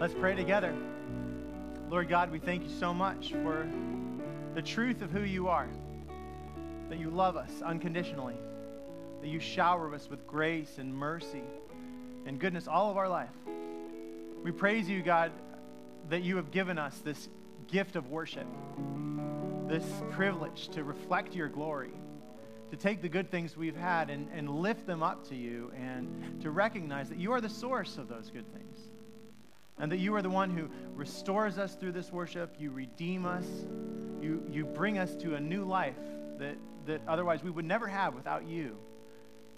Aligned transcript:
Let's 0.00 0.14
pray 0.14 0.34
together. 0.34 0.74
Lord 1.90 2.08
God, 2.08 2.30
we 2.30 2.38
thank 2.38 2.62
you 2.62 2.68
so 2.68 2.92
much 2.92 3.32
for 3.42 3.68
the 4.54 4.62
truth 4.62 5.02
of 5.02 5.10
who 5.10 5.22
you 5.22 5.48
are, 5.48 5.68
that 6.88 6.98
you 6.98 7.10
love 7.10 7.36
us 7.36 7.50
unconditionally, 7.64 8.36
that 9.20 9.28
you 9.28 9.40
shower 9.40 9.94
us 9.94 10.08
with 10.10 10.26
grace 10.26 10.78
and 10.78 10.94
mercy 10.94 11.42
and 12.26 12.38
goodness 12.38 12.68
all 12.68 12.90
of 12.90 12.96
our 12.96 13.08
life. 13.08 13.30
We 14.44 14.52
praise 14.52 14.88
you, 14.88 15.02
God, 15.02 15.32
that 16.10 16.22
you 16.22 16.36
have 16.36 16.50
given 16.50 16.78
us 16.78 16.98
this 16.98 17.28
gift 17.68 17.96
of 17.96 18.10
worship, 18.10 18.46
this 19.66 19.84
privilege 20.10 20.68
to 20.68 20.84
reflect 20.84 21.34
your 21.34 21.48
glory, 21.48 21.92
to 22.70 22.76
take 22.76 23.02
the 23.02 23.08
good 23.08 23.30
things 23.30 23.56
we've 23.56 23.76
had 23.76 24.10
and, 24.10 24.28
and 24.34 24.48
lift 24.48 24.86
them 24.86 25.02
up 25.02 25.26
to 25.28 25.34
you, 25.34 25.72
and 25.76 26.40
to 26.42 26.50
recognize 26.50 27.08
that 27.08 27.18
you 27.18 27.32
are 27.32 27.40
the 27.40 27.48
source 27.48 27.96
of 27.96 28.08
those 28.08 28.30
good 28.30 28.50
things. 28.52 28.67
And 29.80 29.92
that 29.92 29.98
you 29.98 30.14
are 30.16 30.22
the 30.22 30.30
one 30.30 30.50
who 30.50 30.68
restores 30.94 31.58
us 31.58 31.74
through 31.74 31.92
this 31.92 32.12
worship. 32.12 32.56
You 32.58 32.70
redeem 32.70 33.26
us. 33.26 33.46
You, 34.20 34.42
you 34.50 34.64
bring 34.64 34.98
us 34.98 35.14
to 35.16 35.34
a 35.34 35.40
new 35.40 35.64
life 35.64 35.98
that, 36.38 36.56
that 36.86 37.00
otherwise 37.06 37.42
we 37.42 37.50
would 37.50 37.64
never 37.64 37.86
have 37.86 38.14
without 38.14 38.46
you. 38.46 38.76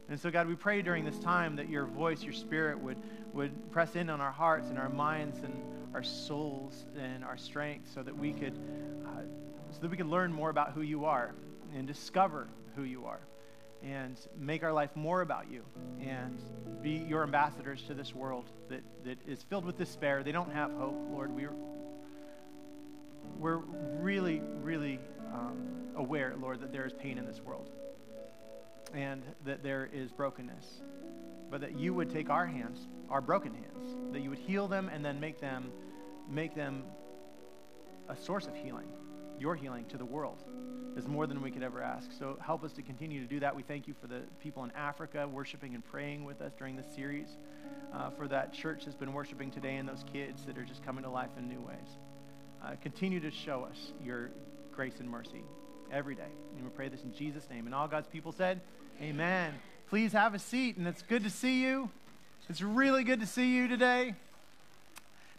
And 0.08 0.18
so, 0.20 0.30
God, 0.30 0.48
we 0.48 0.56
pray 0.56 0.82
during 0.82 1.04
this 1.04 1.18
time 1.20 1.56
that 1.56 1.68
your 1.68 1.86
voice, 1.86 2.22
your 2.22 2.32
spirit 2.32 2.78
would, 2.80 2.98
would 3.32 3.70
press 3.70 3.94
in 3.94 4.10
on 4.10 4.20
our 4.20 4.32
hearts 4.32 4.68
and 4.68 4.78
our 4.78 4.88
minds 4.88 5.38
and 5.42 5.54
our 5.94 6.02
souls 6.02 6.84
and 6.98 7.24
our 7.24 7.36
strength 7.36 7.90
so 7.94 8.02
that 8.02 8.16
we 8.16 8.32
could, 8.32 8.58
uh, 9.06 9.22
so 9.72 9.80
that 9.80 9.90
we 9.90 9.96
could 9.96 10.08
learn 10.08 10.32
more 10.32 10.50
about 10.50 10.72
who 10.72 10.82
you 10.82 11.04
are 11.04 11.32
and 11.76 11.86
discover 11.86 12.48
who 12.74 12.82
you 12.82 13.06
are 13.06 13.20
and 13.82 14.18
make 14.38 14.62
our 14.62 14.72
life 14.72 14.90
more 14.94 15.22
about 15.22 15.50
you 15.50 15.64
and 16.00 16.38
be 16.82 16.90
your 16.90 17.22
ambassadors 17.22 17.82
to 17.84 17.94
this 17.94 18.14
world 18.14 18.44
that, 18.68 18.82
that 19.04 19.18
is 19.26 19.42
filled 19.42 19.64
with 19.64 19.78
despair. 19.78 20.22
They 20.22 20.32
don't 20.32 20.52
have 20.52 20.70
hope, 20.72 20.96
Lord. 21.10 21.34
We're, 21.34 21.52
we're 23.38 23.58
really, 24.00 24.42
really 24.62 24.98
um, 25.32 25.88
aware, 25.96 26.34
Lord, 26.40 26.60
that 26.60 26.72
there 26.72 26.86
is 26.86 26.92
pain 26.92 27.18
in 27.18 27.26
this 27.26 27.40
world 27.40 27.70
and 28.94 29.22
that 29.44 29.62
there 29.62 29.88
is 29.92 30.10
brokenness. 30.10 30.82
But 31.50 31.62
that 31.62 31.78
you 31.78 31.94
would 31.94 32.10
take 32.10 32.30
our 32.30 32.46
hands, 32.46 32.86
our 33.08 33.20
broken 33.20 33.52
hands, 33.52 34.12
that 34.12 34.20
you 34.20 34.30
would 34.30 34.38
heal 34.38 34.68
them 34.68 34.88
and 34.92 35.04
then 35.04 35.18
make 35.18 35.40
them, 35.40 35.72
make 36.28 36.54
them 36.54 36.84
a 38.08 38.16
source 38.16 38.46
of 38.46 38.54
healing, 38.54 38.88
your 39.38 39.54
healing 39.54 39.84
to 39.86 39.96
the 39.96 40.04
world 40.04 40.44
is 41.00 41.08
more 41.08 41.26
than 41.26 41.40
we 41.40 41.50
could 41.50 41.62
ever 41.62 41.82
ask. 41.82 42.10
So 42.18 42.36
help 42.44 42.62
us 42.62 42.72
to 42.72 42.82
continue 42.82 43.22
to 43.22 43.26
do 43.26 43.40
that. 43.40 43.56
We 43.56 43.62
thank 43.62 43.88
you 43.88 43.94
for 44.02 44.06
the 44.06 44.20
people 44.42 44.64
in 44.64 44.70
Africa 44.72 45.26
worshiping 45.26 45.74
and 45.74 45.82
praying 45.82 46.26
with 46.26 46.42
us 46.42 46.52
during 46.58 46.76
this 46.76 46.84
series, 46.94 47.28
uh, 47.94 48.10
for 48.10 48.28
that 48.28 48.52
church 48.52 48.84
that's 48.84 48.96
been 48.96 49.14
worshiping 49.14 49.50
today 49.50 49.76
and 49.76 49.88
those 49.88 50.04
kids 50.12 50.44
that 50.44 50.58
are 50.58 50.62
just 50.62 50.84
coming 50.84 51.02
to 51.04 51.10
life 51.10 51.30
in 51.38 51.48
new 51.48 51.60
ways. 51.60 51.96
Uh, 52.62 52.72
continue 52.82 53.18
to 53.18 53.30
show 53.30 53.64
us 53.64 53.92
your 54.04 54.30
grace 54.76 55.00
and 55.00 55.08
mercy 55.08 55.42
every 55.90 56.14
day. 56.14 56.30
And 56.56 56.64
we 56.64 56.70
pray 56.70 56.88
this 56.88 57.02
in 57.02 57.14
Jesus' 57.14 57.48
name. 57.48 57.64
And 57.64 57.74
all 57.74 57.88
God's 57.88 58.08
people 58.08 58.32
said, 58.32 58.60
Amen. 59.00 59.54
Please 59.88 60.12
have 60.12 60.34
a 60.34 60.38
seat, 60.38 60.76
and 60.76 60.86
it's 60.86 61.00
good 61.00 61.24
to 61.24 61.30
see 61.30 61.62
you. 61.62 61.88
It's 62.50 62.60
really 62.60 63.04
good 63.04 63.20
to 63.20 63.26
see 63.26 63.56
you 63.56 63.68
today. 63.68 64.14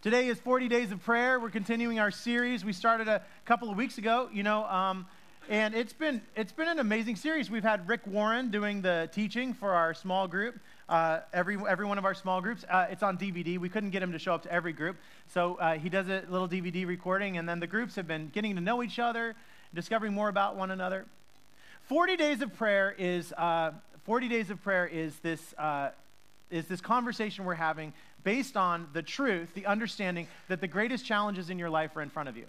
Today 0.01 0.27
is 0.27 0.39
40 0.39 0.67
Days 0.67 0.91
of 0.91 1.03
Prayer. 1.03 1.39
We're 1.39 1.51
continuing 1.51 1.99
our 1.99 2.09
series. 2.09 2.65
We 2.65 2.73
started 2.73 3.07
a 3.07 3.21
couple 3.45 3.69
of 3.69 3.77
weeks 3.77 3.99
ago. 3.99 4.27
You 4.33 4.41
know, 4.41 4.65
um, 4.65 5.05
and 5.49 5.73
it's 5.73 5.93
been, 5.93 6.21
it's 6.35 6.51
been 6.51 6.67
an 6.67 6.79
amazing 6.79 7.15
series. 7.15 7.49
We've 7.49 7.63
had 7.63 7.87
Rick 7.87 8.05
Warren 8.05 8.51
doing 8.51 8.81
the 8.81 9.09
teaching 9.11 9.53
for 9.53 9.73
our 9.73 9.93
small 9.93 10.27
group, 10.27 10.59
uh, 10.87 11.19
every, 11.33 11.57
every 11.67 11.85
one 11.85 11.97
of 11.97 12.05
our 12.05 12.13
small 12.13 12.41
groups. 12.41 12.63
Uh, 12.69 12.87
it's 12.89 13.03
on 13.03 13.17
DVD. 13.17 13.57
We 13.57 13.69
couldn't 13.69 13.89
get 13.89 14.03
him 14.03 14.11
to 14.11 14.19
show 14.19 14.33
up 14.33 14.43
to 14.43 14.51
every 14.51 14.73
group. 14.73 14.97
So 15.27 15.55
uh, 15.55 15.77
he 15.77 15.89
does 15.89 16.07
a 16.07 16.23
little 16.29 16.47
DVD 16.47 16.85
recording, 16.87 17.37
and 17.37 17.47
then 17.49 17.59
the 17.59 17.67
groups 17.67 17.95
have 17.95 18.07
been 18.07 18.29
getting 18.29 18.55
to 18.55 18.61
know 18.61 18.83
each 18.83 18.99
other, 18.99 19.35
discovering 19.73 20.13
more 20.13 20.29
about 20.29 20.55
one 20.55 20.71
another. 20.71 21.05
40 21.83 22.15
Days 22.15 22.41
of 22.41 22.55
Prayer 22.55 22.95
is, 22.97 23.33
uh, 23.33 23.71
40 24.05 24.27
Days 24.27 24.49
of 24.49 24.61
Prayer 24.63 24.87
is 24.87 25.17
this, 25.19 25.53
uh, 25.57 25.89
is 26.49 26.67
this 26.67 26.81
conversation 26.81 27.45
we're 27.45 27.55
having 27.55 27.93
based 28.23 28.55
on 28.55 28.87
the 28.93 29.01
truth, 29.01 29.53
the 29.55 29.65
understanding 29.65 30.27
that 30.47 30.61
the 30.61 30.67
greatest 30.67 31.05
challenges 31.05 31.49
in 31.49 31.57
your 31.57 31.69
life 31.69 31.95
are 31.95 32.01
in 32.01 32.09
front 32.09 32.29
of 32.29 32.37
you. 32.37 32.45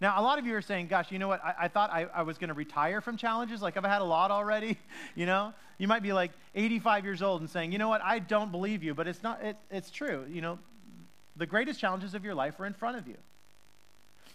Now, 0.00 0.20
a 0.20 0.22
lot 0.22 0.38
of 0.38 0.46
you 0.46 0.54
are 0.54 0.62
saying, 0.62 0.88
gosh, 0.88 1.10
you 1.10 1.18
know 1.18 1.28
what? 1.28 1.42
I, 1.42 1.54
I 1.62 1.68
thought 1.68 1.90
I, 1.90 2.06
I 2.14 2.22
was 2.22 2.36
going 2.36 2.48
to 2.48 2.54
retire 2.54 3.00
from 3.00 3.16
challenges. 3.16 3.62
Like, 3.62 3.76
I've 3.76 3.84
had 3.84 4.02
a 4.02 4.04
lot 4.04 4.30
already, 4.30 4.78
you 5.14 5.24
know? 5.24 5.54
You 5.78 5.88
might 5.88 6.02
be 6.02 6.12
like 6.12 6.32
85 6.54 7.04
years 7.04 7.22
old 7.22 7.40
and 7.40 7.50
saying, 7.50 7.72
you 7.72 7.78
know 7.78 7.88
what? 7.88 8.02
I 8.02 8.18
don't 8.18 8.50
believe 8.50 8.82
you, 8.82 8.94
but 8.94 9.08
it's 9.08 9.22
not, 9.22 9.42
it, 9.42 9.56
it's 9.70 9.90
true. 9.90 10.24
You 10.30 10.40
know, 10.42 10.58
the 11.36 11.46
greatest 11.46 11.80
challenges 11.80 12.14
of 12.14 12.24
your 12.24 12.34
life 12.34 12.58
are 12.60 12.66
in 12.66 12.74
front 12.74 12.98
of 12.98 13.06
you. 13.06 13.16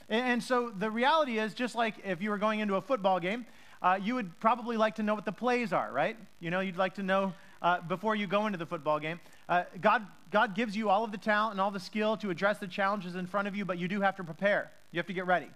And, 0.10 0.26
and 0.26 0.44
so 0.44 0.72
the 0.72 0.90
reality 0.90 1.38
is, 1.38 1.54
just 1.54 1.76
like 1.76 1.96
if 2.04 2.22
you 2.22 2.32
were 2.32 2.38
going 2.38 2.60
into 2.60 2.76
a 2.76 2.82
football 2.82 3.20
game, 3.20 3.46
uh, 3.82 4.00
you 4.02 4.16
would 4.16 4.40
probably 4.40 4.78
like 4.78 4.96
to 4.96 5.04
know 5.04 5.16
what 5.16 5.26
the 5.26 5.32
plays 5.32 5.74
are, 5.74 5.92
right? 5.92 6.18
You 6.40 6.52
know, 6.52 6.60
you'd 6.60 6.78
like 6.78 6.96
to 6.96 7.04
know 7.04 7.34
uh, 7.62 7.82
before 7.82 8.16
you 8.16 8.28
go 8.28 8.46
into 8.46 8.58
the 8.58 8.66
football 8.66 9.00
game. 9.00 9.20
Uh, 9.50 9.64
God, 9.80 10.06
God 10.32 10.56
gives 10.56 10.76
you 10.76 10.90
all 10.90 11.04
of 11.04 11.12
the 11.12 11.18
talent 11.18 11.54
and 11.54 11.62
all 11.62 11.72
the 11.72 11.80
skill 11.80 12.18
to 12.18 12.30
address 12.30 12.60
the 12.60 12.68
challenges 12.68 13.16
in 13.16 13.26
front 13.26 13.48
of 13.48 13.56
you, 13.56 13.66
but 13.66 13.78
you 13.80 13.88
do 13.88 14.02
have 14.02 14.16
to 14.18 14.24
prepare. 14.24 14.72
You 14.92 15.00
have 15.00 15.08
to 15.08 15.14
get 15.14 15.26
ready. 15.26 15.48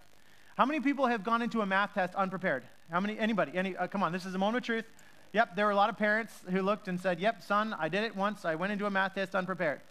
How 0.57 0.65
many 0.65 0.79
people 0.79 1.07
have 1.07 1.23
gone 1.23 1.41
into 1.41 1.61
a 1.61 1.65
math 1.65 1.93
test 1.93 2.15
unprepared? 2.15 2.63
How 2.89 2.99
many? 2.99 3.19
Anybody? 3.19 3.51
Any? 3.55 3.75
Uh, 3.75 3.87
come 3.87 4.03
on, 4.03 4.11
this 4.11 4.25
is 4.25 4.33
a 4.35 4.37
moment 4.37 4.63
of 4.63 4.65
truth. 4.65 4.85
Yep, 5.33 5.55
there 5.55 5.65
were 5.65 5.71
a 5.71 5.75
lot 5.75 5.89
of 5.89 5.97
parents 5.97 6.33
who 6.49 6.61
looked 6.61 6.87
and 6.87 6.99
said, 6.99 7.19
"Yep, 7.19 7.41
son, 7.41 7.75
I 7.77 7.89
did 7.89 8.03
it 8.03 8.15
once. 8.15 8.45
I 8.45 8.55
went 8.55 8.71
into 8.71 8.85
a 8.85 8.89
math 8.89 9.15
test 9.15 9.35
unprepared." 9.35 9.81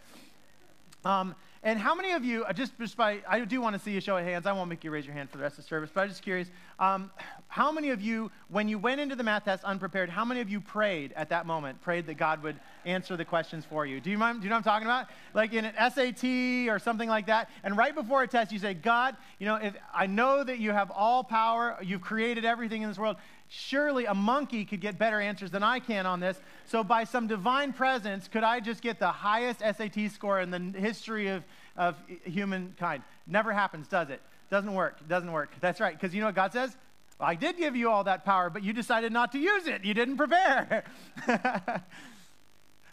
Um, 1.03 1.35
and 1.61 1.77
how 1.77 1.93
many 1.93 2.11
of 2.11 2.23
you, 2.23 2.45
uh, 2.45 2.53
just, 2.53 2.77
just 2.79 2.97
by, 2.97 3.21
I 3.27 3.39
do 3.39 3.61
want 3.61 3.75
to 3.75 3.79
see 3.79 3.97
a 3.97 4.01
show 4.01 4.17
of 4.17 4.23
hands. 4.23 4.45
I 4.45 4.51
won't 4.51 4.69
make 4.69 4.83
you 4.83 4.91
raise 4.91 5.05
your 5.05 5.13
hand 5.13 5.29
for 5.29 5.37
the 5.37 5.43
rest 5.43 5.57
of 5.57 5.63
the 5.63 5.67
service, 5.67 5.89
but 5.93 6.01
I'm 6.01 6.09
just 6.09 6.21
curious. 6.21 6.49
Um, 6.79 7.11
how 7.55 7.71
many 7.71 7.91
of 7.91 8.01
you, 8.01 8.29
when 8.49 8.67
you 8.67 8.77
went 8.77 8.99
into 8.99 9.15
the 9.15 9.23
math 9.23 9.45
test 9.45 9.63
unprepared, 9.63 10.09
how 10.09 10.25
many 10.25 10.41
of 10.41 10.49
you 10.49 10.59
prayed 10.59 11.13
at 11.15 11.29
that 11.29 11.45
moment, 11.45 11.81
prayed 11.81 12.05
that 12.07 12.15
God 12.15 12.43
would 12.43 12.59
answer 12.83 13.15
the 13.15 13.23
questions 13.23 13.63
for 13.63 13.85
you? 13.85 14.01
Do 14.01 14.11
you, 14.11 14.17
mind, 14.17 14.41
do 14.41 14.43
you 14.43 14.49
know 14.49 14.57
what 14.57 14.67
I'm 14.67 14.73
talking 14.73 14.87
about? 14.87 15.07
Like 15.33 15.53
in 15.53 15.63
an 15.63 15.73
SAT 15.89 16.67
or 16.69 16.79
something 16.79 17.07
like 17.07 17.27
that. 17.27 17.49
And 17.63 17.77
right 17.77 17.95
before 17.95 18.23
a 18.23 18.27
test, 18.27 18.51
you 18.51 18.59
say, 18.59 18.73
God, 18.73 19.15
you 19.39 19.45
know, 19.45 19.55
if 19.55 19.73
I 19.93 20.05
know 20.05 20.43
that 20.43 20.59
you 20.59 20.71
have 20.71 20.91
all 20.91 21.23
power, 21.23 21.77
you've 21.81 22.01
created 22.01 22.43
everything 22.43 22.81
in 22.81 22.89
this 22.89 22.97
world. 22.97 23.15
Surely 23.47 24.03
a 24.03 24.13
monkey 24.13 24.65
could 24.65 24.81
get 24.81 24.97
better 24.97 25.21
answers 25.21 25.49
than 25.49 25.63
I 25.63 25.79
can 25.79 26.05
on 26.05 26.19
this. 26.19 26.37
So, 26.65 26.83
by 26.83 27.05
some 27.05 27.25
divine 27.25 27.71
presence, 27.71 28.27
could 28.27 28.43
I 28.43 28.59
just 28.59 28.81
get 28.81 28.99
the 28.99 29.07
highest 29.07 29.61
SAT 29.61 30.11
score 30.11 30.41
in 30.41 30.51
the 30.51 30.77
history 30.77 31.29
of, 31.29 31.45
of 31.77 31.95
humankind? 32.25 33.03
Never 33.27 33.53
happens, 33.53 33.87
does 33.87 34.09
it? 34.09 34.21
Doesn't 34.51 34.73
work. 34.73 35.07
Doesn't 35.07 35.31
work. 35.31 35.51
That's 35.61 35.79
right. 35.79 35.97
Because 35.97 36.13
you 36.13 36.19
know 36.19 36.27
what 36.27 36.35
God 36.35 36.51
says? 36.51 36.75
I 37.19 37.35
did 37.35 37.57
give 37.57 37.75
you 37.75 37.89
all 37.89 38.03
that 38.03 38.25
power, 38.25 38.49
but 38.49 38.63
you 38.63 38.73
decided 38.73 39.11
not 39.13 39.31
to 39.31 39.39
use 39.39 39.67
it. 39.67 39.85
You 39.85 39.93
didn't 39.93 40.17
prepare. 40.17 40.83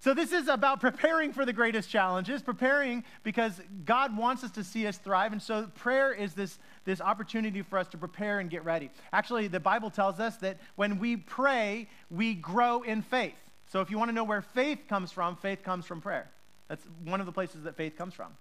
so, 0.01 0.15
this 0.15 0.33
is 0.33 0.47
about 0.47 0.81
preparing 0.81 1.33
for 1.33 1.45
the 1.45 1.53
greatest 1.53 1.91
challenges, 1.91 2.41
preparing 2.41 3.03
because 3.25 3.61
God 3.85 4.17
wants 4.17 4.45
us 4.45 4.53
to 4.53 4.63
see 4.63 4.87
us 4.87 4.99
thrive. 4.99 5.33
And 5.33 5.43
so, 5.43 5.67
prayer 5.75 6.13
is 6.13 6.35
this 6.35 6.59
this 6.85 7.01
opportunity 7.01 7.63
for 7.63 7.79
us 7.79 7.89
to 7.89 7.99
prepare 7.99 8.39
and 8.41 8.51
get 8.51 8.65
ready. 8.65 8.91
Actually, 9.13 9.49
the 9.49 9.61
Bible 9.61 9.91
tells 9.91 10.21
us 10.21 10.37
that 10.37 10.59
when 10.77 10.99
we 10.99 11.17
pray, 11.17 11.89
we 12.11 12.35
grow 12.35 12.83
in 12.83 13.03
faith. 13.03 13.35
So 13.73 13.81
if 13.81 13.91
you 13.91 13.99
want 13.99 14.11
to 14.11 14.15
know 14.15 14.25
where 14.25 14.43
faith 14.43 14.81
comes 14.87 15.11
from, 15.13 15.35
faith 15.37 15.63
comes 15.63 15.87
from 15.87 16.03
prayer. 16.03 16.31
That's 16.69 16.85
one 17.05 17.21
of 17.21 17.27
the 17.27 17.33
places 17.33 17.63
that 17.65 17.75
faith 17.75 17.97
comes 17.97 18.13
from. 18.13 18.33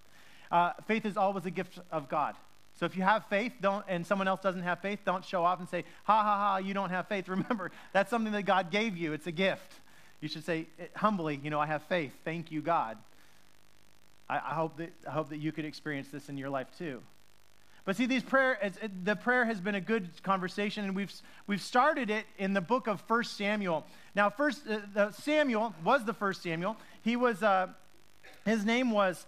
Uh, 0.50 0.72
faith 0.86 1.06
is 1.06 1.16
always 1.16 1.46
a 1.46 1.50
gift 1.50 1.78
of 1.90 2.08
God. 2.10 2.34
So 2.82 2.86
if 2.86 2.96
you 2.96 3.04
have 3.04 3.24
faith, 3.26 3.52
don't, 3.60 3.84
and 3.86 4.04
someone 4.04 4.26
else 4.26 4.40
doesn't 4.40 4.64
have 4.64 4.80
faith, 4.80 4.98
don't 5.06 5.24
show 5.24 5.44
off 5.44 5.60
and 5.60 5.68
say, 5.68 5.84
ha 6.02 6.20
ha 6.20 6.36
ha, 6.36 6.56
you 6.56 6.74
don't 6.74 6.90
have 6.90 7.06
faith. 7.06 7.28
Remember, 7.28 7.70
that's 7.92 8.10
something 8.10 8.32
that 8.32 8.42
God 8.42 8.72
gave 8.72 8.96
you. 8.96 9.12
It's 9.12 9.28
a 9.28 9.30
gift. 9.30 9.72
You 10.20 10.26
should 10.26 10.44
say 10.44 10.66
eh, 10.80 10.86
humbly, 10.96 11.38
you 11.44 11.48
know, 11.48 11.60
I 11.60 11.66
have 11.66 11.84
faith. 11.84 12.12
Thank 12.24 12.50
you, 12.50 12.60
God. 12.60 12.98
I, 14.28 14.38
I 14.38 14.54
hope, 14.54 14.78
that, 14.78 14.92
I 15.06 15.12
hope 15.12 15.28
that 15.28 15.36
you 15.36 15.52
could 15.52 15.64
experience 15.64 16.08
this 16.08 16.28
in 16.28 16.36
your 16.36 16.50
life 16.50 16.66
too. 16.76 17.00
But 17.84 17.94
see, 17.94 18.06
these 18.06 18.24
prayer, 18.24 18.58
it, 18.60 19.04
the 19.04 19.14
prayer 19.14 19.44
has 19.44 19.60
been 19.60 19.76
a 19.76 19.80
good 19.80 20.08
conversation, 20.24 20.84
and 20.84 20.96
we've, 20.96 21.14
we've 21.46 21.62
started 21.62 22.10
it 22.10 22.26
in 22.36 22.52
the 22.52 22.60
book 22.60 22.88
of 22.88 23.00
First 23.02 23.36
Samuel. 23.36 23.86
Now, 24.16 24.28
first, 24.28 24.62
uh, 24.96 25.12
Samuel 25.12 25.72
was 25.84 26.04
the 26.04 26.14
first 26.14 26.42
Samuel. 26.42 26.76
He 27.02 27.14
was, 27.14 27.44
uh, 27.44 27.68
his 28.44 28.64
name 28.64 28.90
was 28.90 29.24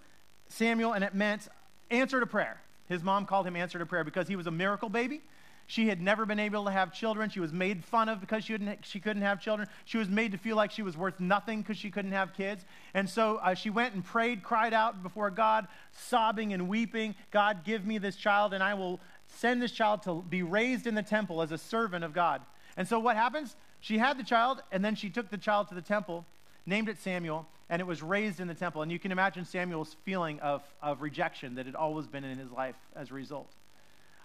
Samuel, 0.48 0.92
and 0.92 1.04
it 1.04 1.14
meant 1.14 1.46
answer 1.88 2.18
to 2.18 2.26
prayer. 2.26 2.58
His 2.88 3.02
mom 3.02 3.26
called 3.26 3.46
him 3.46 3.56
answer 3.56 3.78
to 3.78 3.86
prayer 3.86 4.04
because 4.04 4.28
he 4.28 4.36
was 4.36 4.46
a 4.46 4.50
miracle 4.50 4.88
baby. 4.88 5.22
She 5.66 5.88
had 5.88 6.00
never 6.00 6.26
been 6.26 6.38
able 6.38 6.66
to 6.66 6.70
have 6.70 6.92
children. 6.92 7.30
She 7.30 7.40
was 7.40 7.52
made 7.52 7.84
fun 7.84 8.10
of 8.10 8.20
because 8.20 8.44
she, 8.44 8.56
she 8.82 9.00
couldn't 9.00 9.22
have 9.22 9.40
children. 9.40 9.66
She 9.86 9.96
was 9.96 10.10
made 10.10 10.32
to 10.32 10.38
feel 10.38 10.56
like 10.56 10.70
she 10.70 10.82
was 10.82 10.96
worth 10.96 11.18
nothing 11.20 11.62
because 11.62 11.78
she 11.78 11.90
couldn't 11.90 12.12
have 12.12 12.34
kids. 12.34 12.66
And 12.92 13.08
so 13.08 13.36
uh, 13.36 13.54
she 13.54 13.70
went 13.70 13.94
and 13.94 14.04
prayed, 14.04 14.42
cried 14.42 14.74
out 14.74 15.02
before 15.02 15.30
God, 15.30 15.66
sobbing 15.92 16.52
and 16.52 16.68
weeping 16.68 17.14
God, 17.30 17.64
give 17.64 17.86
me 17.86 17.96
this 17.96 18.16
child, 18.16 18.52
and 18.52 18.62
I 18.62 18.74
will 18.74 19.00
send 19.26 19.62
this 19.62 19.72
child 19.72 20.02
to 20.02 20.22
be 20.28 20.42
raised 20.42 20.86
in 20.86 20.94
the 20.94 21.02
temple 21.02 21.40
as 21.40 21.50
a 21.50 21.58
servant 21.58 22.04
of 22.04 22.12
God. 22.12 22.42
And 22.76 22.86
so 22.86 22.98
what 22.98 23.16
happens? 23.16 23.56
She 23.80 23.96
had 23.96 24.18
the 24.18 24.24
child, 24.24 24.62
and 24.70 24.84
then 24.84 24.94
she 24.94 25.08
took 25.08 25.30
the 25.30 25.38
child 25.38 25.68
to 25.68 25.74
the 25.74 25.82
temple, 25.82 26.26
named 26.66 26.90
it 26.90 26.98
Samuel, 26.98 27.46
and 27.70 27.80
it 27.80 27.86
was 27.86 28.02
raised 28.02 28.40
in 28.40 28.48
the 28.48 28.54
temple. 28.54 28.82
And 28.82 28.92
you 28.92 28.98
can 28.98 29.12
imagine 29.12 29.44
Samuel's 29.44 29.96
feeling 30.04 30.40
of, 30.40 30.62
of 30.82 31.02
rejection 31.02 31.54
that 31.54 31.66
had 31.66 31.74
always 31.74 32.06
been 32.06 32.24
in 32.24 32.38
his 32.38 32.50
life 32.50 32.76
as 32.94 33.10
a 33.10 33.14
result. 33.14 33.50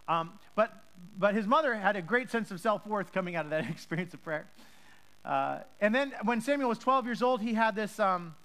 Um, 0.07 0.31
but, 0.55 0.73
but 1.17 1.35
his 1.35 1.45
mother 1.47 1.75
had 1.75 1.95
a 1.95 2.01
great 2.01 2.29
sense 2.29 2.51
of 2.51 2.59
self 2.59 2.85
worth 2.85 3.13
coming 3.13 3.35
out 3.35 3.45
of 3.45 3.51
that 3.51 3.69
experience 3.69 4.13
of 4.13 4.23
prayer. 4.23 4.47
Uh, 5.23 5.59
and 5.79 5.93
then 5.93 6.13
when 6.23 6.41
Samuel 6.41 6.69
was 6.69 6.79
12 6.79 7.05
years 7.05 7.21
old, 7.21 7.41
he 7.41 7.53
had 7.53 7.75
this, 7.75 7.99
um, 7.99 8.35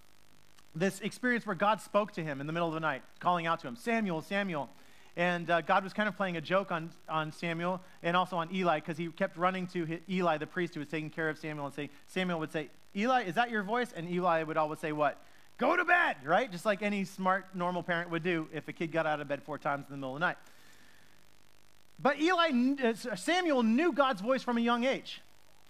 this 0.74 1.00
experience 1.00 1.46
where 1.46 1.56
God 1.56 1.80
spoke 1.80 2.12
to 2.12 2.22
him 2.22 2.40
in 2.40 2.46
the 2.46 2.52
middle 2.52 2.68
of 2.68 2.74
the 2.74 2.80
night, 2.80 3.02
calling 3.20 3.46
out 3.46 3.60
to 3.60 3.68
him, 3.68 3.76
Samuel, 3.76 4.22
Samuel. 4.22 4.68
And 5.16 5.48
uh, 5.48 5.60
God 5.60 5.84
was 5.84 5.92
kind 5.92 6.08
of 6.08 6.16
playing 6.16 6.36
a 6.36 6.40
joke 6.40 6.72
on, 6.72 6.90
on 7.08 7.30
Samuel 7.30 7.80
and 8.02 8.16
also 8.16 8.36
on 8.36 8.52
Eli 8.52 8.80
because 8.80 8.98
he 8.98 9.06
kept 9.08 9.36
running 9.36 9.68
to 9.68 10.00
Eli, 10.08 10.38
the 10.38 10.46
priest 10.46 10.74
who 10.74 10.80
was 10.80 10.88
taking 10.88 11.10
care 11.10 11.28
of 11.28 11.38
Samuel, 11.38 11.66
and 11.66 11.74
saying, 11.74 11.90
Samuel 12.08 12.40
would 12.40 12.52
say, 12.52 12.68
Eli, 12.96 13.24
is 13.24 13.34
that 13.34 13.50
your 13.50 13.62
voice? 13.62 13.92
And 13.94 14.08
Eli 14.08 14.42
would 14.42 14.56
always 14.56 14.78
say, 14.78 14.92
What? 14.92 15.20
Go 15.56 15.76
to 15.76 15.84
bed, 15.84 16.16
right? 16.24 16.50
Just 16.50 16.66
like 16.66 16.82
any 16.82 17.04
smart, 17.04 17.46
normal 17.54 17.82
parent 17.82 18.10
would 18.10 18.24
do 18.24 18.48
if 18.52 18.66
a 18.66 18.72
kid 18.72 18.90
got 18.90 19.06
out 19.06 19.20
of 19.20 19.28
bed 19.28 19.42
four 19.42 19.56
times 19.56 19.86
in 19.88 19.92
the 19.92 19.96
middle 19.96 20.16
of 20.16 20.20
the 20.20 20.26
night. 20.26 20.36
But 22.00 22.20
Eli, 22.20 22.74
uh, 22.82 23.14
Samuel 23.14 23.62
knew 23.62 23.92
God's 23.92 24.20
voice 24.20 24.42
from 24.42 24.58
a 24.58 24.60
young 24.60 24.82
age, 24.82 25.22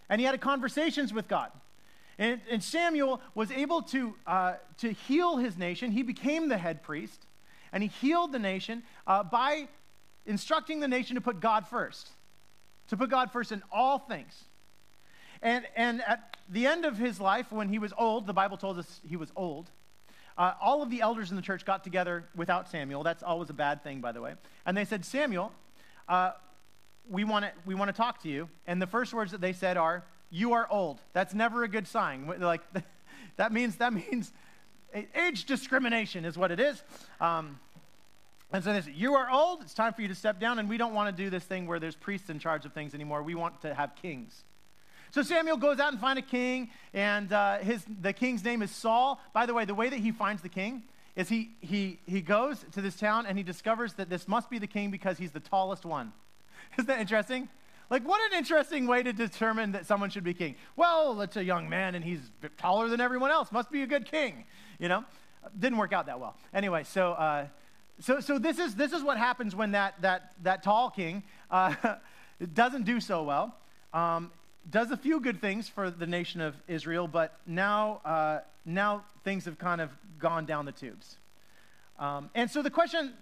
and 0.09 0.21
he 0.21 0.27
had 0.27 0.41
conversations 0.41 1.13
with 1.13 1.29
God. 1.29 1.51
And, 2.19 2.41
and 2.51 2.63
Samuel 2.63 3.21
was 3.35 3.51
able 3.51 3.83
to, 3.83 4.15
uh, 4.27 4.55
to 4.79 4.93
heal 4.93 5.37
his 5.37 5.59
nation. 5.59 5.91
He 5.91 6.03
became 6.03 6.49
the 6.49 6.57
head 6.57 6.83
priest 6.83 7.27
and 7.75 7.83
he 7.83 7.89
healed 7.89 8.33
the 8.33 8.39
nation 8.39 8.85
uh, 9.07 9.25
by 9.25 9.69
instructing 10.25 10.81
the 10.81 10.89
nation 10.89 11.17
to 11.17 11.21
put 11.21 11.41
God 11.41 11.67
first, 11.67 12.09
to 12.89 12.97
put 12.97 13.11
God 13.11 13.33
first 13.33 13.51
in 13.51 13.63
all 13.71 13.99
things. 13.99 14.45
And, 15.45 15.67
and 15.77 16.03
at 16.03 16.37
the 16.49 16.67
end 16.67 16.85
of 16.85 16.97
his 16.97 17.21
life, 17.21 17.53
when 17.53 17.69
he 17.69 17.79
was 17.79 17.93
old, 17.97 18.27
the 18.27 18.33
Bible 18.33 18.57
told 18.57 18.79
us 18.79 19.01
he 19.07 19.17
was 19.17 19.31
old, 19.37 19.71
uh, 20.37 20.55
all 20.61 20.83
of 20.83 20.91
the 20.91 21.01
elders 21.01 21.31
in 21.31 21.37
the 21.37 21.43
church 21.43 21.65
got 21.65 21.85
together 21.85 22.25
without 22.35 22.69
Samuel. 22.69 23.05
That's 23.05 23.23
always 23.23 23.51
a 23.51 23.55
bad 23.55 23.85
thing, 23.85 24.01
by 24.01 24.11
the 24.11 24.21
way. 24.21 24.35
And 24.67 24.77
they 24.77 24.85
said, 24.85 25.05
Samuel, 25.05 25.53
uh, 26.09 26.33
we 27.09 27.23
want 27.23 27.45
to 27.45 27.53
we 27.67 27.75
want 27.75 27.89
to 27.89 27.93
talk 27.93 28.23
to 28.23 28.29
you. 28.29 28.49
And 28.67 28.81
the 28.81 28.87
first 28.87 29.13
words 29.13 29.31
that 29.33 29.41
they 29.41 29.53
said 29.53 29.77
are, 29.77 30.03
"You 30.31 30.55
are 30.55 30.67
old." 30.71 31.01
That's 31.13 31.35
never 31.35 31.63
a 31.63 31.69
good 31.69 31.87
sign. 31.87 32.27
Like 32.41 32.63
that 33.37 33.53
means 33.53 33.77
that 33.77 33.93
means 33.93 34.33
age 35.15 35.45
discrimination 35.45 36.25
is 36.25 36.39
what 36.39 36.51
it 36.51 36.59
is. 36.59 36.83
Um, 37.21 37.61
and 38.53 38.63
so 38.63 38.73
they 38.73 38.81
said, 38.81 38.95
you 38.95 39.15
are 39.15 39.29
old, 39.31 39.63
it's 39.63 39.75
time 39.75 39.93
for 39.93 40.03
you 40.03 40.09
to 40.09 40.15
step 40.15 40.39
down, 40.39 40.61
and 40.61 40.69
we 40.69 40.77
don't 40.77 40.95
want 40.95 41.15
to 41.15 41.23
do 41.23 41.29
this 41.29 41.43
thing 41.43 41.67
where 41.67 41.81
there's 41.81 41.97
priests 41.97 42.31
in 42.31 42.39
charge 42.39 42.65
of 42.65 42.73
things 42.73 42.95
anymore. 42.95 43.21
We 43.23 43.35
want 43.35 43.61
to 43.63 43.75
have 43.75 43.97
kings. 43.97 44.45
So 45.15 45.23
Samuel 45.23 45.59
goes 45.59 45.79
out 45.79 45.93
and 45.93 46.01
finds 46.01 46.19
a 46.19 46.23
king, 46.23 46.71
and 46.93 47.33
uh, 47.33 47.59
his, 47.59 47.85
the 48.01 48.13
king's 48.13 48.43
name 48.43 48.63
is 48.63 48.73
Saul. 48.73 49.21
By 49.33 49.47
the 49.47 49.55
way, 49.55 49.65
the 49.65 49.73
way 49.73 49.89
that 49.89 50.01
he 50.01 50.11
finds 50.11 50.43
the 50.43 50.49
king 50.49 50.83
is 51.15 51.29
he, 51.29 51.53
he, 51.61 52.01
he 52.05 52.21
goes 52.21 52.65
to 52.73 52.83
this 52.83 52.97
town 52.97 53.25
and 53.25 53.39
he 53.39 53.45
discovers 53.45 53.93
that 53.93 54.11
this 54.11 54.27
must 54.27 54.51
be 54.51 54.59
the 54.59 54.67
king 54.67 54.91
because 54.91 55.17
he's 55.17 55.31
the 55.31 55.39
tallest 55.39 55.85
one. 55.85 56.13
Isn't 56.77 56.89
that 56.89 56.99
interesting? 56.99 57.49
Like, 57.91 58.03
what 58.03 58.21
an 58.33 58.37
interesting 58.37 58.89
way 58.89 59.05
to 59.05 59.13
determine 59.13 59.71
that 59.71 59.87
someone 59.87 60.11
should 60.11 60.25
be 60.25 60.35
king. 60.35 60.57
Well, 60.75 61.21
it's 61.21 61.37
a 61.37 61.45
young 61.45 61.69
man 61.69 61.95
and 61.95 62.05
he's 62.05 62.33
taller 62.59 62.89
than 62.89 63.01
everyone 63.01 63.31
else. 63.31 63.53
Must 63.53 63.71
be 63.71 63.83
a 63.83 63.87
good 63.87 64.11
king, 64.11 64.45
you 64.81 64.89
know? 64.89 65.05
Didn't 65.57 65.79
work 65.79 65.93
out 65.93 66.07
that 66.07 66.19
well. 66.19 66.35
Anyway, 66.53 66.83
so 66.83 67.13
uh, 67.13 67.47
so, 68.01 68.19
so 68.19 68.41
this, 68.41 68.59
is, 68.59 68.75
this 68.75 68.93
is 68.93 69.05
what 69.05 69.17
happens 69.17 69.55
when 69.55 69.71
that, 69.71 69.95
that, 70.03 70.33
that 70.43 70.65
tall 70.65 70.91
king 70.91 71.23
uh, 71.53 71.73
doesn't 72.53 72.83
do 72.83 72.99
so 72.99 73.23
well. 73.23 73.55
Um, 73.93 74.33
does 74.71 74.91
a 74.91 74.97
few 74.97 75.21
good 75.21 75.41
things 75.41 75.69
for 75.69 75.91
the 75.91 76.07
nation 76.07 76.41
of 76.41 76.55
Israel, 76.69 77.07
but 77.07 77.39
now, 77.47 78.01
uh, 78.05 78.41
now 78.65 79.05
things 79.23 79.45
have 79.45 79.59
kind 79.59 79.81
of 79.81 79.91
gone 80.19 80.47
down 80.47 80.65
the 80.65 80.73
tubes. 80.73 81.17
Um, 81.99 82.31
and 82.35 82.51
so 82.51 82.63
the 82.63 82.71
question, 82.71 83.13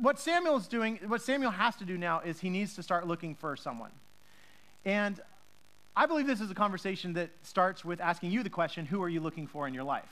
what 0.00 0.18
Samuel's 0.18 0.66
doing, 0.68 0.98
what 1.06 1.22
Samuel 1.22 1.50
has 1.50 1.76
to 1.76 1.84
do 1.84 1.98
now 1.98 2.20
is 2.20 2.40
he 2.40 2.50
needs 2.50 2.74
to 2.74 2.82
start 2.82 3.06
looking 3.06 3.34
for 3.34 3.56
someone. 3.56 3.90
And 4.84 5.20
I 5.96 6.06
believe 6.06 6.26
this 6.26 6.40
is 6.40 6.50
a 6.50 6.54
conversation 6.54 7.14
that 7.14 7.30
starts 7.42 7.84
with 7.84 8.00
asking 8.00 8.30
you 8.30 8.42
the 8.42 8.50
question, 8.50 8.86
who 8.86 9.02
are 9.02 9.08
you 9.08 9.20
looking 9.20 9.46
for 9.46 9.66
in 9.66 9.74
your 9.74 9.84
life? 9.84 10.08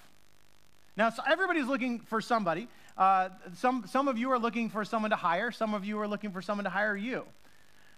Now, 0.97 1.11
so 1.11 1.23
everybody's 1.29 1.67
looking 1.67 2.01
for 2.01 2.21
somebody. 2.21 2.69
Uh, 2.97 3.29
some, 3.55 3.85
some 3.87 4.09
of 4.09 4.19
you 4.19 4.31
are 4.33 4.39
looking 4.39 4.71
for 4.71 4.85
someone 4.85 5.11
to 5.11 5.17
hire, 5.17 5.53
some 5.53 5.75
of 5.75 5.85
you 5.85 6.01
are 6.01 6.09
looking 6.09 6.33
for 6.33 6.43
someone 6.43 6.65
to 6.65 6.71
hire 6.71 6.97
you. 6.97 7.25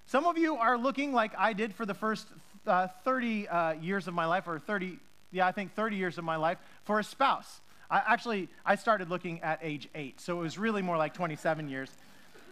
Some 0.06 0.26
of 0.26 0.38
you 0.38 0.56
are 0.56 0.78
looking 0.78 1.12
like 1.12 1.32
I 1.36 1.52
did 1.52 1.74
for 1.74 1.84
the 1.84 1.94
first 1.94 2.26
uh, 2.66 2.88
30 3.04 3.48
uh, 3.48 3.72
years 3.74 4.08
of 4.08 4.14
my 4.14 4.26
life, 4.26 4.46
or 4.46 4.58
30, 4.58 4.98
yeah, 5.32 5.46
I 5.46 5.52
think 5.52 5.74
30 5.74 5.96
years 5.96 6.18
of 6.18 6.24
my 6.24 6.36
life, 6.36 6.58
for 6.84 6.98
a 6.98 7.04
spouse. 7.04 7.60
I, 7.90 8.02
actually, 8.06 8.48
I 8.64 8.76
started 8.76 9.08
looking 9.08 9.40
at 9.42 9.60
age 9.62 9.88
eight, 9.94 10.20
so 10.20 10.38
it 10.38 10.42
was 10.42 10.58
really 10.58 10.82
more 10.82 10.96
like 10.96 11.14
27 11.14 11.68
years. 11.68 11.90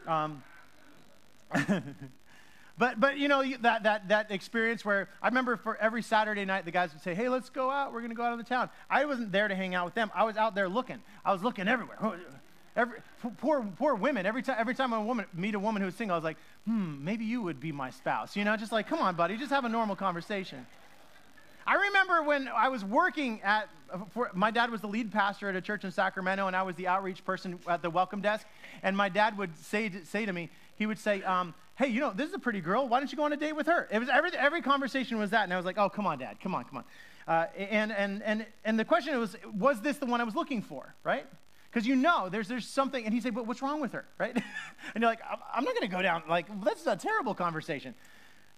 Um, 0.07 0.43
But, 2.79 3.01
but 3.01 3.19
you 3.19 3.29
know, 3.29 3.43
that, 3.61 3.85
that, 3.85 4.09
that 4.09 4.31
experience 4.31 4.85
where 4.85 5.09
I 5.23 5.29
remember 5.29 5.57
for 5.57 5.77
every 5.79 6.03
Saturday 6.03 6.45
night, 6.45 6.67
the 6.67 6.71
guys 6.71 6.93
would 6.93 7.03
say, 7.03 7.15
hey, 7.15 7.29
let's 7.29 7.49
go 7.49 7.71
out. 7.71 7.93
We're 7.93 8.01
going 8.01 8.11
to 8.11 8.17
go 8.17 8.23
out 8.23 8.33
of 8.33 8.39
the 8.39 8.45
town. 8.45 8.69
I 8.91 9.07
wasn't 9.07 9.33
there 9.33 9.49
to 9.49 9.55
hang 9.55 9.75
out 9.75 9.87
with 9.87 9.95
them. 9.95 10.11
I 10.15 10.25
was 10.25 10.37
out 10.37 10.55
there 10.55 10.69
looking. 10.69 10.99
I 11.25 11.33
was 11.33 11.43
looking 11.43 11.69
everywhere. 11.69 11.97
Every, 12.77 12.99
poor, 13.39 13.67
poor 13.79 13.95
women. 13.95 14.27
Every 14.27 14.43
time, 14.43 14.57
every 14.59 14.75
time 14.75 14.93
a 14.93 15.03
woman 15.03 15.25
meet 15.33 15.55
a 15.55 15.59
woman 15.59 15.81
who's 15.81 15.95
single, 15.95 16.15
I 16.15 16.19
was 16.19 16.25
like, 16.25 16.37
hmm, 16.67 17.03
maybe 17.03 17.25
you 17.25 17.41
would 17.41 17.59
be 17.59 17.73
my 17.73 17.91
spouse. 17.91 18.37
You 18.37 18.45
know, 18.45 18.55
just 18.57 18.71
like, 18.71 18.87
come 18.87 18.99
on, 18.99 19.17
buddy, 19.17 19.39
just 19.39 19.51
have 19.51 19.65
a 19.65 19.69
normal 19.69 19.97
conversation. 19.97 20.67
I 21.67 21.75
remember 21.75 22.23
when 22.23 22.49
I 22.49 22.69
was 22.69 22.85
working 22.85 23.41
at, 23.43 23.69
for, 24.13 24.31
my 24.35 24.51
dad 24.51 24.71
was 24.71 24.83
the 24.83 24.87
lead 24.87 25.11
pastor 25.11 25.49
at 25.49 25.57
a 25.57 25.61
church 25.61 25.85
in 25.85 25.91
Sacramento, 25.91 26.47
and 26.47 26.55
I 26.55 26.63
was 26.63 26.77
the 26.77 26.87
outreach 26.87 27.25
person 27.25 27.59
at 27.67 27.83
the 27.83 27.91
welcome 27.91 28.21
desk. 28.21 28.47
And 28.83 28.97
my 28.97 29.09
dad 29.09 29.37
would 29.39 29.57
say 29.59 29.89
to, 29.89 30.05
say 30.05 30.27
to 30.27 30.33
me, 30.33 30.51
he 30.77 30.87
would 30.87 30.99
say, 30.99 31.23
um, 31.23 31.55
hey, 31.75 31.89
you 31.89 32.01
know, 32.01 32.13
this 32.13 32.29
is 32.29 32.35
a 32.35 32.39
pretty 32.39 32.61
girl. 32.61 32.87
Why 32.87 33.01
don't 33.01 33.11
you 33.11 33.17
go 33.17 33.25
on 33.25 33.33
a 33.33 33.37
date 33.37 33.57
with 33.57 33.67
her? 33.67 33.89
It 33.91 33.99
was 33.99 34.09
every, 34.09 34.31
every 34.37 34.63
conversation 34.63 35.19
was 35.19 35.31
that. 35.31 35.45
And 35.45 35.53
I 35.53 35.57
was 35.57 35.67
like, 35.67 35.79
oh, 35.79 35.89
come 35.89 36.07
on, 36.07 36.19
Dad. 36.19 36.39
Come 36.41 36.55
on, 36.55 36.65
come 36.65 36.79
on. 36.79 36.85
Uh, 37.27 37.47
and, 37.57 37.91
and, 37.91 38.23
and, 38.23 38.47
and 38.65 38.79
the 38.79 38.85
question 38.85 39.19
was, 39.19 39.35
was 39.53 39.81
this 39.81 39.97
the 39.97 40.07
one 40.07 40.21
I 40.21 40.25
was 40.25 40.37
looking 40.37 40.63
for, 40.63 40.95
right? 41.03 41.27
Because 41.77 41.87
you 41.87 41.95
know 41.95 42.31
there's, 42.31 42.49
there's 42.49 42.67
something. 42.67 43.05
And 43.05 43.13
he 43.13 43.21
said, 43.21 43.35
but 43.35 43.47
what's 43.47 43.61
wrong 43.61 43.83
with 43.83 43.93
her, 43.93 44.07
right? 44.17 44.35
and 44.95 45.03
you're 45.03 45.11
like, 45.11 45.21
I'm 45.53 45.63
not 45.63 45.75
going 45.75 45.87
to 45.87 45.95
go 45.95 46.01
down. 46.01 46.23
Like, 46.27 46.47
that's 46.65 46.87
a 46.87 46.97
terrible 46.97 47.35
conversation. 47.35 47.95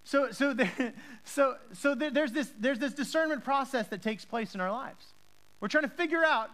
So, 0.05 0.31
so, 0.31 0.55
so, 1.25 1.57
so 1.73 1.97
there's, 1.97 2.31
this, 2.31 2.53
there's 2.61 2.79
this 2.79 2.93
discernment 2.93 3.43
process 3.43 3.89
that 3.89 4.03
takes 4.03 4.25
place 4.25 4.55
in 4.55 4.61
our 4.61 4.71
lives. 4.71 5.05
We're 5.59 5.67
trying 5.67 5.83
to 5.83 5.91
figure 5.91 6.25
out, 6.25 6.49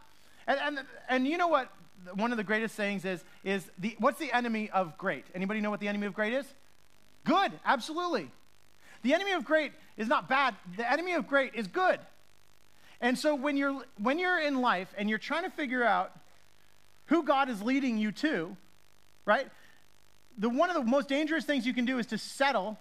and, 0.46 0.58
and, 0.58 0.78
and 1.10 1.28
you 1.28 1.36
know 1.36 1.48
what 1.48 1.70
one 2.14 2.30
of 2.30 2.38
the 2.38 2.44
greatest 2.44 2.76
sayings 2.76 3.04
is, 3.04 3.22
is 3.44 3.70
the, 3.76 3.94
what's 3.98 4.18
the 4.18 4.32
enemy 4.32 4.70
of 4.70 4.96
great? 4.96 5.26
Anybody 5.34 5.60
know 5.60 5.68
what 5.68 5.80
the 5.80 5.88
enemy 5.88 6.06
of 6.06 6.14
great 6.14 6.32
is? 6.32 6.46
Good, 7.24 7.52
absolutely. 7.66 8.30
The 9.02 9.12
enemy 9.12 9.32
of 9.32 9.44
great 9.44 9.72
is 9.98 10.08
not 10.08 10.30
bad. 10.30 10.54
The 10.78 10.90
enemy 10.90 11.12
of 11.12 11.28
great 11.28 11.54
is 11.54 11.66
good. 11.66 12.00
And 13.02 13.18
so 13.18 13.34
when 13.34 13.58
you're, 13.58 13.82
when 13.98 14.18
you're 14.18 14.40
in 14.40 14.62
life 14.62 14.88
and 14.96 15.10
you're 15.10 15.18
trying 15.18 15.44
to 15.44 15.50
figure 15.50 15.84
out 15.84 16.10
who 17.06 17.22
God 17.22 17.48
is 17.48 17.62
leading 17.62 17.98
you 17.98 18.12
to, 18.12 18.56
right? 19.24 19.48
The, 20.38 20.48
one 20.48 20.70
of 20.70 20.76
the 20.76 20.84
most 20.84 21.08
dangerous 21.08 21.44
things 21.44 21.66
you 21.66 21.74
can 21.74 21.84
do 21.84 21.98
is 21.98 22.06
to 22.06 22.18
settle 22.18 22.78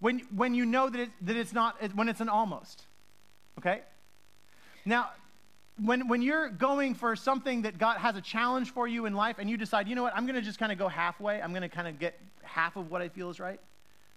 when, 0.00 0.20
when 0.34 0.54
you 0.54 0.66
know 0.66 0.88
that, 0.88 1.00
it, 1.00 1.10
that 1.22 1.36
it's 1.36 1.52
not, 1.52 1.76
when 1.94 2.08
it's 2.08 2.20
an 2.20 2.28
almost. 2.28 2.82
Okay? 3.58 3.80
Now, 4.84 5.10
when, 5.82 6.08
when 6.08 6.22
you're 6.22 6.48
going 6.48 6.94
for 6.94 7.16
something 7.16 7.62
that 7.62 7.78
God 7.78 7.98
has 7.98 8.16
a 8.16 8.20
challenge 8.20 8.72
for 8.72 8.88
you 8.88 9.06
in 9.06 9.14
life 9.14 9.36
and 9.38 9.48
you 9.48 9.56
decide, 9.56 9.88
you 9.88 9.94
know 9.94 10.02
what, 10.02 10.16
I'm 10.16 10.24
going 10.24 10.36
to 10.36 10.42
just 10.42 10.58
kind 10.58 10.72
of 10.72 10.78
go 10.78 10.88
halfway, 10.88 11.40
I'm 11.40 11.50
going 11.50 11.62
to 11.62 11.68
kind 11.68 11.88
of 11.88 11.98
get 11.98 12.18
half 12.42 12.76
of 12.76 12.90
what 12.90 13.02
I 13.02 13.08
feel 13.08 13.30
is 13.30 13.40
right, 13.40 13.60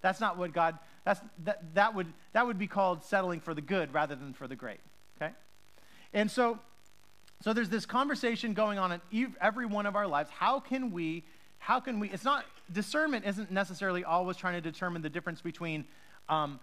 that's 0.01 0.19
not 0.19 0.38
what 0.38 0.53
God, 0.53 0.77
that's, 1.03 1.19
that, 1.43 1.63
that, 1.74 1.95
would, 1.95 2.07
that 2.33 2.45
would 2.45 2.57
be 2.57 2.67
called 2.67 3.03
settling 3.03 3.41
for 3.41 3.53
the 3.53 3.62
good 3.62 3.93
rather 3.93 4.15
than 4.15 4.33
for 4.33 4.48
the 4.48 4.55
great, 4.55 4.79
okay? 5.17 5.33
And 6.13 6.31
so, 6.31 6.59
so 7.41 7.53
there's 7.53 7.69
this 7.69 7.86
conversation 7.86 8.53
going 8.53 8.79
on 8.79 9.00
in 9.12 9.36
every 9.39 9.65
one 9.65 9.86
of 9.86 9.96
our 9.96 10.08
lives. 10.08 10.29
How 10.29 10.60
can 10.60 10.91
we, 10.91 11.24
how 11.58 11.79
can 11.79 12.00
we, 12.00 12.10
it's 12.10 12.24
not, 12.24 12.46
discernment 12.72 13.25
isn't 13.25 13.51
necessarily 13.51 14.03
always 14.03 14.38
trying 14.38 14.55
to 14.55 14.62
determine 14.62 15.01
the 15.01 15.10
difference 15.10 15.41
between 15.41 15.86
um, 16.27 16.60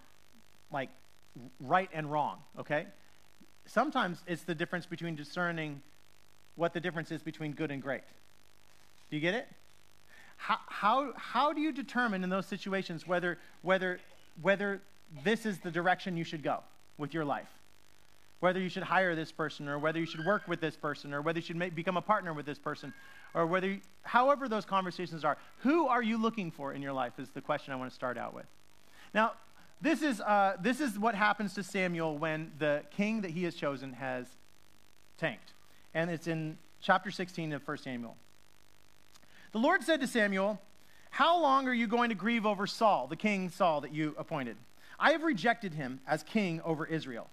like 0.71 0.89
right 1.59 1.89
and 1.93 2.11
wrong, 2.11 2.39
okay? 2.59 2.87
sometimes 3.67 4.23
it's 4.27 4.43
the 4.43 4.55
difference 4.55 4.85
between 4.85 5.15
discerning 5.15 5.81
what 6.55 6.73
the 6.73 6.79
difference 6.79 7.11
is 7.11 7.21
between 7.21 7.51
good 7.51 7.69
and 7.69 7.81
great. 7.81 8.01
Do 9.09 9.15
you 9.15 9.21
get 9.21 9.35
it? 9.35 9.47
How, 10.37 10.57
how, 10.67 11.13
how 11.15 11.53
do 11.53 11.61
you 11.61 11.71
determine 11.71 12.23
in 12.23 12.29
those 12.29 12.45
situations 12.45 13.07
whether, 13.07 13.37
whether, 13.61 13.99
whether 14.41 14.81
this 15.23 15.45
is 15.45 15.59
the 15.59 15.71
direction 15.71 16.17
you 16.17 16.23
should 16.23 16.43
go 16.43 16.59
with 16.97 17.13
your 17.13 17.25
life? 17.25 17.49
Whether 18.39 18.59
you 18.59 18.69
should 18.69 18.83
hire 18.83 19.15
this 19.15 19.31
person, 19.31 19.67
or 19.67 19.79
whether 19.79 19.99
you 19.99 20.05
should 20.05 20.23
work 20.25 20.47
with 20.47 20.61
this 20.61 20.75
person, 20.75 21.13
or 21.13 21.21
whether 21.21 21.39
you 21.39 21.45
should 21.45 21.55
make, 21.55 21.73
become 21.73 21.97
a 21.97 22.01
partner 22.01 22.33
with 22.33 22.45
this 22.45 22.59
person, 22.59 22.93
or 23.33 23.47
whether, 23.47 23.67
you, 23.67 23.81
however, 24.03 24.47
those 24.47 24.65
conversations 24.65 25.25
are. 25.25 25.37
Who 25.59 25.87
are 25.87 26.03
you 26.03 26.21
looking 26.21 26.51
for 26.51 26.73
in 26.73 26.81
your 26.81 26.93
life 26.93 27.13
is 27.17 27.29
the 27.29 27.41
question 27.41 27.73
I 27.73 27.77
want 27.77 27.89
to 27.89 27.95
start 27.95 28.17
out 28.17 28.33
with. 28.35 28.45
Now, 29.13 29.33
this 29.81 30.01
is, 30.01 30.21
uh, 30.21 30.57
this 30.61 30.79
is 30.79 30.97
what 30.97 31.15
happens 31.15 31.53
to 31.55 31.63
Samuel 31.63 32.17
when 32.17 32.51
the 32.59 32.83
king 32.91 33.21
that 33.21 33.31
he 33.31 33.43
has 33.43 33.55
chosen 33.55 33.93
has 33.93 34.27
tanked. 35.17 35.53
And 35.93 36.09
it's 36.09 36.27
in 36.27 36.57
chapter 36.81 37.11
16 37.11 37.53
of 37.53 37.67
1 37.67 37.77
Samuel. 37.77 38.15
The 39.51 39.59
Lord 39.59 39.83
said 39.83 40.01
to 40.01 40.07
Samuel, 40.07 40.59
How 41.09 41.39
long 41.39 41.67
are 41.67 41.73
you 41.73 41.87
going 41.87 42.09
to 42.09 42.15
grieve 42.15 42.45
over 42.45 42.67
Saul, 42.67 43.07
the 43.07 43.15
king 43.15 43.49
Saul 43.49 43.81
that 43.81 43.93
you 43.93 44.15
appointed? 44.17 44.57
I 44.99 45.11
have 45.11 45.23
rejected 45.23 45.73
him 45.73 46.01
as 46.07 46.23
king 46.23 46.61
over 46.61 46.85
Israel. 46.85 47.29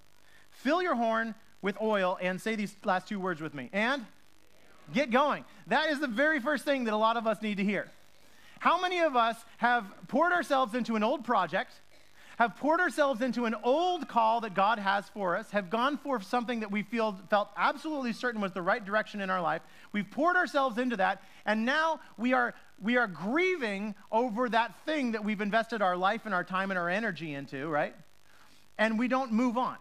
Fill 0.55 0.83
your 0.83 0.95
horn 0.95 1.35
with 1.63 1.81
oil 1.81 2.19
and 2.21 2.41
say 2.41 2.57
these 2.57 2.77
last 2.85 3.09
two 3.09 3.19
words 3.19 3.41
with 3.41 3.55
me. 3.55 3.71
And 3.73 4.05
get 4.93 5.11
going. 5.11 5.45
That 5.69 5.91
is 5.91 6.01
the 6.01 6.07
very 6.07 6.41
first 6.41 6.65
thing 6.65 6.85
that 6.85 6.95
a 6.95 6.97
lot 6.97 7.17
of 7.17 7.27
us 7.27 7.41
need 7.41 7.57
to 7.57 7.65
hear. 7.65 7.89
How 8.61 8.81
many 8.81 9.01
of 9.01 9.17
us 9.17 9.37
have 9.59 9.87
poured 10.09 10.33
ourselves 10.33 10.75
into 10.75 10.97
an 10.97 11.03
old 11.03 11.25
project, 11.25 11.73
have 12.39 12.57
poured 12.57 12.81
ourselves 12.81 13.21
into 13.21 13.45
an 13.45 13.55
old 13.63 14.09
call 14.09 14.41
that 14.41 14.55
God 14.55 14.79
has 14.79 15.09
for 15.11 15.37
us, 15.37 15.51
have 15.51 15.71
gone 15.71 15.99
for 15.99 16.21
something 16.21 16.61
that 16.61 16.71
we 16.71 16.83
feel 16.83 17.19
felt 17.31 17.51
absolutely 17.57 18.13
certain 18.13 18.41
was 18.41 18.53
the 18.53 18.63
right 18.63 18.85
direction 18.85 19.21
in 19.21 19.31
our 19.31 19.41
life. 19.41 19.63
We've 19.93 20.11
poured 20.11 20.37
ourselves 20.37 20.79
into 20.79 20.97
that, 20.97 21.23
and 21.47 21.65
now 21.65 22.01
we 22.17 22.33
are 22.33 22.55
we 22.83 22.97
are 22.97 23.07
grieving 23.07 23.95
over 24.11 24.49
that 24.49 24.75
thing 24.85 25.13
that 25.13 25.25
we've 25.25 25.41
invested 25.41 25.81
our 25.81 25.97
life 25.97 26.23
and 26.25 26.35
our 26.35 26.45
time 26.45 26.71
and 26.71 26.79
our 26.79 26.91
energy 26.91 27.33
into, 27.33 27.69
right? 27.69 27.95
And 28.79 28.99
we 28.99 29.09
don't 29.09 29.33
move 29.33 29.57
on. 29.57 29.77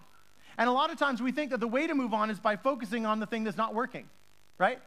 And 0.58 0.70
a 0.70 0.72
lot 0.72 0.92
of 0.92 0.98
times 0.98 1.22
we 1.22 1.32
think 1.32 1.52
that 1.52 1.60
the 1.60 1.68
way 1.68 1.88
to 1.88 1.96
move 1.96 2.14
on 2.14 2.30
is 2.30 2.40
by 2.40 2.56
focusing 2.56 3.06
on 3.06 3.20
the 3.20 3.26
thing 3.26 3.44
that's 3.44 3.58
not 3.58 3.74
working, 3.74 4.08
right? 4.58 4.80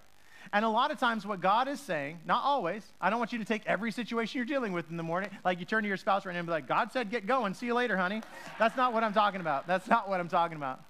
And 0.52 0.64
a 0.64 0.68
lot 0.68 0.90
of 0.90 0.98
times, 0.98 1.26
what 1.26 1.40
God 1.40 1.66
is 1.66 1.80
saying, 1.80 2.20
not 2.24 2.44
always, 2.44 2.86
I 3.00 3.10
don't 3.10 3.18
want 3.18 3.32
you 3.32 3.38
to 3.38 3.44
take 3.44 3.62
every 3.66 3.90
situation 3.90 4.38
you're 4.38 4.46
dealing 4.46 4.72
with 4.72 4.90
in 4.90 4.96
the 4.96 5.02
morning, 5.02 5.30
like 5.44 5.58
you 5.58 5.64
turn 5.64 5.82
to 5.82 5.88
your 5.88 5.96
spouse 5.96 6.24
right 6.24 6.32
now 6.32 6.38
and 6.38 6.46
be 6.46 6.52
like, 6.52 6.68
God 6.68 6.92
said, 6.92 7.10
get 7.10 7.26
going. 7.26 7.54
See 7.54 7.66
you 7.66 7.74
later, 7.74 7.96
honey. 7.96 8.22
That's 8.58 8.76
not 8.76 8.92
what 8.92 9.02
I'm 9.02 9.12
talking 9.12 9.40
about. 9.40 9.66
That's 9.66 9.88
not 9.88 10.08
what 10.08 10.20
I'm 10.20 10.28
talking 10.28 10.56
about. 10.56 10.82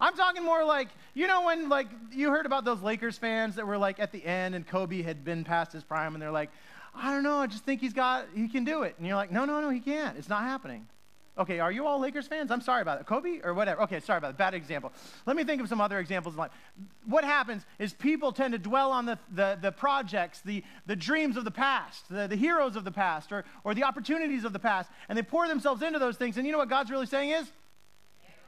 I'm 0.00 0.16
talking 0.16 0.42
more 0.42 0.64
like, 0.64 0.88
you 1.14 1.26
know, 1.28 1.44
when 1.44 1.68
like 1.68 1.86
you 2.12 2.30
heard 2.30 2.46
about 2.46 2.64
those 2.64 2.82
Lakers 2.82 3.16
fans 3.16 3.54
that 3.54 3.66
were 3.66 3.78
like 3.78 4.00
at 4.00 4.10
the 4.10 4.24
end 4.24 4.54
and 4.54 4.66
Kobe 4.66 5.02
had 5.02 5.24
been 5.24 5.44
past 5.44 5.72
his 5.72 5.84
prime 5.84 6.14
and 6.14 6.20
they're 6.20 6.32
like, 6.32 6.50
I 6.94 7.12
don't 7.12 7.22
know, 7.22 7.38
I 7.38 7.46
just 7.46 7.64
think 7.64 7.80
he's 7.80 7.92
got, 7.92 8.26
he 8.34 8.48
can 8.48 8.64
do 8.64 8.82
it. 8.82 8.96
And 8.98 9.06
you're 9.06 9.16
like, 9.16 9.30
no, 9.30 9.44
no, 9.44 9.60
no, 9.60 9.70
he 9.70 9.80
can't. 9.80 10.18
It's 10.18 10.28
not 10.28 10.42
happening. 10.42 10.86
Okay, 11.36 11.58
are 11.58 11.72
you 11.72 11.84
all 11.84 11.98
Lakers 11.98 12.28
fans? 12.28 12.52
I'm 12.52 12.60
sorry 12.60 12.80
about 12.82 13.00
it. 13.00 13.06
Kobe 13.06 13.40
or 13.42 13.54
whatever. 13.54 13.82
Okay, 13.82 13.98
sorry 13.98 14.18
about 14.18 14.30
it. 14.30 14.36
Bad 14.36 14.54
example. 14.54 14.92
Let 15.26 15.34
me 15.34 15.42
think 15.42 15.60
of 15.60 15.68
some 15.68 15.80
other 15.80 15.98
examples 15.98 16.36
in 16.36 16.38
life. 16.38 16.52
What 17.06 17.24
happens 17.24 17.64
is 17.80 17.92
people 17.92 18.30
tend 18.30 18.52
to 18.52 18.58
dwell 18.58 18.92
on 18.92 19.04
the, 19.04 19.18
the, 19.32 19.58
the 19.60 19.72
projects, 19.72 20.42
the, 20.42 20.62
the 20.86 20.94
dreams 20.94 21.36
of 21.36 21.44
the 21.44 21.50
past, 21.50 22.04
the, 22.08 22.28
the 22.28 22.36
heroes 22.36 22.76
of 22.76 22.84
the 22.84 22.92
past, 22.92 23.32
or, 23.32 23.44
or 23.64 23.74
the 23.74 23.82
opportunities 23.82 24.44
of 24.44 24.52
the 24.52 24.60
past, 24.60 24.90
and 25.08 25.18
they 25.18 25.22
pour 25.22 25.48
themselves 25.48 25.82
into 25.82 25.98
those 25.98 26.16
things. 26.16 26.36
And 26.36 26.46
you 26.46 26.52
know 26.52 26.58
what 26.58 26.70
God's 26.70 26.90
really 26.90 27.06
saying 27.06 27.30
is? 27.30 27.50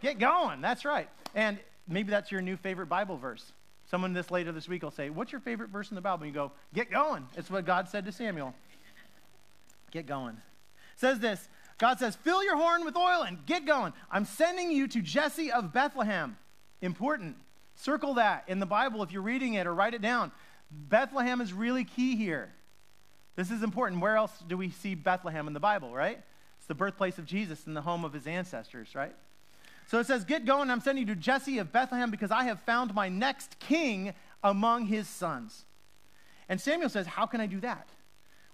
Get 0.01 0.21
going. 0.21 0.61
That's 0.61 0.85
right. 0.85 1.09
And 1.35 1.59
maybe 1.89 2.11
that's 2.11 2.31
your 2.31 2.41
new 2.41 2.57
favorite 2.57 2.87
Bible 2.87 3.17
verse. 3.17 3.53
Someone 3.91 4.13
this 4.13 4.31
later 4.31 4.53
this 4.53 4.69
week 4.69 4.85
will 4.85 4.91
say, 4.93 5.11
What's 5.11 5.33
your 5.33 5.41
favorite 5.41 5.71
verse 5.71 5.91
in 5.91 5.97
the 5.97 6.01
Bible? 6.01 6.25
And 6.25 6.33
you 6.33 6.41
go, 6.41 6.53
Get 6.73 6.91
going. 6.91 7.27
It's 7.37 7.51
what 7.51 7.65
God 7.65 7.89
said 7.89 8.05
to 8.05 8.13
Samuel. 8.13 8.55
Get 9.91 10.07
going. 10.07 10.35
It 10.35 11.01
says 11.01 11.19
this 11.19 11.49
God 11.79 11.99
says, 11.99 12.17
Fill 12.17 12.43
your 12.43 12.57
horn 12.57 12.85
with 12.85 12.97
oil 12.97 13.23
and 13.23 13.45
get 13.47 13.67
going. 13.67 13.93
I'm 14.11 14.25
sending 14.25 14.71
you 14.71 14.89
to 14.89 15.03
Jesse 15.03 15.53
of 15.53 15.73
Bethlehem. 15.73 16.37
Important. 16.81 17.37
Circle 17.77 18.15
that 18.15 18.45
in 18.49 18.59
the 18.59 18.67
Bible 18.67 19.03
if 19.03 19.13
you're 19.13 19.23
reading 19.23 19.55
it 19.55 19.67
or 19.67 19.75
write 19.75 19.95
it 19.95 20.03
down. 20.03 20.33
Bethlehem 20.71 21.41
is 21.41 21.53
really 21.53 21.85
key 21.85 22.17
here. 22.17 22.53
This 23.37 23.51
is 23.51 23.63
important. 23.63 24.01
Where 24.01 24.17
else 24.17 24.33
do 24.49 24.57
we 24.57 24.71
see 24.71 24.95
Bethlehem 24.95 25.47
in 25.47 25.53
the 25.53 25.61
Bible, 25.61 25.93
right? 25.93 26.19
It's 26.59 26.67
the 26.67 26.75
birthplace 26.75 27.19
of 27.19 27.27
Jesus 27.27 27.67
and 27.67 27.77
the 27.77 27.83
home 27.83 28.05
of 28.05 28.13
his 28.13 28.27
ancestors, 28.27 28.95
right? 28.95 29.15
So 29.89 30.01
it 30.01 30.07
says, 30.07 30.25
Get 30.25 30.47
going. 30.47 30.71
I'm 30.71 30.81
sending 30.81 31.07
you 31.07 31.15
to 31.15 31.21
Jesse 31.21 31.59
of 31.59 31.73
Bethlehem 31.73 32.11
because 32.11 32.31
I 32.31 32.45
have 32.45 32.61
found 32.61 32.95
my 32.95 33.09
next 33.09 33.59
king 33.59 34.15
among 34.43 34.87
his 34.87 35.07
sons. 35.07 35.65
And 36.49 36.61
Samuel 36.61 36.89
says, 36.89 37.07
How 37.07 37.27
can 37.27 37.41
I 37.41 37.47
do 37.47 37.61
that? 37.61 37.89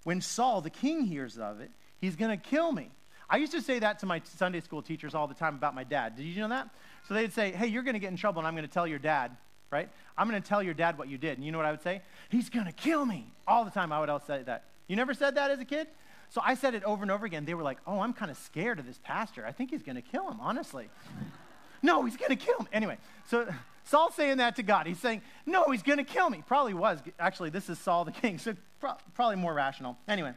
When 0.03 0.19
Saul, 0.19 0.59
the 0.61 0.69
king, 0.69 1.05
hears 1.05 1.37
of 1.37 1.61
it, 1.61 1.71
he's 2.01 2.17
going 2.17 2.31
to 2.31 2.37
kill 2.37 2.71
me. 2.71 2.91
I 3.29 3.37
used 3.37 3.51
to 3.53 3.61
say 3.61 3.79
that 3.79 3.99
to 3.99 4.05
my 4.05 4.21
Sunday 4.23 4.59
school 4.59 4.81
teachers 4.81 5.15
all 5.15 5.27
the 5.27 5.33
time 5.33 5.55
about 5.55 5.75
my 5.75 5.83
dad. 5.83 6.15
Did 6.15 6.23
you 6.23 6.41
know 6.41 6.49
that? 6.49 6.69
So 7.07 7.13
they'd 7.13 7.33
say, 7.33 7.51
Hey, 7.51 7.67
you're 7.67 7.83
going 7.83 7.93
to 7.93 7.99
get 7.99 8.11
in 8.11 8.17
trouble, 8.17 8.39
and 8.39 8.47
I'm 8.47 8.53
going 8.53 8.67
to 8.67 8.73
tell 8.73 8.87
your 8.87 8.99
dad, 8.99 9.35
right? 9.71 9.89
I'm 10.17 10.29
going 10.29 10.41
to 10.41 10.47
tell 10.47 10.61
your 10.61 10.73
dad 10.73 10.97
what 10.97 11.09
you 11.09 11.17
did. 11.17 11.37
And 11.37 11.45
you 11.45 11.51
know 11.51 11.57
what 11.57 11.65
I 11.65 11.71
would 11.71 11.81
say? 11.81 12.01
He's 12.29 12.49
going 12.49 12.65
to 12.65 12.71
kill 12.71 13.05
me. 13.05 13.31
All 13.47 13.65
the 13.65 13.71
time 13.71 13.91
I 13.91 13.99
would 13.99 14.09
always 14.09 14.25
say 14.25 14.43
that. 14.43 14.65
You 14.87 14.95
never 14.95 15.13
said 15.13 15.35
that 15.35 15.51
as 15.51 15.59
a 15.59 15.65
kid? 15.65 15.87
So 16.29 16.41
I 16.43 16.55
said 16.55 16.73
it 16.73 16.83
over 16.83 17.03
and 17.03 17.11
over 17.11 17.25
again. 17.25 17.45
They 17.45 17.53
were 17.53 17.63
like, 17.63 17.77
Oh, 17.87 17.99
I'm 17.99 18.13
kind 18.13 18.31
of 18.31 18.37
scared 18.37 18.79
of 18.79 18.85
this 18.85 18.99
pastor. 19.03 19.45
I 19.45 19.51
think 19.51 19.71
he's 19.71 19.83
going 19.83 19.95
to 19.95 20.01
kill 20.01 20.29
him, 20.29 20.39
honestly. 20.39 20.89
no, 21.81 22.03
he's 22.05 22.17
going 22.17 22.29
to 22.29 22.35
kill 22.35 22.57
him. 22.57 22.67
Anyway, 22.73 22.97
so 23.29 23.47
Saul's 23.85 24.15
saying 24.15 24.37
that 24.37 24.55
to 24.55 24.63
God. 24.63 24.87
He's 24.87 24.99
saying, 24.99 25.21
No, 25.45 25.65
he's 25.71 25.83
going 25.83 25.97
to 25.97 26.03
kill 26.03 26.29
me. 26.29 26.43
Probably 26.45 26.73
was. 26.73 26.99
Actually, 27.19 27.49
this 27.49 27.69
is 27.69 27.77
Saul 27.79 28.05
the 28.05 28.11
king, 28.11 28.37
so 28.39 28.55
pro- 28.79 28.97
probably 29.13 29.37
more 29.37 29.53
rational. 29.53 29.97
Anyway. 30.07 30.33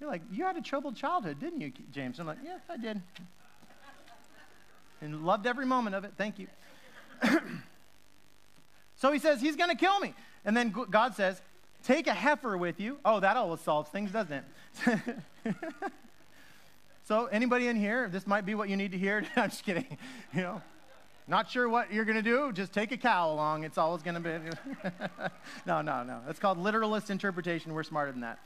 You're 0.00 0.10
like, 0.10 0.22
you 0.30 0.44
had 0.44 0.56
a 0.56 0.60
troubled 0.60 0.96
childhood, 0.96 1.38
didn't 1.38 1.60
you, 1.60 1.72
James? 1.92 2.18
I'm 2.18 2.26
like, 2.26 2.38
yeah, 2.44 2.58
I 2.68 2.76
did. 2.76 3.00
and 5.00 5.24
loved 5.24 5.46
every 5.46 5.66
moment 5.66 5.94
of 5.94 6.04
it. 6.04 6.12
Thank 6.16 6.38
you. 6.38 6.48
so 8.96 9.12
he 9.12 9.18
says, 9.18 9.40
he's 9.40 9.56
going 9.56 9.70
to 9.70 9.76
kill 9.76 9.98
me. 10.00 10.14
And 10.44 10.56
then 10.56 10.74
God 10.90 11.14
says, 11.14 11.40
take 11.84 12.06
a 12.06 12.14
heifer 12.14 12.56
with 12.56 12.80
you. 12.80 12.98
Oh, 13.04 13.20
that 13.20 13.36
always 13.36 13.60
solves 13.60 13.90
things, 13.90 14.10
doesn't 14.10 14.44
it? 14.86 15.00
so 17.04 17.26
anybody 17.26 17.68
in 17.68 17.76
here, 17.76 18.08
this 18.08 18.26
might 18.26 18.44
be 18.44 18.54
what 18.54 18.68
you 18.68 18.76
need 18.76 18.92
to 18.92 18.98
hear. 18.98 19.24
I'm 19.36 19.50
just 19.50 19.64
kidding. 19.64 19.96
You 20.34 20.42
know, 20.42 20.62
not 21.26 21.50
sure 21.50 21.68
what 21.68 21.92
you're 21.92 22.04
going 22.04 22.16
to 22.16 22.22
do. 22.22 22.52
Just 22.52 22.72
take 22.72 22.92
a 22.92 22.96
cow 22.96 23.30
along. 23.32 23.64
It's 23.64 23.78
always 23.78 24.02
going 24.02 24.20
to 24.20 24.20
be. 24.20 24.90
no, 25.66 25.80
no, 25.80 26.02
no. 26.02 26.20
That's 26.26 26.38
called 26.38 26.58
literalist 26.58 27.10
interpretation. 27.10 27.72
We're 27.72 27.84
smarter 27.84 28.12
than 28.12 28.20
that. 28.22 28.38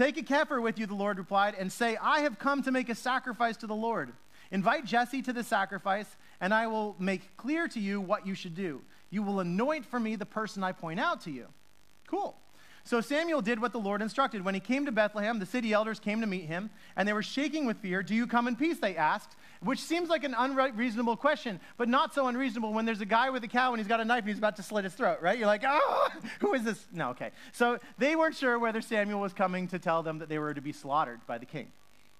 Take 0.00 0.16
a 0.16 0.34
heifer 0.34 0.62
with 0.62 0.78
you, 0.78 0.86
the 0.86 0.94
Lord 0.94 1.18
replied, 1.18 1.54
and 1.58 1.70
say, 1.70 1.98
I 2.00 2.20
have 2.20 2.38
come 2.38 2.62
to 2.62 2.70
make 2.70 2.88
a 2.88 2.94
sacrifice 2.94 3.58
to 3.58 3.66
the 3.66 3.74
Lord. 3.74 4.14
Invite 4.50 4.86
Jesse 4.86 5.20
to 5.20 5.32
the 5.34 5.44
sacrifice, 5.44 6.16
and 6.40 6.54
I 6.54 6.68
will 6.68 6.96
make 6.98 7.36
clear 7.36 7.68
to 7.68 7.78
you 7.78 8.00
what 8.00 8.26
you 8.26 8.34
should 8.34 8.54
do. 8.54 8.80
You 9.10 9.22
will 9.22 9.40
anoint 9.40 9.84
for 9.84 10.00
me 10.00 10.16
the 10.16 10.24
person 10.24 10.64
I 10.64 10.72
point 10.72 11.00
out 11.00 11.20
to 11.24 11.30
you. 11.30 11.48
Cool. 12.06 12.34
So 12.82 13.02
Samuel 13.02 13.42
did 13.42 13.60
what 13.60 13.72
the 13.72 13.78
Lord 13.78 14.00
instructed. 14.00 14.42
When 14.42 14.54
he 14.54 14.60
came 14.60 14.86
to 14.86 14.92
Bethlehem, 14.92 15.38
the 15.38 15.44
city 15.44 15.74
elders 15.74 16.00
came 16.00 16.22
to 16.22 16.26
meet 16.26 16.46
him, 16.46 16.70
and 16.96 17.06
they 17.06 17.12
were 17.12 17.22
shaking 17.22 17.66
with 17.66 17.76
fear. 17.76 18.02
Do 18.02 18.14
you 18.14 18.26
come 18.26 18.48
in 18.48 18.56
peace? 18.56 18.78
They 18.78 18.96
asked 18.96 19.36
which 19.62 19.80
seems 19.80 20.08
like 20.08 20.24
an 20.24 20.34
unreasonable 20.36 21.16
question, 21.16 21.60
but 21.76 21.88
not 21.88 22.14
so 22.14 22.28
unreasonable 22.28 22.72
when 22.72 22.86
there's 22.86 23.00
a 23.02 23.06
guy 23.06 23.28
with 23.28 23.44
a 23.44 23.48
cow 23.48 23.72
and 23.72 23.78
he's 23.78 23.88
got 23.88 24.00
a 24.00 24.04
knife 24.04 24.20
and 24.20 24.28
he's 24.28 24.38
about 24.38 24.56
to 24.56 24.62
slit 24.62 24.84
his 24.84 24.94
throat, 24.94 25.18
right? 25.20 25.38
You're 25.38 25.46
like, 25.46 25.64
oh, 25.66 26.08
who 26.40 26.54
is 26.54 26.64
this? 26.64 26.86
No, 26.92 27.10
okay. 27.10 27.30
So 27.52 27.78
they 27.98 28.16
weren't 28.16 28.36
sure 28.36 28.58
whether 28.58 28.80
Samuel 28.80 29.20
was 29.20 29.34
coming 29.34 29.68
to 29.68 29.78
tell 29.78 30.02
them 30.02 30.18
that 30.18 30.28
they 30.28 30.38
were 30.38 30.54
to 30.54 30.62
be 30.62 30.72
slaughtered 30.72 31.20
by 31.26 31.36
the 31.36 31.46
king, 31.46 31.70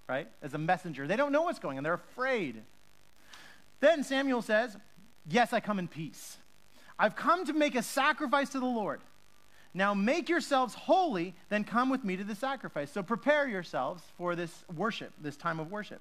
right? 0.07 0.29
As 0.43 0.53
a 0.53 0.59
messenger. 0.59 1.07
They 1.07 1.17
don't 1.17 1.33
know 1.33 1.43
what's 1.43 1.59
going 1.59 1.79
on, 1.79 1.85
they're 1.85 1.95
afraid. 1.95 2.63
Then 3.81 4.05
Samuel 4.05 4.43
says, 4.43 4.77
Yes, 5.27 5.53
I 5.53 5.61
come 5.61 5.79
in 5.79 5.87
peace. 5.87 6.39
I've 6.99 7.15
come 7.15 7.45
to 7.47 7.53
make 7.53 7.75
a 7.75 7.83
sacrifice 7.83 8.51
to 8.51 8.61
the 8.61 8.67
Lord. 8.67 9.01
Now 9.73 9.95
make 9.95 10.29
yourselves 10.29 10.75
holy, 10.75 11.35
then 11.49 11.65
come 11.65 11.89
with 11.89 12.05
me 12.05 12.17
to 12.17 12.25
the 12.25 12.35
sacrifice. 12.35 12.91
So 12.91 13.03
prepare 13.03 13.47
yourselves 13.49 14.03
for 14.19 14.35
this 14.35 14.65
worship, 14.75 15.13
this 15.21 15.37
time 15.37 15.61
of 15.61 15.71
worship. 15.71 16.01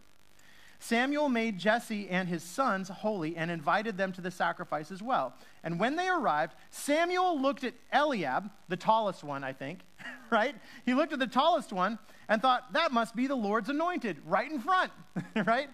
Samuel 0.80 1.28
made 1.28 1.58
Jesse 1.58 2.08
and 2.08 2.30
his 2.30 2.42
sons 2.42 2.88
holy 2.88 3.36
and 3.36 3.52
invited 3.52 3.98
them 3.98 4.14
to 4.14 4.22
the 4.22 4.32
sacrifice 4.32 4.92
as 4.92 5.04
well. 5.04 5.34
And 5.62 5.78
when 5.78 5.98
they 5.98 6.08
arrived, 6.08 6.56
Samuel 6.70 7.40
looked 7.40 7.66
at 7.66 7.74
Eliab, 7.92 8.50
the 8.70 8.78
tallest 8.78 9.24
one, 9.24 9.44
I 9.44 9.52
think, 9.52 9.80
right? 10.30 10.56
He 10.86 10.94
looked 10.94 11.12
at 11.12 11.20
the 11.20 11.28
tallest 11.28 11.74
one 11.74 12.00
and 12.30 12.42
thought, 12.42 12.72
that 12.74 12.94
must 12.94 13.14
be 13.14 13.28
the 13.28 13.36
Lord's 13.36 13.70
anointed, 13.70 14.18
right 14.26 14.50
in 14.50 14.60
front, 14.60 14.92
right? 15.46 15.70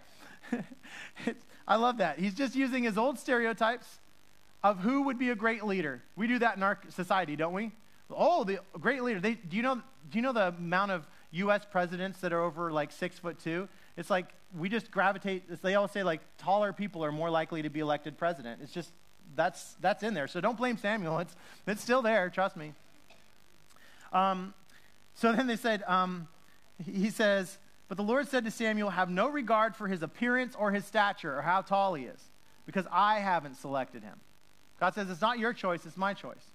I 1.67 1.75
love 1.75 1.97
that. 1.97 2.17
He's 2.17 2.33
just 2.33 2.55
using 2.55 2.83
his 2.83 2.97
old 2.97 3.19
stereotypes 3.19 3.99
of 4.63 4.79
who 4.79 5.03
would 5.03 5.19
be 5.19 5.29
a 5.29 5.35
great 5.35 5.63
leader. 5.63 6.01
We 6.15 6.27
do 6.27 6.39
that 6.39 6.57
in 6.57 6.63
our 6.63 6.79
society, 6.89 7.35
don't 7.35 7.53
we? 7.53 7.71
Oh, 8.09 8.43
the 8.43 8.59
great 8.79 9.03
leader. 9.03 9.19
They, 9.19 9.35
do, 9.35 9.55
you 9.57 9.63
know, 9.63 9.75
do 9.75 10.17
you 10.17 10.21
know 10.21 10.33
the 10.33 10.47
amount 10.47 10.91
of 10.91 11.07
U.S. 11.31 11.65
presidents 11.69 12.19
that 12.21 12.33
are 12.33 12.41
over 12.41 12.71
like 12.71 12.91
six 12.91 13.19
foot 13.19 13.39
two? 13.39 13.67
It's 13.97 14.09
like 14.09 14.27
we 14.57 14.69
just 14.69 14.91
gravitate. 14.91 15.61
They 15.61 15.75
all 15.75 15.87
say 15.87 16.03
like 16.03 16.21
taller 16.37 16.73
people 16.73 17.03
are 17.03 17.11
more 17.11 17.29
likely 17.29 17.61
to 17.61 17.69
be 17.69 17.79
elected 17.79 18.17
president. 18.17 18.61
It's 18.61 18.73
just 18.73 18.91
that's 19.35 19.75
that's 19.81 20.03
in 20.03 20.13
there. 20.13 20.27
So 20.27 20.41
don't 20.41 20.57
blame 20.57 20.77
Samuel. 20.77 21.19
It's 21.19 21.35
it's 21.65 21.81
still 21.81 22.01
there. 22.01 22.29
Trust 22.29 22.57
me. 22.57 22.73
Um, 24.11 24.53
so 25.13 25.31
then 25.33 25.47
they 25.47 25.55
said, 25.55 25.83
um, 25.87 26.27
he 26.83 27.09
says, 27.09 27.57
but 27.87 27.97
the 27.97 28.03
Lord 28.03 28.27
said 28.27 28.45
to 28.45 28.51
Samuel, 28.51 28.89
have 28.89 29.09
no 29.09 29.29
regard 29.29 29.75
for 29.75 29.87
his 29.87 30.01
appearance 30.01 30.55
or 30.57 30.71
his 30.71 30.85
stature 30.85 31.37
or 31.37 31.41
how 31.41 31.61
tall 31.61 31.93
he 31.93 32.05
is, 32.05 32.21
because 32.65 32.85
I 32.91 33.19
haven't 33.19 33.55
selected 33.55 34.03
him. 34.03 34.19
God 34.79 34.93
says, 34.93 35.09
it's 35.09 35.21
not 35.21 35.39
your 35.39 35.53
choice, 35.53 35.85
it's 35.85 35.97
my 35.97 36.13
choice. 36.13 36.51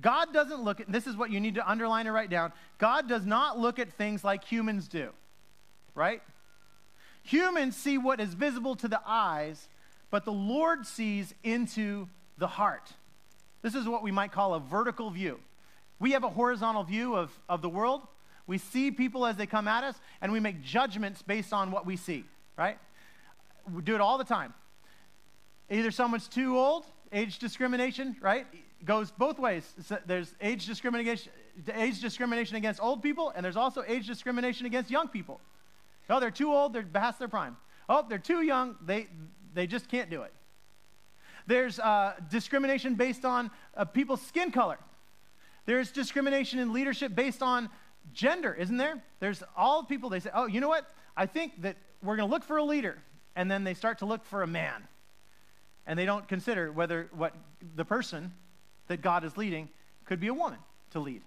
God 0.00 0.32
doesn't 0.32 0.62
look 0.62 0.80
at, 0.80 0.90
this 0.90 1.06
is 1.06 1.16
what 1.16 1.30
you 1.30 1.40
need 1.40 1.56
to 1.56 1.70
underline 1.70 2.06
and 2.06 2.14
write 2.14 2.30
down. 2.30 2.52
God 2.78 3.08
does 3.08 3.26
not 3.26 3.58
look 3.58 3.78
at 3.78 3.92
things 3.92 4.24
like 4.24 4.44
humans 4.44 4.88
do 4.88 5.10
right? 5.94 6.22
Humans 7.24 7.76
see 7.76 7.98
what 7.98 8.20
is 8.20 8.34
visible 8.34 8.74
to 8.76 8.88
the 8.88 9.00
eyes, 9.06 9.68
but 10.10 10.24
the 10.24 10.32
Lord 10.32 10.86
sees 10.86 11.34
into 11.42 12.08
the 12.38 12.46
heart. 12.46 12.92
This 13.62 13.74
is 13.74 13.86
what 13.86 14.02
we 14.02 14.10
might 14.10 14.32
call 14.32 14.54
a 14.54 14.60
vertical 14.60 15.10
view. 15.10 15.38
We 16.00 16.12
have 16.12 16.24
a 16.24 16.28
horizontal 16.28 16.82
view 16.82 17.14
of, 17.14 17.30
of 17.48 17.62
the 17.62 17.68
world. 17.68 18.02
We 18.46 18.58
see 18.58 18.90
people 18.90 19.24
as 19.24 19.36
they 19.36 19.46
come 19.46 19.68
at 19.68 19.84
us, 19.84 19.94
and 20.20 20.32
we 20.32 20.40
make 20.40 20.62
judgments 20.62 21.22
based 21.22 21.52
on 21.52 21.70
what 21.70 21.86
we 21.86 21.96
see, 21.96 22.24
right? 22.58 22.76
We 23.72 23.82
do 23.82 23.94
it 23.94 24.00
all 24.00 24.18
the 24.18 24.24
time. 24.24 24.52
Either 25.70 25.92
someone's 25.92 26.26
too 26.26 26.58
old, 26.58 26.84
age 27.12 27.38
discrimination, 27.38 28.16
right? 28.20 28.46
Goes 28.84 29.12
both 29.12 29.38
ways. 29.38 29.72
There's 30.06 30.34
age 30.40 30.66
discrimination, 30.66 31.30
age 31.72 32.00
discrimination 32.00 32.56
against 32.56 32.82
old 32.82 33.00
people, 33.00 33.32
and 33.36 33.44
there's 33.44 33.56
also 33.56 33.84
age 33.86 34.08
discrimination 34.08 34.66
against 34.66 34.90
young 34.90 35.06
people. 35.06 35.40
Oh, 36.12 36.20
they're 36.20 36.30
too 36.30 36.52
old, 36.52 36.74
they're 36.74 36.82
past 36.82 37.18
their 37.18 37.28
prime. 37.28 37.56
Oh, 37.88 38.04
they're 38.06 38.18
too 38.18 38.42
young, 38.42 38.76
they, 38.84 39.08
they 39.54 39.66
just 39.66 39.88
can't 39.88 40.10
do 40.10 40.22
it. 40.22 40.32
There's 41.46 41.80
uh, 41.80 42.14
discrimination 42.30 42.94
based 42.94 43.24
on 43.24 43.50
uh, 43.76 43.86
people's 43.86 44.20
skin 44.22 44.52
color. 44.52 44.78
There's 45.64 45.90
discrimination 45.90 46.58
in 46.58 46.72
leadership 46.72 47.14
based 47.14 47.42
on 47.42 47.70
gender, 48.12 48.54
isn't 48.54 48.76
there? 48.76 49.02
There's 49.20 49.42
all 49.56 49.84
people, 49.84 50.10
they 50.10 50.20
say, 50.20 50.30
oh, 50.34 50.46
you 50.46 50.60
know 50.60 50.68
what? 50.68 50.88
I 51.16 51.26
think 51.26 51.62
that 51.62 51.76
we're 52.02 52.16
going 52.16 52.28
to 52.28 52.32
look 52.32 52.44
for 52.44 52.58
a 52.58 52.64
leader. 52.64 52.98
And 53.34 53.50
then 53.50 53.64
they 53.64 53.74
start 53.74 53.98
to 54.00 54.06
look 54.06 54.24
for 54.26 54.42
a 54.42 54.46
man. 54.46 54.86
And 55.86 55.98
they 55.98 56.04
don't 56.04 56.28
consider 56.28 56.70
whether 56.70 57.08
what 57.12 57.34
the 57.74 57.84
person 57.84 58.32
that 58.88 59.00
God 59.00 59.24
is 59.24 59.36
leading 59.36 59.70
could 60.04 60.20
be 60.20 60.28
a 60.28 60.34
woman 60.34 60.58
to 60.90 61.00
lead. 61.00 61.22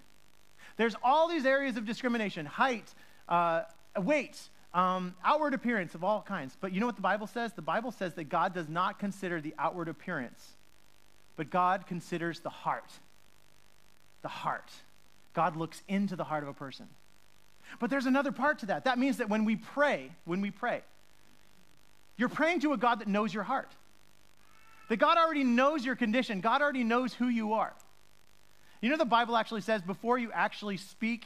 There's 0.76 0.94
all 1.02 1.28
these 1.28 1.44
areas 1.44 1.76
of 1.76 1.84
discrimination 1.84 2.46
height, 2.46 2.94
uh, 3.28 3.62
weight, 3.98 4.38
um, 4.76 5.14
outward 5.24 5.54
appearance 5.54 5.94
of 5.94 6.04
all 6.04 6.20
kinds. 6.20 6.54
But 6.60 6.72
you 6.72 6.80
know 6.80 6.86
what 6.86 6.96
the 6.96 7.02
Bible 7.02 7.26
says? 7.26 7.54
The 7.54 7.62
Bible 7.62 7.90
says 7.92 8.12
that 8.14 8.24
God 8.24 8.52
does 8.52 8.68
not 8.68 8.98
consider 8.98 9.40
the 9.40 9.54
outward 9.58 9.88
appearance, 9.88 10.52
but 11.34 11.48
God 11.50 11.86
considers 11.86 12.40
the 12.40 12.50
heart. 12.50 12.92
The 14.20 14.28
heart. 14.28 14.70
God 15.32 15.56
looks 15.56 15.82
into 15.88 16.14
the 16.14 16.24
heart 16.24 16.42
of 16.42 16.50
a 16.50 16.54
person. 16.54 16.88
But 17.80 17.88
there's 17.88 18.04
another 18.04 18.32
part 18.32 18.58
to 18.60 18.66
that. 18.66 18.84
That 18.84 18.98
means 18.98 19.16
that 19.16 19.30
when 19.30 19.46
we 19.46 19.56
pray, 19.56 20.10
when 20.26 20.42
we 20.42 20.50
pray, 20.50 20.82
you're 22.18 22.28
praying 22.28 22.60
to 22.60 22.74
a 22.74 22.76
God 22.76 23.00
that 23.00 23.08
knows 23.08 23.32
your 23.32 23.44
heart. 23.44 23.70
That 24.90 24.98
God 24.98 25.16
already 25.16 25.42
knows 25.42 25.86
your 25.86 25.96
condition. 25.96 26.40
God 26.42 26.60
already 26.60 26.84
knows 26.84 27.14
who 27.14 27.28
you 27.28 27.54
are. 27.54 27.72
You 28.82 28.90
know, 28.90 28.98
the 28.98 29.06
Bible 29.06 29.38
actually 29.38 29.62
says 29.62 29.80
before 29.80 30.18
you 30.18 30.30
actually 30.32 30.76
speak 30.76 31.24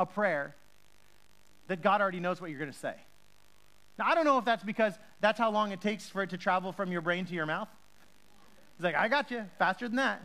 a 0.00 0.04
prayer, 0.04 0.56
that 1.68 1.82
God 1.82 2.00
already 2.00 2.20
knows 2.20 2.40
what 2.40 2.50
you're 2.50 2.58
going 2.58 2.72
to 2.72 2.78
say. 2.78 2.94
Now, 3.98 4.06
I 4.06 4.14
don't 4.14 4.24
know 4.24 4.38
if 4.38 4.44
that's 4.44 4.64
because 4.64 4.94
that's 5.20 5.38
how 5.38 5.50
long 5.50 5.72
it 5.72 5.80
takes 5.80 6.08
for 6.08 6.22
it 6.22 6.30
to 6.30 6.38
travel 6.38 6.72
from 6.72 6.90
your 6.90 7.00
brain 7.00 7.24
to 7.26 7.34
your 7.34 7.46
mouth. 7.46 7.68
He's 8.76 8.84
like, 8.84 8.94
I 8.94 9.08
got 9.08 9.30
you, 9.30 9.44
faster 9.58 9.86
than 9.86 9.96
that. 9.96 10.24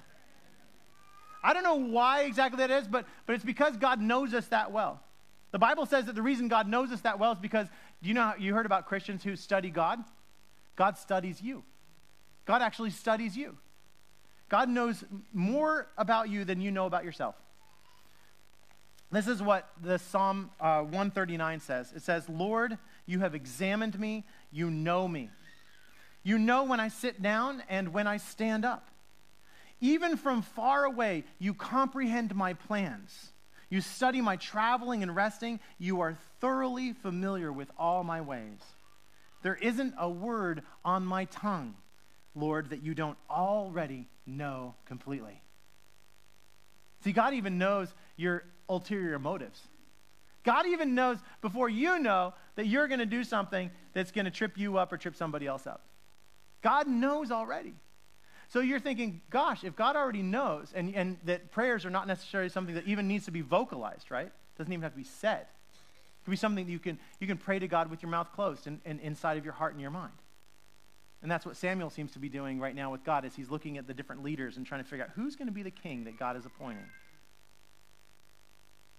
I 1.43 1.53
don't 1.53 1.63
know 1.63 1.75
why 1.75 2.23
exactly 2.23 2.57
that 2.59 2.71
is, 2.71 2.87
but, 2.87 3.05
but 3.25 3.33
it's 3.33 3.45
because 3.45 3.77
God 3.77 4.01
knows 4.01 4.33
us 4.33 4.47
that 4.47 4.71
well. 4.71 5.01
The 5.51 5.59
Bible 5.59 5.85
says 5.85 6.05
that 6.05 6.15
the 6.15 6.21
reason 6.21 6.47
God 6.47 6.67
knows 6.67 6.91
us 6.91 7.01
that 7.01 7.19
well 7.19 7.31
is 7.31 7.39
because, 7.39 7.67
do 8.01 8.09
you 8.09 8.13
know, 8.13 8.33
you 8.37 8.53
heard 8.53 8.65
about 8.65 8.85
Christians 8.85 9.23
who 9.23 9.35
study 9.35 9.69
God? 9.69 9.99
God 10.75 10.97
studies 10.97 11.41
you. 11.41 11.63
God 12.45 12.61
actually 12.61 12.89
studies 12.89 13.35
you. 13.35 13.57
God 14.49 14.69
knows 14.69 15.03
more 15.33 15.87
about 15.97 16.29
you 16.29 16.45
than 16.45 16.61
you 16.61 16.71
know 16.71 16.85
about 16.85 17.03
yourself. 17.03 17.35
This 19.11 19.27
is 19.27 19.41
what 19.41 19.69
the 19.81 19.99
Psalm 19.99 20.51
uh, 20.59 20.81
139 20.81 21.61
says. 21.61 21.93
It 21.95 22.01
says, 22.01 22.27
Lord, 22.27 22.77
you 23.05 23.19
have 23.19 23.35
examined 23.35 23.97
me, 23.99 24.25
you 24.51 24.69
know 24.69 25.07
me. 25.07 25.29
You 26.23 26.37
know 26.37 26.65
when 26.65 26.81
I 26.81 26.89
sit 26.89 27.21
down 27.21 27.63
and 27.69 27.93
when 27.93 28.05
I 28.05 28.17
stand 28.17 28.65
up. 28.65 28.89
Even 29.79 30.17
from 30.17 30.41
far 30.41 30.83
away, 30.83 31.23
you 31.39 31.53
comprehend 31.53 32.35
my 32.35 32.53
plans. 32.53 33.31
You 33.69 33.79
study 33.79 34.21
my 34.21 34.35
traveling 34.35 35.03
and 35.03 35.15
resting. 35.15 35.59
You 35.77 36.01
are 36.01 36.17
thoroughly 36.41 36.93
familiar 36.93 37.51
with 37.51 37.69
all 37.77 38.03
my 38.03 38.21
ways. 38.21 38.59
There 39.41 39.55
isn't 39.55 39.93
a 39.97 40.09
word 40.09 40.63
on 40.83 41.05
my 41.05 41.25
tongue, 41.25 41.75
Lord, 42.35 42.71
that 42.71 42.83
you 42.83 42.93
don't 42.93 43.17
already 43.29 44.07
know 44.25 44.75
completely. 44.85 45.41
See, 47.03 47.13
God 47.13 47.33
even 47.33 47.57
knows 47.57 47.93
your 48.15 48.43
ulterior 48.69 49.19
motives. 49.19 49.61
God 50.43 50.65
even 50.65 50.95
knows 50.95 51.17
before 51.41 51.67
you 51.67 51.99
know 51.99 52.33
that 52.55 52.67
you're 52.67 52.87
going 52.87 52.99
to 52.99 53.05
do 53.05 53.23
something 53.23 53.69
that's 53.93 54.11
going 54.11 54.25
to 54.25 54.31
trip 54.31 54.57
you 54.57 54.77
up 54.77 54.93
or 54.93 54.97
trip 54.97 55.15
somebody 55.15 55.45
else 55.45 55.67
up. 55.67 55.81
God 56.61 56.87
knows 56.87 57.31
already. 57.31 57.73
So 58.49 58.61
you're 58.61 58.79
thinking, 58.79 59.21
gosh, 59.29 59.63
if 59.63 59.75
God 59.75 59.95
already 59.95 60.21
knows, 60.21 60.71
and, 60.73 60.95
and 60.95 61.17
that 61.25 61.51
prayers 61.51 61.85
are 61.85 61.89
not 61.89 62.07
necessarily 62.07 62.49
something 62.49 62.75
that 62.75 62.87
even 62.87 63.07
needs 63.07 63.25
to 63.25 63.31
be 63.31 63.41
vocalized, 63.41 64.09
right? 64.09 64.31
Doesn't 64.57 64.71
even 64.71 64.83
have 64.83 64.93
to 64.93 64.97
be 64.97 65.03
said. 65.03 65.41
It 65.41 66.25
could 66.25 66.31
be 66.31 66.37
something 66.37 66.65
that 66.65 66.71
you 66.71 66.79
can, 66.79 66.97
you 67.19 67.27
can 67.27 67.37
pray 67.37 67.59
to 67.59 67.67
God 67.67 67.89
with 67.89 68.01
your 68.01 68.09
mouth 68.09 68.31
closed 68.33 68.67
and, 68.67 68.79
and 68.85 69.01
inside 69.01 69.37
of 69.37 69.43
your 69.43 69.53
heart 69.53 69.73
and 69.73 69.81
your 69.81 69.91
mind. 69.91 70.13
And 71.21 71.29
that's 71.29 71.45
what 71.45 71.57
Samuel 71.57 71.89
seems 71.89 72.13
to 72.13 72.19
be 72.19 72.29
doing 72.29 72.59
right 72.59 72.75
now 72.75 72.91
with 72.91 73.03
God 73.03 73.25
as 73.25 73.35
he's 73.35 73.49
looking 73.49 73.77
at 73.77 73.87
the 73.87 73.93
different 73.93 74.23
leaders 74.23 74.55
and 74.55 74.65
trying 74.65 74.83
to 74.83 74.89
figure 74.89 75.03
out 75.03 75.11
who's 75.15 75.35
going 75.35 75.47
to 75.47 75.53
be 75.53 75.63
the 75.63 75.71
king 75.71 76.05
that 76.05 76.17
God 76.17 76.37
is 76.37 76.45
appointing. 76.45 76.85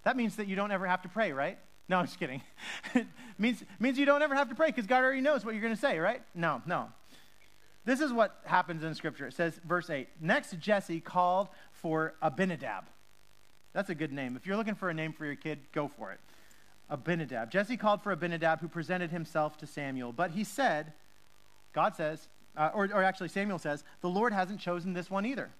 That 0.09 0.17
means 0.17 0.37
that 0.37 0.49
you 0.49 0.57
don't 0.57 0.71
ever 0.71 0.87
have 0.87 1.03
to 1.03 1.09
pray, 1.11 1.33
right? 1.33 1.59
No, 1.87 1.99
I'm 1.99 2.07
just 2.07 2.19
kidding. 2.19 2.41
it 2.95 3.07
means, 3.39 3.63
means 3.79 3.99
you 3.99 4.07
don't 4.07 4.23
ever 4.23 4.35
have 4.35 4.49
to 4.49 4.55
pray 4.55 4.69
because 4.69 4.87
God 4.87 5.05
already 5.05 5.21
knows 5.21 5.45
what 5.45 5.53
you're 5.53 5.61
going 5.61 5.75
to 5.75 5.79
say, 5.79 5.99
right? 5.99 6.23
No, 6.35 6.63
no. 6.65 6.89
This 7.85 8.01
is 8.01 8.11
what 8.11 8.41
happens 8.47 8.83
in 8.83 8.95
Scripture. 8.95 9.27
It 9.27 9.35
says, 9.35 9.61
verse 9.69 9.91
8 9.91 10.09
Next, 10.19 10.59
Jesse 10.61 11.01
called 11.01 11.49
for 11.73 12.15
Abinadab. 12.23 12.85
That's 13.75 13.91
a 13.91 13.95
good 13.95 14.11
name. 14.11 14.35
If 14.35 14.47
you're 14.47 14.57
looking 14.57 14.77
for 14.77 14.89
a 14.89 14.95
name 14.95 15.13
for 15.13 15.27
your 15.27 15.37
kid, 15.37 15.59
go 15.73 15.89
for 15.89 16.11
it. 16.11 16.21
Abinadab. 16.89 17.51
Jesse 17.51 17.77
called 17.77 18.03
for 18.03 18.11
Abinadab, 18.11 18.63
who 18.63 18.69
presented 18.69 19.11
himself 19.11 19.59
to 19.59 19.67
Samuel. 19.67 20.15
But 20.15 20.31
he 20.31 20.43
said, 20.43 20.95
God 21.75 21.95
says, 21.95 22.29
uh, 22.57 22.71
or, 22.73 22.85
or 22.95 23.03
actually 23.03 23.29
Samuel 23.29 23.59
says, 23.59 23.85
the 24.01 24.09
Lord 24.09 24.33
hasn't 24.33 24.59
chosen 24.59 24.95
this 24.95 25.11
one 25.11 25.27
either. 25.27 25.51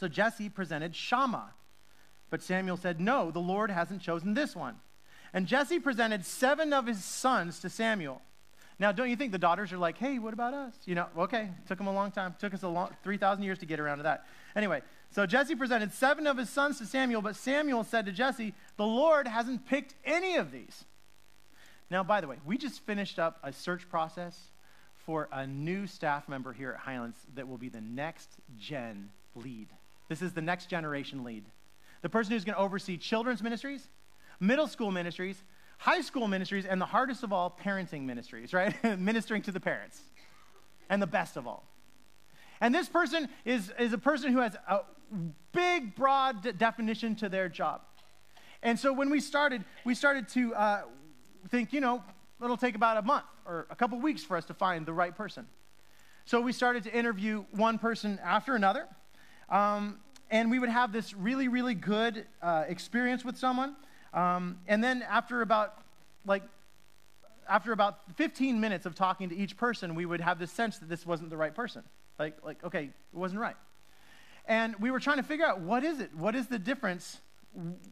So 0.00 0.08
Jesse 0.08 0.48
presented 0.48 0.96
Shammah. 0.96 1.50
But 2.30 2.42
Samuel 2.42 2.76
said, 2.76 3.00
No, 3.00 3.30
the 3.30 3.38
Lord 3.38 3.70
hasn't 3.70 4.02
chosen 4.02 4.34
this 4.34 4.56
one. 4.56 4.76
And 5.32 5.46
Jesse 5.46 5.78
presented 5.78 6.24
seven 6.24 6.72
of 6.72 6.86
his 6.86 7.04
sons 7.04 7.60
to 7.60 7.70
Samuel. 7.70 8.22
Now, 8.78 8.92
don't 8.92 9.08
you 9.08 9.16
think 9.16 9.32
the 9.32 9.38
daughters 9.38 9.72
are 9.72 9.78
like, 9.78 9.96
hey, 9.96 10.18
what 10.18 10.34
about 10.34 10.52
us? 10.52 10.74
You 10.84 10.94
know, 10.94 11.06
okay, 11.16 11.50
took 11.66 11.78
them 11.78 11.86
a 11.86 11.92
long 11.92 12.10
time. 12.10 12.34
Took 12.38 12.52
us 12.52 12.62
a 12.62 12.68
long, 12.68 12.90
3,000 13.02 13.42
years 13.42 13.58
to 13.60 13.66
get 13.66 13.80
around 13.80 13.98
to 13.98 14.02
that. 14.02 14.26
Anyway, 14.54 14.82
so 15.10 15.24
Jesse 15.24 15.54
presented 15.54 15.94
seven 15.94 16.26
of 16.26 16.36
his 16.36 16.50
sons 16.50 16.78
to 16.78 16.86
Samuel, 16.86 17.22
but 17.22 17.36
Samuel 17.36 17.84
said 17.84 18.04
to 18.04 18.12
Jesse, 18.12 18.52
the 18.76 18.84
Lord 18.84 19.26
hasn't 19.26 19.66
picked 19.66 19.94
any 20.04 20.36
of 20.36 20.52
these. 20.52 20.84
Now, 21.90 22.02
by 22.02 22.20
the 22.20 22.28
way, 22.28 22.36
we 22.44 22.58
just 22.58 22.80
finished 22.82 23.18
up 23.18 23.38
a 23.42 23.52
search 23.52 23.88
process 23.88 24.38
for 24.94 25.28
a 25.32 25.46
new 25.46 25.86
staff 25.86 26.28
member 26.28 26.52
here 26.52 26.72
at 26.72 26.80
Highlands 26.80 27.16
that 27.34 27.48
will 27.48 27.58
be 27.58 27.68
the 27.70 27.80
next 27.80 28.28
gen 28.58 29.10
lead. 29.34 29.68
This 30.08 30.20
is 30.20 30.32
the 30.32 30.42
next 30.42 30.68
generation 30.68 31.24
lead 31.24 31.44
the 32.02 32.08
person 32.08 32.32
who's 32.32 32.44
going 32.44 32.54
to 32.54 32.60
oversee 32.60 32.96
children's 32.96 33.42
ministries, 33.42 33.88
middle 34.40 34.68
school 34.68 34.90
ministries, 34.90 35.42
high 35.78 36.00
school 36.00 36.28
ministries, 36.28 36.66
and 36.66 36.80
the 36.80 36.86
hardest 36.86 37.22
of 37.22 37.32
all, 37.32 37.58
parenting 37.62 38.02
ministries, 38.02 38.52
right? 38.52 38.74
Ministering 38.98 39.42
to 39.42 39.52
the 39.52 39.60
parents. 39.60 40.00
And 40.88 41.02
the 41.02 41.06
best 41.06 41.36
of 41.36 41.46
all. 41.46 41.64
And 42.60 42.74
this 42.74 42.88
person 42.88 43.28
is, 43.44 43.72
is 43.78 43.92
a 43.92 43.98
person 43.98 44.32
who 44.32 44.38
has 44.38 44.56
a 44.68 44.80
big, 45.52 45.94
broad 45.94 46.42
de- 46.42 46.52
definition 46.52 47.14
to 47.16 47.28
their 47.28 47.48
job. 47.48 47.82
And 48.62 48.78
so 48.78 48.92
when 48.92 49.10
we 49.10 49.20
started, 49.20 49.64
we 49.84 49.94
started 49.94 50.28
to 50.30 50.54
uh, 50.54 50.82
think, 51.50 51.72
you 51.72 51.80
know, 51.80 52.02
it'll 52.42 52.56
take 52.56 52.74
about 52.74 52.96
a 52.96 53.02
month 53.02 53.26
or 53.44 53.66
a 53.70 53.76
couple 53.76 53.98
weeks 54.00 54.24
for 54.24 54.36
us 54.36 54.44
to 54.46 54.54
find 54.54 54.86
the 54.86 54.92
right 54.92 55.14
person. 55.14 55.46
So 56.24 56.40
we 56.40 56.52
started 56.52 56.82
to 56.84 56.92
interview 56.92 57.44
one 57.52 57.78
person 57.78 58.18
after 58.24 58.54
another. 58.54 58.86
Um, 59.48 60.00
and 60.30 60.50
we 60.50 60.58
would 60.58 60.68
have 60.68 60.92
this 60.92 61.14
really, 61.14 61.48
really 61.48 61.74
good 61.74 62.26
uh, 62.42 62.64
experience 62.68 63.24
with 63.24 63.36
someone. 63.36 63.76
Um, 64.12 64.58
and 64.66 64.82
then 64.82 65.02
after 65.02 65.42
about, 65.42 65.74
like, 66.24 66.42
after 67.48 67.72
about 67.72 68.00
15 68.16 68.60
minutes 68.60 68.86
of 68.86 68.94
talking 68.94 69.28
to 69.28 69.36
each 69.36 69.56
person, 69.56 69.94
we 69.94 70.06
would 70.06 70.20
have 70.20 70.38
this 70.38 70.50
sense 70.50 70.78
that 70.78 70.88
this 70.88 71.06
wasn't 71.06 71.30
the 71.30 71.36
right 71.36 71.54
person. 71.54 71.82
Like, 72.18 72.36
like, 72.44 72.64
okay, 72.64 72.84
it 72.84 73.16
wasn't 73.16 73.40
right. 73.40 73.56
And 74.46 74.76
we 74.76 74.90
were 74.90 75.00
trying 75.00 75.18
to 75.18 75.22
figure 75.22 75.46
out 75.46 75.60
what 75.60 75.84
is 75.84 76.00
it? 76.00 76.14
What 76.14 76.34
is 76.34 76.46
the 76.46 76.58
difference? 76.58 77.18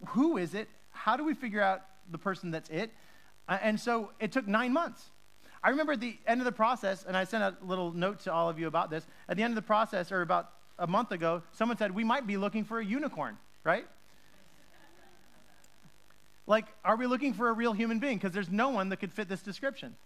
Who 0.09 0.37
is 0.37 0.55
it? 0.55 0.69
How 0.91 1.17
do 1.17 1.25
we 1.25 1.35
figure 1.35 1.61
out 1.61 1.83
the 2.11 2.19
person 2.19 2.51
that's 2.51 2.71
it? 2.71 2.91
And 3.49 3.79
so 3.79 4.11
it 4.21 4.33
took 4.33 4.47
nine 4.47 4.73
months. 4.73 5.11
I 5.63 5.71
remember 5.71 5.93
at 5.93 6.01
the 6.01 6.17
end 6.27 6.41
of 6.41 6.45
the 6.45 6.53
process, 6.53 7.05
and 7.05 7.17
I 7.17 7.25
sent 7.25 7.43
a 7.43 7.57
little 7.65 7.93
note 7.93 8.21
to 8.21 8.33
all 8.33 8.49
of 8.49 8.59
you 8.59 8.67
about 8.67 8.91
this. 8.91 9.07
At 9.29 9.37
the 9.37 9.43
end 9.43 9.53
of 9.53 9.57
the 9.57 9.63
process, 9.63 10.13
or 10.13 10.23
about 10.23 10.51
a 10.79 10.87
month 10.87 11.13
ago, 11.13 11.43
someone 11.53 11.77
said, 11.77 11.95
We 11.95 12.05
might 12.05 12.27
be 12.27 12.37
looking 12.37 12.65
for 12.65 12.79
a 12.79 12.85
unicorn, 12.85 13.37
right? 13.63 13.87
like, 16.47 16.67
are 16.85 16.97
we 16.97 17.07
looking 17.07 17.33
for 17.33 17.49
a 17.49 17.53
real 17.53 17.73
human 17.73 17.99
being? 17.99 18.19
Because 18.19 18.33
there's 18.33 18.51
no 18.51 18.71
one 18.71 18.91
that 18.91 18.99
could 18.99 19.13
fit 19.13 19.29
this 19.29 19.41
description. 19.41 19.97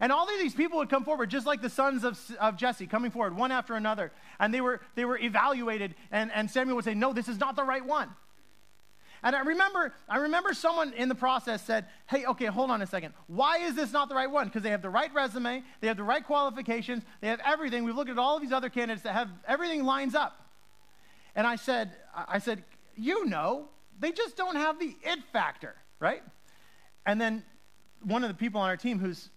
And 0.00 0.10
all 0.10 0.24
of 0.24 0.38
these 0.40 0.54
people 0.54 0.78
would 0.78 0.90
come 0.90 1.04
forward, 1.04 1.30
just 1.30 1.46
like 1.46 1.62
the 1.62 1.70
sons 1.70 2.02
of, 2.02 2.18
of 2.40 2.56
Jesse, 2.56 2.86
coming 2.86 3.10
forward 3.10 3.36
one 3.36 3.52
after 3.52 3.74
another. 3.74 4.10
And 4.40 4.52
they 4.52 4.60
were, 4.60 4.80
they 4.94 5.04
were 5.04 5.18
evaluated, 5.18 5.94
and, 6.10 6.32
and 6.32 6.50
Samuel 6.50 6.76
would 6.76 6.84
say, 6.84 6.94
No, 6.94 7.12
this 7.12 7.28
is 7.28 7.38
not 7.38 7.56
the 7.56 7.64
right 7.64 7.84
one. 7.84 8.08
And 9.22 9.36
I 9.36 9.40
remember, 9.40 9.92
I 10.08 10.18
remember 10.18 10.52
someone 10.52 10.92
in 10.94 11.08
the 11.08 11.14
process 11.14 11.62
said, 11.62 11.86
Hey, 12.08 12.24
okay, 12.26 12.46
hold 12.46 12.70
on 12.70 12.82
a 12.82 12.86
second. 12.86 13.14
Why 13.28 13.58
is 13.58 13.74
this 13.74 13.92
not 13.92 14.08
the 14.08 14.14
right 14.14 14.30
one? 14.30 14.48
Because 14.48 14.62
they 14.62 14.70
have 14.70 14.82
the 14.82 14.90
right 14.90 15.12
resume, 15.14 15.62
they 15.80 15.86
have 15.86 15.96
the 15.96 16.02
right 16.02 16.24
qualifications, 16.24 17.04
they 17.20 17.28
have 17.28 17.40
everything. 17.44 17.84
We've 17.84 17.94
looked 17.94 18.10
at 18.10 18.18
all 18.18 18.36
of 18.36 18.42
these 18.42 18.52
other 18.52 18.68
candidates 18.68 19.02
that 19.02 19.12
have 19.14 19.28
everything 19.46 19.84
lines 19.84 20.14
up. 20.14 20.38
And 21.34 21.46
I 21.46 21.56
said, 21.56 21.92
I 22.14 22.38
said, 22.38 22.64
you 22.96 23.26
know, 23.26 23.68
they 23.98 24.12
just 24.12 24.36
don't 24.36 24.56
have 24.56 24.78
the 24.78 24.94
it 25.02 25.20
factor, 25.32 25.76
right? 26.00 26.22
And 27.06 27.20
then 27.20 27.44
one 28.02 28.24
of 28.24 28.28
the 28.28 28.34
people 28.34 28.60
on 28.60 28.68
our 28.68 28.76
team 28.76 28.98
who's 28.98 29.30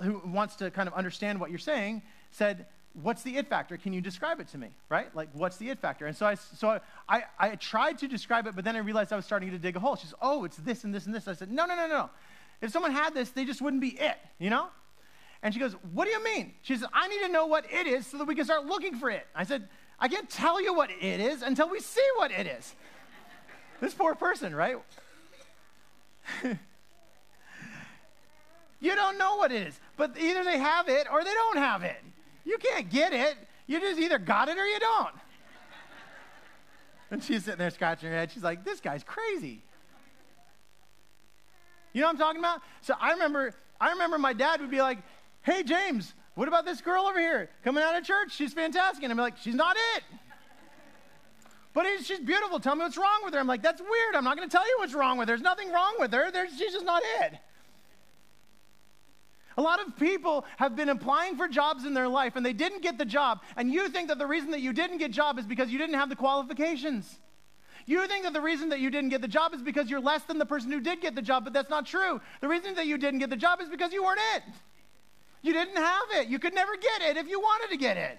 who 0.00 0.20
wants 0.24 0.56
to 0.56 0.70
kind 0.70 0.88
of 0.88 0.94
understand 0.94 1.38
what 1.38 1.50
you're 1.50 1.58
saying 1.58 2.02
said, 2.30 2.66
what's 3.00 3.22
the 3.22 3.36
it 3.36 3.48
factor? 3.48 3.76
Can 3.76 3.92
you 3.92 4.00
describe 4.00 4.40
it 4.40 4.48
to 4.48 4.58
me? 4.58 4.68
Right? 4.88 5.14
Like, 5.14 5.28
what's 5.32 5.56
the 5.56 5.70
it 5.70 5.78
factor? 5.78 6.06
And 6.06 6.16
so 6.16 6.26
I, 6.26 6.34
so 6.34 6.80
I, 7.08 7.24
I 7.38 7.56
tried 7.56 7.98
to 7.98 8.08
describe 8.08 8.46
it, 8.46 8.54
but 8.54 8.64
then 8.64 8.76
I 8.76 8.80
realized 8.80 9.12
I 9.12 9.16
was 9.16 9.24
starting 9.24 9.50
to 9.50 9.58
dig 9.58 9.76
a 9.76 9.80
hole. 9.80 9.96
She 9.96 10.06
says, 10.06 10.14
oh, 10.20 10.44
it's 10.44 10.56
this 10.58 10.84
and 10.84 10.94
this 10.94 11.06
and 11.06 11.14
this. 11.14 11.28
I 11.28 11.34
said, 11.34 11.50
no, 11.50 11.66
no, 11.66 11.74
no, 11.74 11.86
no. 11.86 12.10
If 12.60 12.70
someone 12.70 12.92
had 12.92 13.14
this, 13.14 13.30
they 13.30 13.44
just 13.44 13.62
wouldn't 13.62 13.80
be 13.80 13.98
it, 13.98 14.16
you 14.38 14.50
know? 14.50 14.68
And 15.42 15.52
she 15.52 15.58
goes, 15.58 15.74
what 15.92 16.04
do 16.04 16.12
you 16.12 16.22
mean? 16.22 16.52
She 16.62 16.76
says, 16.76 16.86
I 16.92 17.08
need 17.08 17.20
to 17.22 17.28
know 17.28 17.46
what 17.46 17.64
it 17.70 17.86
is 17.86 18.06
so 18.06 18.18
that 18.18 18.26
we 18.26 18.34
can 18.34 18.44
start 18.44 18.66
looking 18.66 18.94
for 18.94 19.10
it. 19.10 19.26
I 19.34 19.44
said, 19.44 19.68
I 19.98 20.08
can't 20.08 20.30
tell 20.30 20.62
you 20.62 20.74
what 20.74 20.90
it 20.90 21.20
is 21.20 21.42
until 21.42 21.68
we 21.68 21.80
see 21.80 22.06
what 22.16 22.30
it 22.30 22.46
is. 22.46 22.74
this 23.80 23.94
poor 23.94 24.14
person, 24.14 24.54
right? 24.54 24.76
you 28.80 28.94
don't 28.94 29.18
know 29.18 29.36
what 29.36 29.50
it 29.50 29.66
is, 29.66 29.80
but 29.96 30.16
either 30.18 30.44
they 30.44 30.58
have 30.58 30.88
it 30.88 31.08
or 31.10 31.24
they 31.24 31.32
don't 31.32 31.58
have 31.58 31.82
it. 31.82 32.00
You 32.44 32.58
can't 32.58 32.90
get 32.90 33.12
it. 33.12 33.36
You 33.66 33.80
just 33.80 34.00
either 34.00 34.18
got 34.18 34.48
it 34.48 34.58
or 34.58 34.66
you 34.66 34.78
don't. 34.80 35.14
And 37.10 37.22
she's 37.22 37.44
sitting 37.44 37.58
there 37.58 37.70
scratching 37.70 38.08
her 38.08 38.14
head. 38.14 38.30
She's 38.30 38.42
like, 38.42 38.64
this 38.64 38.80
guy's 38.80 39.04
crazy. 39.04 39.62
You 41.92 42.00
know 42.00 42.06
what 42.06 42.14
I'm 42.14 42.18
talking 42.18 42.38
about? 42.40 42.60
So 42.80 42.94
I 42.98 43.12
remember, 43.12 43.54
I 43.80 43.90
remember 43.90 44.18
my 44.18 44.32
dad 44.32 44.60
would 44.60 44.70
be 44.70 44.80
like, 44.80 44.98
hey, 45.42 45.62
James, 45.62 46.14
what 46.34 46.48
about 46.48 46.64
this 46.64 46.80
girl 46.80 47.04
over 47.04 47.20
here 47.20 47.50
coming 47.62 47.82
out 47.82 47.94
of 47.96 48.04
church? 48.04 48.32
She's 48.34 48.54
fantastic. 48.54 49.04
And 49.04 49.12
I'm 49.12 49.18
like, 49.18 49.36
she's 49.36 49.54
not 49.54 49.76
it. 49.96 50.02
But 51.74 51.86
she's 52.02 52.20
beautiful. 52.20 52.60
Tell 52.60 52.74
me 52.74 52.82
what's 52.82 52.98
wrong 52.98 53.20
with 53.24 53.34
her. 53.34 53.40
I'm 53.40 53.46
like, 53.46 53.62
that's 53.62 53.80
weird. 53.80 54.14
I'm 54.14 54.24
not 54.24 54.36
going 54.36 54.48
to 54.48 54.54
tell 54.54 54.66
you 54.66 54.76
what's 54.78 54.94
wrong 54.94 55.18
with 55.18 55.28
her. 55.28 55.32
There's 55.34 55.42
nothing 55.42 55.70
wrong 55.70 55.94
with 55.98 56.12
her. 56.12 56.30
There's, 56.30 56.56
she's 56.56 56.72
just 56.72 56.84
not 56.84 57.02
it. 57.20 57.34
A 59.56 59.62
lot 59.62 59.86
of 59.86 59.96
people 59.96 60.44
have 60.56 60.76
been 60.76 60.88
applying 60.88 61.36
for 61.36 61.48
jobs 61.48 61.84
in 61.84 61.94
their 61.94 62.08
life 62.08 62.36
and 62.36 62.44
they 62.44 62.52
didn't 62.52 62.82
get 62.82 62.98
the 62.98 63.04
job. 63.04 63.40
And 63.56 63.72
you 63.72 63.88
think 63.88 64.08
that 64.08 64.18
the 64.18 64.26
reason 64.26 64.50
that 64.52 64.60
you 64.60 64.72
didn't 64.72 64.98
get 64.98 65.10
job 65.10 65.38
is 65.38 65.46
because 65.46 65.70
you 65.70 65.78
didn't 65.78 65.96
have 65.96 66.08
the 66.08 66.16
qualifications. 66.16 67.18
You 67.86 68.06
think 68.06 68.24
that 68.24 68.32
the 68.32 68.40
reason 68.40 68.68
that 68.68 68.80
you 68.80 68.90
didn't 68.90 69.10
get 69.10 69.20
the 69.20 69.28
job 69.28 69.54
is 69.54 69.62
because 69.62 69.90
you're 69.90 70.00
less 70.00 70.22
than 70.22 70.38
the 70.38 70.46
person 70.46 70.70
who 70.70 70.80
did 70.80 71.00
get 71.00 71.14
the 71.14 71.22
job, 71.22 71.44
but 71.44 71.52
that's 71.52 71.70
not 71.70 71.84
true. 71.86 72.20
The 72.40 72.48
reason 72.48 72.74
that 72.76 72.86
you 72.86 72.96
didn't 72.96 73.20
get 73.20 73.30
the 73.30 73.36
job 73.36 73.60
is 73.60 73.68
because 73.68 73.92
you 73.92 74.04
weren't 74.04 74.20
it. 74.36 74.42
You 75.42 75.52
didn't 75.52 75.76
have 75.76 76.04
it. 76.12 76.28
You 76.28 76.38
could 76.38 76.54
never 76.54 76.76
get 76.76 77.02
it 77.10 77.16
if 77.16 77.28
you 77.28 77.40
wanted 77.40 77.70
to 77.70 77.76
get 77.76 77.96
it. 77.96 78.18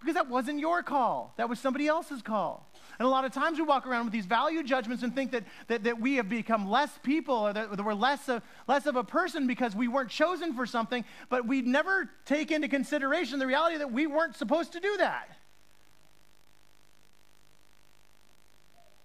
Because 0.00 0.14
that 0.14 0.28
wasn't 0.28 0.60
your 0.60 0.82
call, 0.84 1.34
that 1.36 1.48
was 1.48 1.58
somebody 1.58 1.88
else's 1.88 2.22
call. 2.22 2.67
And 2.98 3.06
a 3.06 3.08
lot 3.08 3.24
of 3.24 3.32
times 3.32 3.58
we 3.58 3.64
walk 3.64 3.86
around 3.86 4.06
with 4.06 4.12
these 4.12 4.26
value 4.26 4.64
judgments 4.64 5.04
and 5.04 5.14
think 5.14 5.30
that, 5.30 5.44
that, 5.68 5.84
that 5.84 6.00
we 6.00 6.16
have 6.16 6.28
become 6.28 6.68
less 6.68 6.90
people 7.04 7.34
or 7.34 7.52
that, 7.52 7.84
we're 7.84 7.94
less 7.94 8.28
of, 8.28 8.42
less 8.66 8.86
of 8.86 8.96
a 8.96 9.04
person 9.04 9.46
because 9.46 9.76
we 9.76 9.86
weren't 9.86 10.10
chosen 10.10 10.52
for 10.54 10.66
something, 10.66 11.04
but 11.28 11.46
we 11.46 11.62
never 11.62 12.10
take 12.24 12.50
into 12.50 12.66
consideration 12.66 13.38
the 13.38 13.46
reality 13.46 13.76
that 13.76 13.92
we 13.92 14.08
weren't 14.08 14.34
supposed 14.34 14.72
to 14.72 14.80
do 14.80 14.96
that. 14.96 15.28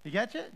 You 0.04 0.12
get 0.12 0.34
it? 0.34 0.52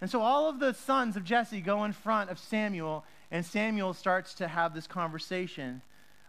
And 0.00 0.10
so 0.10 0.20
all 0.20 0.48
of 0.48 0.58
the 0.58 0.74
sons 0.74 1.16
of 1.16 1.24
Jesse 1.24 1.60
go 1.60 1.84
in 1.84 1.92
front 1.92 2.30
of 2.30 2.38
Samuel, 2.38 3.04
and 3.30 3.44
Samuel 3.44 3.94
starts 3.94 4.34
to 4.34 4.48
have 4.48 4.74
this 4.74 4.86
conversation 4.86 5.82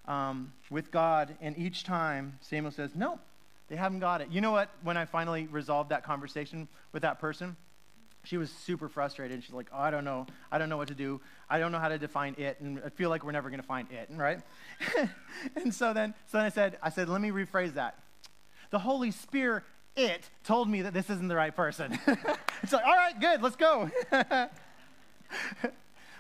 um, 0.08 0.54
with 0.69 0.91
God. 0.91 1.36
And 1.39 1.58
each 1.58 1.84
time, 1.84 2.38
Samuel 2.41 2.71
says, 2.71 2.91
No, 2.95 3.19
they 3.73 3.77
haven't 3.77 4.01
got 4.01 4.21
it. 4.21 4.27
You 4.29 4.39
know 4.39 4.51
what? 4.51 4.69
When 4.83 4.97
I 4.97 5.05
finally 5.05 5.47
resolved 5.47 5.89
that 5.89 6.03
conversation 6.03 6.67
with 6.91 7.01
that 7.01 7.19
person, 7.19 7.57
she 8.23 8.38
was 8.38 8.51
super 8.51 8.88
frustrated. 8.88 9.43
She's 9.43 9.51
like, 9.51 9.65
oh, 9.73 9.79
I 9.79 9.89
don't 9.89 10.05
know. 10.05 10.27
I 10.51 10.59
don't 10.59 10.69
know 10.69 10.77
what 10.77 10.89
to 10.89 10.93
do. 10.93 11.19
I 11.49 11.57
don't 11.57 11.71
know 11.71 11.79
how 11.79 11.88
to 11.88 11.97
define 11.97 12.36
it. 12.38 12.62
And 12.62 12.83
I 12.86 12.89
feel 12.89 13.09
like 13.09 13.23
we're 13.23 13.31
never 13.31 13.49
going 13.49 13.62
to 13.62 13.65
find 13.65 13.88
it, 13.91 14.09
right? 14.12 14.41
and 15.55 15.73
so 15.73 15.91
then, 15.91 16.13
so 16.27 16.38
then 16.38 16.45
I 16.45 16.49
said, 16.49 16.77
I 16.83 16.91
said, 16.91 17.09
let 17.09 17.19
me 17.19 17.31
rephrase 17.31 17.73
that. 17.73 17.97
The 18.69 18.77
Holy 18.77 19.09
Spirit, 19.09 19.63
it, 19.95 20.29
told 20.43 20.69
me 20.69 20.83
that 20.83 20.93
this 20.93 21.09
isn't 21.09 21.27
the 21.27 21.36
right 21.36 21.55
person. 21.55 21.97
it's 22.62 22.73
like, 22.73 22.86
all 22.86 22.95
right, 22.95 23.19
good, 23.19 23.41
let's 23.41 23.55
go. 23.55 23.89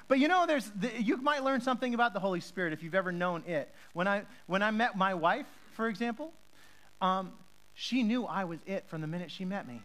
but 0.07 0.17
you 0.17 0.27
know, 0.27 0.47
there's, 0.47 0.71
the, 0.71 0.89
you 0.99 1.17
might 1.17 1.43
learn 1.43 1.61
something 1.61 1.93
about 1.93 2.15
the 2.15 2.19
Holy 2.19 2.39
Spirit 2.39 2.73
if 2.73 2.81
you've 2.81 2.95
ever 2.95 3.11
known 3.11 3.43
it. 3.45 3.71
When 3.93 4.07
I, 4.07 4.23
when 4.47 4.63
I 4.63 4.71
met 4.71 4.97
my 4.97 5.13
wife, 5.13 5.45
for 5.73 5.87
example, 5.87 6.33
um, 7.03 7.33
she 7.73 8.03
knew 8.03 8.25
I 8.25 8.43
was 8.43 8.59
it 8.65 8.85
from 8.87 9.01
the 9.01 9.07
minute 9.07 9.31
she 9.31 9.45
met 9.45 9.67
me. 9.67 9.81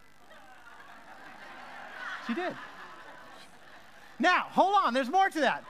She 2.26 2.34
did. 2.34 2.54
Now, 4.18 4.46
hold 4.50 4.74
on, 4.84 4.94
there's 4.94 5.08
more 5.08 5.28
to 5.28 5.40
that. 5.40 5.64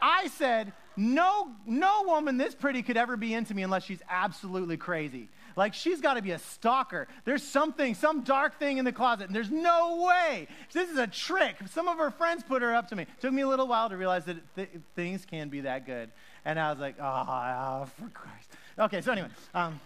I 0.00 0.28
said, 0.28 0.72
no, 0.96 1.50
no 1.66 2.04
woman 2.04 2.38
this 2.38 2.54
pretty 2.54 2.82
could 2.82 2.96
ever 2.96 3.16
be 3.16 3.34
into 3.34 3.54
me 3.54 3.62
unless 3.62 3.84
she's 3.84 4.00
absolutely 4.08 4.76
crazy. 4.76 5.28
Like 5.56 5.74
she's 5.74 6.00
got 6.00 6.14
to 6.14 6.22
be 6.22 6.30
a 6.32 6.38
stalker. 6.38 7.08
There's 7.24 7.42
something, 7.42 7.94
some 7.94 8.22
dark 8.22 8.58
thing 8.58 8.78
in 8.78 8.84
the 8.84 8.92
closet, 8.92 9.26
and 9.26 9.34
there's 9.34 9.50
no 9.50 10.06
way. 10.06 10.48
This 10.72 10.90
is 10.90 10.98
a 10.98 11.06
trick. 11.06 11.56
Some 11.70 11.88
of 11.88 11.98
her 11.98 12.10
friends 12.10 12.42
put 12.42 12.62
her 12.62 12.74
up 12.74 12.88
to 12.88 12.96
me. 12.96 13.02
It 13.02 13.20
took 13.20 13.32
me 13.32 13.42
a 13.42 13.48
little 13.48 13.66
while 13.66 13.88
to 13.88 13.96
realize 13.96 14.26
that 14.26 14.36
th- 14.54 14.68
things 14.94 15.24
can 15.24 15.48
be 15.48 15.62
that 15.62 15.86
good. 15.86 16.10
And 16.44 16.60
I 16.60 16.70
was 16.70 16.78
like, 16.78 16.96
oh, 17.00 17.88
for 17.98 18.08
Christ. 18.10 18.50
Okay, 18.78 19.00
so 19.00 19.12
anyway, 19.12 19.28
um, 19.54 19.80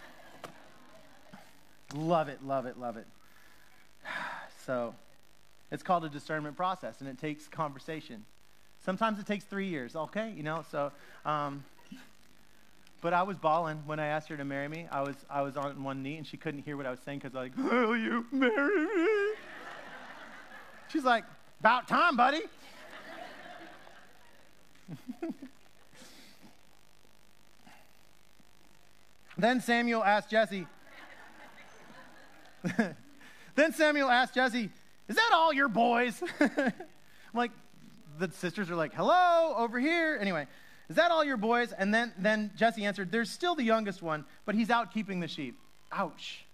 love 1.94 2.28
it, 2.28 2.44
love 2.44 2.66
it, 2.66 2.78
love 2.78 2.96
it. 2.96 3.06
So 4.66 4.94
it's 5.72 5.82
called 5.82 6.04
a 6.04 6.08
discernment 6.08 6.56
process, 6.56 7.00
and 7.00 7.08
it 7.08 7.18
takes 7.18 7.48
conversation. 7.48 8.24
Sometimes 8.84 9.18
it 9.18 9.26
takes 9.26 9.44
three 9.44 9.66
years, 9.66 9.96
okay, 9.96 10.32
you 10.36 10.42
know, 10.42 10.64
so. 10.70 10.92
Um, 11.24 11.64
but 13.00 13.14
I 13.14 13.22
was 13.22 13.38
bawling 13.38 13.82
when 13.86 13.98
I 13.98 14.08
asked 14.08 14.28
her 14.28 14.36
to 14.36 14.44
marry 14.44 14.68
me. 14.68 14.86
I 14.92 15.00
was, 15.00 15.16
I 15.30 15.40
was 15.42 15.56
on 15.56 15.82
one 15.82 16.02
knee, 16.02 16.18
and 16.18 16.26
she 16.26 16.36
couldn't 16.36 16.62
hear 16.62 16.76
what 16.76 16.84
I 16.86 16.90
was 16.90 17.00
saying 17.00 17.20
because 17.20 17.34
I 17.34 17.44
was 17.44 17.50
like, 17.56 17.72
Will 17.72 17.96
you 17.96 18.26
marry 18.30 18.84
me? 18.84 19.32
She's 20.88 21.04
like, 21.04 21.24
About 21.60 21.88
time, 21.88 22.16
buddy. 22.16 22.42
then 29.38 29.60
Samuel 29.60 30.04
asked 30.04 30.28
Jesse, 30.30 30.66
then 33.54 33.72
Samuel 33.72 34.08
asked 34.08 34.34
Jesse, 34.34 34.70
Is 35.08 35.16
that 35.16 35.30
all 35.32 35.52
your 35.52 35.68
boys? 35.68 36.22
like, 37.34 37.52
the 38.18 38.30
sisters 38.32 38.70
are 38.70 38.76
like, 38.76 38.94
Hello, 38.94 39.54
over 39.56 39.78
here. 39.78 40.18
Anyway, 40.20 40.46
is 40.88 40.96
that 40.96 41.10
all 41.10 41.24
your 41.24 41.36
boys? 41.36 41.72
And 41.72 41.94
then, 41.94 42.12
then 42.18 42.50
Jesse 42.56 42.84
answered, 42.84 43.12
There's 43.12 43.30
still 43.30 43.54
the 43.54 43.62
youngest 43.62 44.02
one, 44.02 44.24
but 44.44 44.54
he's 44.54 44.70
out 44.70 44.92
keeping 44.92 45.20
the 45.20 45.28
sheep. 45.28 45.58
Ouch. 45.92 46.44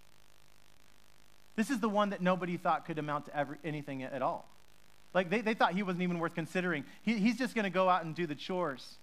This 1.56 1.70
is 1.70 1.80
the 1.80 1.88
one 1.88 2.10
that 2.10 2.20
nobody 2.20 2.58
thought 2.58 2.84
could 2.84 2.98
amount 2.98 3.26
to 3.26 3.36
ever, 3.36 3.58
anything 3.64 4.02
at 4.02 4.20
all. 4.22 4.48
Like, 5.14 5.30
they, 5.30 5.40
they 5.40 5.54
thought 5.54 5.72
he 5.72 5.82
wasn't 5.82 6.02
even 6.02 6.18
worth 6.18 6.34
considering. 6.34 6.84
He, 7.02 7.18
he's 7.18 7.38
just 7.38 7.54
going 7.54 7.64
to 7.64 7.70
go 7.70 7.88
out 7.88 8.04
and 8.04 8.14
do 8.14 8.26
the 8.26 8.34
chores. 8.34 8.98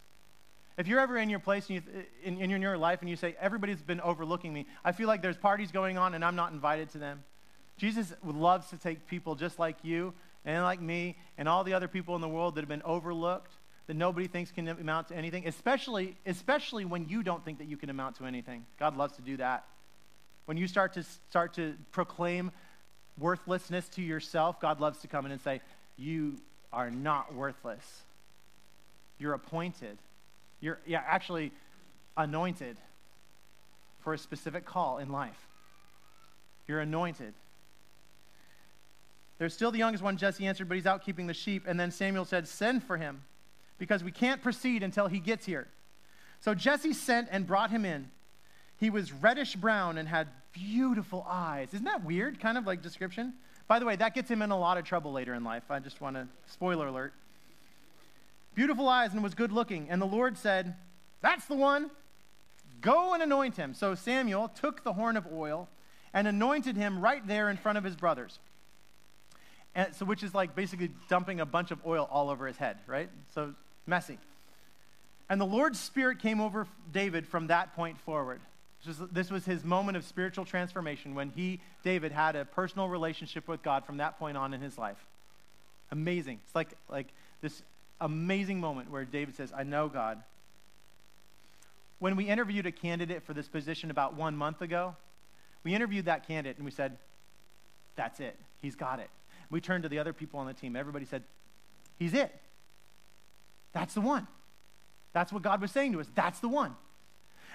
If 0.78 0.88
you're 0.88 1.00
ever 1.00 1.18
in 1.18 1.30
your 1.30 1.40
place 1.40 1.70
and 1.70 1.76
you, 1.76 2.04
in, 2.24 2.40
in 2.40 2.62
your 2.62 2.78
life 2.78 3.02
and 3.02 3.10
you 3.10 3.16
say, 3.16 3.36
Everybody's 3.40 3.82
been 3.82 4.02
overlooking 4.02 4.54
me, 4.54 4.66
I 4.84 4.92
feel 4.92 5.08
like 5.08 5.22
there's 5.22 5.38
parties 5.38 5.72
going 5.72 5.98
on 5.98 6.14
and 6.14 6.26
I'm 6.26 6.36
not 6.36 6.52
invited 6.52 6.90
to 6.92 6.98
them. 6.98 7.24
Jesus 7.78 8.14
loves 8.24 8.70
to 8.70 8.78
take 8.78 9.08
people 9.08 9.36
just 9.36 9.60
like 9.60 9.78
you 9.84 10.14
and 10.46 10.64
like 10.64 10.82
me 10.82 11.18
and 11.38 11.48
all 11.48 11.64
the 11.64 11.74
other 11.74 11.88
people 11.88 12.16
in 12.16 12.22
the 12.22 12.30
world 12.30 12.56
that 12.56 12.62
have 12.62 12.70
been 12.70 12.84
overlooked 12.84 13.52
that 13.88 13.96
nobody 13.96 14.28
thinks 14.28 14.52
can 14.52 14.68
amount 14.68 15.10
to 15.10 15.16
anything, 15.16 15.48
especially, 15.48 16.16
especially 16.26 16.86
when 16.86 17.08
you 17.10 17.22
don't 17.22 17.44
think 17.44 17.58
that 17.58 17.68
you 17.68 17.78
can 17.78 17.90
amount 17.90 18.16
to 18.18 18.26
anything. 18.26 18.66
God 18.80 18.96
loves 18.96 19.16
to 19.18 19.22
do 19.22 19.38
that. 19.38 19.66
When 20.46 20.58
you 20.58 20.68
start 20.68 20.94
to 20.94 21.04
start 21.04 21.54
to 21.56 21.76
proclaim 21.92 22.52
worthlessness 23.18 23.88
to 23.90 24.02
yourself, 24.02 24.60
God 24.60 24.80
loves 24.80 25.00
to 25.00 25.08
come 25.08 25.26
in 25.26 25.32
and 25.32 25.42
say, 25.42 25.62
You 25.98 26.38
are 26.72 26.92
not 26.92 27.34
worthless. 27.34 27.86
You're 29.20 29.34
appointed. 29.34 29.98
You're 30.64 30.80
yeah, 30.86 31.04
actually 31.06 31.52
anointed 32.16 32.78
for 34.00 34.14
a 34.14 34.18
specific 34.18 34.66
call 34.66 34.98
in 34.98 35.12
life. 35.12 35.48
You're 36.70 36.80
anointed. 36.80 37.34
There's 39.40 39.54
still 39.54 39.72
the 39.72 39.80
youngest 39.80 40.02
one, 40.02 40.16
Jesse 40.16 40.48
answered, 40.48 40.70
but 40.70 40.76
he's 40.76 40.86
out 40.86 41.04
keeping 41.04 41.28
the 41.28 41.34
sheep. 41.34 41.66
And 41.68 41.78
then 41.78 41.92
Samuel 41.92 42.24
said, 42.24 42.48
Send 42.48 42.82
for 42.82 42.96
him, 42.96 43.24
because 43.78 44.06
we 44.06 44.12
can't 44.12 44.42
proceed 44.42 44.84
until 44.84 45.08
he 45.08 45.20
gets 45.20 45.46
here. 45.46 45.68
So 46.40 46.56
Jesse 46.56 46.94
sent 46.94 47.28
and 47.30 47.46
brought 47.46 47.70
him 47.70 47.84
in. 47.84 48.10
He 48.78 48.90
was 48.90 49.12
reddish 49.12 49.58
brown 49.58 49.98
and 49.98 50.08
had 50.08 50.30
beautiful 50.54 51.26
eyes. 51.28 51.74
Isn't 51.74 51.86
that 51.86 52.06
weird? 52.06 52.40
Kind 52.40 52.58
of 52.58 52.66
like 52.66 52.82
description. 52.82 53.34
By 53.68 53.80
the 53.80 53.86
way, 53.86 53.98
that 53.98 54.16
gets 54.16 54.32
him 54.32 54.42
in 54.42 54.52
a 54.52 54.58
lot 54.58 54.78
of 54.78 54.86
trouble 54.86 55.12
later 55.12 55.34
in 55.34 55.44
life. 55.44 55.64
I 55.70 55.80
just 55.80 56.00
want 56.00 56.16
to, 56.16 56.26
spoiler 56.48 56.88
alert. 56.88 57.14
Beautiful 58.56 58.88
eyes 58.88 59.14
and 59.14 59.24
was 59.24 59.34
good 59.34 59.52
looking. 59.52 59.90
And 59.90 60.02
the 60.02 60.06
Lord 60.06 60.38
said, 60.38 60.76
That's 61.22 61.46
the 61.46 61.56
one. 61.56 61.90
Go 62.82 63.14
and 63.14 63.24
anoint 63.24 63.56
him. 63.56 63.74
So 63.74 63.96
Samuel 63.96 64.50
took 64.50 64.84
the 64.84 64.94
horn 64.94 65.16
of 65.16 65.26
oil 65.32 65.70
and 66.14 66.28
anointed 66.28 66.76
him 66.76 67.00
right 67.00 67.26
there 67.26 67.50
in 67.50 67.58
front 67.58 67.78
of 67.78 67.84
his 67.84 67.96
brothers. 67.96 68.40
And 69.74 69.96
so, 69.96 70.06
which 70.06 70.22
is 70.22 70.36
like 70.36 70.56
basically 70.56 70.92
dumping 71.10 71.40
a 71.40 71.46
bunch 71.46 71.72
of 71.72 71.80
oil 71.86 72.08
all 72.12 72.30
over 72.30 72.46
his 72.46 72.58
head, 72.58 72.78
right? 72.86 73.10
So 73.34 73.56
messy. 73.88 74.20
And 75.30 75.42
the 75.42 75.46
Lord's 75.46 75.80
Spirit 75.80 76.20
came 76.20 76.40
over 76.40 76.68
David 76.92 77.26
from 77.26 77.48
that 77.48 77.76
point 77.76 77.98
forward. 78.00 78.42
This 79.12 79.32
was 79.32 79.46
his 79.46 79.64
moment 79.64 79.96
of 79.96 80.04
spiritual 80.04 80.44
transformation 80.44 81.16
when 81.16 81.30
he, 81.30 81.62
David, 81.84 82.12
had 82.12 82.36
a 82.36 82.44
personal 82.44 82.90
relationship 82.90 83.48
with 83.48 83.64
God 83.64 83.86
from 83.86 83.98
that 83.98 84.20
point 84.20 84.36
on 84.36 84.54
in 84.54 84.60
his 84.60 84.78
life. 84.78 84.98
Amazing. 85.90 86.40
It's 86.46 86.54
like, 86.54 86.70
like 86.90 87.08
this 87.42 87.64
amazing 88.04 88.60
moment 88.60 88.92
where 88.92 89.06
David 89.06 89.36
says, 89.36 89.52
I 89.56 89.64
know 89.64 89.88
God. 89.88 90.22
When 92.00 92.16
we 92.16 92.26
interviewed 92.26 92.66
a 92.66 92.72
candidate 92.72 93.24
for 93.24 93.34
this 93.34 93.48
position 93.48 93.90
about 93.90 94.16
one 94.16 94.36
month 94.36 94.62
ago, 94.62 94.96
we 95.64 95.74
interviewed 95.74 96.06
that 96.06 96.28
candidate 96.28 96.58
and 96.58 96.66
we 96.66 96.72
said, 96.72 96.98
That's 97.96 98.20
it. 98.20 98.38
He's 98.62 98.76
got 98.76 99.00
it. 99.00 99.10
We 99.50 99.62
turned 99.62 99.84
to 99.84 99.90
the 99.90 100.00
other 100.00 100.14
people 100.14 100.40
on 100.40 100.48
the 100.48 100.54
team. 100.54 100.76
Everybody 100.76 101.06
said, 101.06 101.24
He's 101.98 102.14
it. 102.14 102.34
That's 103.72 103.94
the 103.94 104.02
one. 104.02 104.28
That's 105.14 105.32
what 105.32 105.42
God 105.42 105.62
was 105.62 105.72
saying 105.72 105.94
to 105.94 106.02
us. 106.02 106.08
That's 106.14 106.40
the 106.40 106.50
one. 106.50 106.76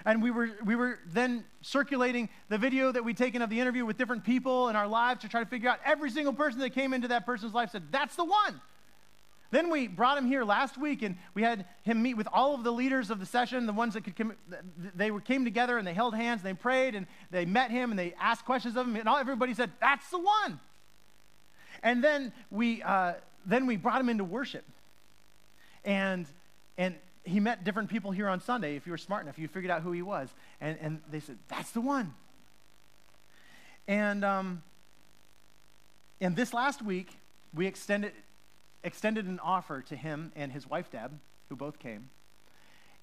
And 0.05 0.23
we 0.23 0.31
were, 0.31 0.51
we 0.65 0.77
were 0.77 1.01
then 1.09 1.45
circulating 1.61 2.29
the 2.49 2.57
video 2.57 2.93
that 2.93 3.05
we'd 3.05 3.17
taken 3.17 3.43
of 3.43 3.51
the 3.51 3.59
interview 3.61 3.85
with 3.85 3.99
different 3.99 4.25
people 4.25 4.69
in 4.69 4.77
our 4.77 4.87
lives 4.87 5.23
to 5.23 5.29
try 5.29 5.41
to 5.43 5.51
figure 5.51 5.69
out 5.69 5.81
every 5.85 6.11
single 6.11 6.33
person 6.33 6.61
that 6.61 6.71
came 6.71 6.95
into 6.95 7.09
that 7.09 7.27
person's 7.27 7.53
life 7.53 7.71
said, 7.71 7.83
That's 7.91 8.17
the 8.17 8.25
one. 8.25 8.61
Then 9.51 9.71
we 9.71 9.89
brought 9.89 10.19
him 10.19 10.27
here 10.27 10.45
last 10.45 10.77
week, 10.77 11.03
and 11.03 11.17
we 11.33 11.43
had 11.43 11.65
him 11.83 12.03
meet 12.03 12.15
with 12.15 12.29
all 12.33 12.55
of 12.55 12.65
the 12.65 12.73
leaders 12.73 13.11
of 13.11 13.19
the 13.19 13.25
session, 13.25 13.65
the 13.65 13.73
ones 13.73 13.95
that 13.95 14.05
could 14.05 14.15
come. 14.15 14.35
They 14.95 15.11
came 15.25 15.45
together 15.45 15.79
and 15.79 15.87
they 15.87 15.95
held 15.95 16.15
hands 16.15 16.43
and 16.43 16.51
they 16.51 16.61
prayed 16.61 16.95
and 16.95 17.07
they 17.31 17.47
met 17.47 17.71
him 17.71 17.91
and 17.91 17.99
they 17.99 18.15
asked 18.21 18.45
questions 18.45 18.77
of 18.77 18.87
him, 18.87 18.97
and 18.97 19.09
all, 19.09 19.17
everybody 19.17 19.55
said, 19.55 19.71
"That's 19.81 20.09
the 20.11 20.19
one." 20.19 20.61
And 21.83 22.05
then 22.05 22.33
we 22.51 22.83
uh, 22.83 23.15
then 23.47 23.67
we 23.67 23.77
brought 23.77 24.01
him 24.01 24.11
into 24.11 24.25
worship, 24.25 24.65
and 25.85 26.27
and 26.77 26.95
he 27.25 27.41
met 27.41 27.65
different 27.65 27.89
people 27.89 28.11
here 28.11 28.29
on 28.29 28.41
Sunday. 28.41 28.77
If 28.77 28.87
you 28.87 28.93
were 28.93 28.99
smart 28.99 29.23
enough, 29.23 29.39
you 29.39 29.49
figured 29.49 29.71
out 29.71 29.81
who 29.81 29.93
he 29.93 30.03
was, 30.03 30.29
and 30.61 30.79
and 30.83 31.01
they 31.11 31.21
said, 31.21 31.39
"That's 31.49 31.71
the 31.71 31.81
one." 31.81 32.13
And 33.87 34.27
um, 34.27 34.63
and 36.21 36.37
this 36.37 36.53
last 36.53 36.83
week 36.83 37.17
we 37.55 37.67
extended 37.67 38.13
extended 38.89 39.27
an 39.27 39.39
offer 39.39 39.83
to 39.83 39.95
him 39.95 40.33
and 40.35 40.51
his 40.51 40.67
wife, 40.67 40.91
Deb, 40.91 41.13
who 41.49 41.55
both 41.55 41.79
came. 41.79 42.11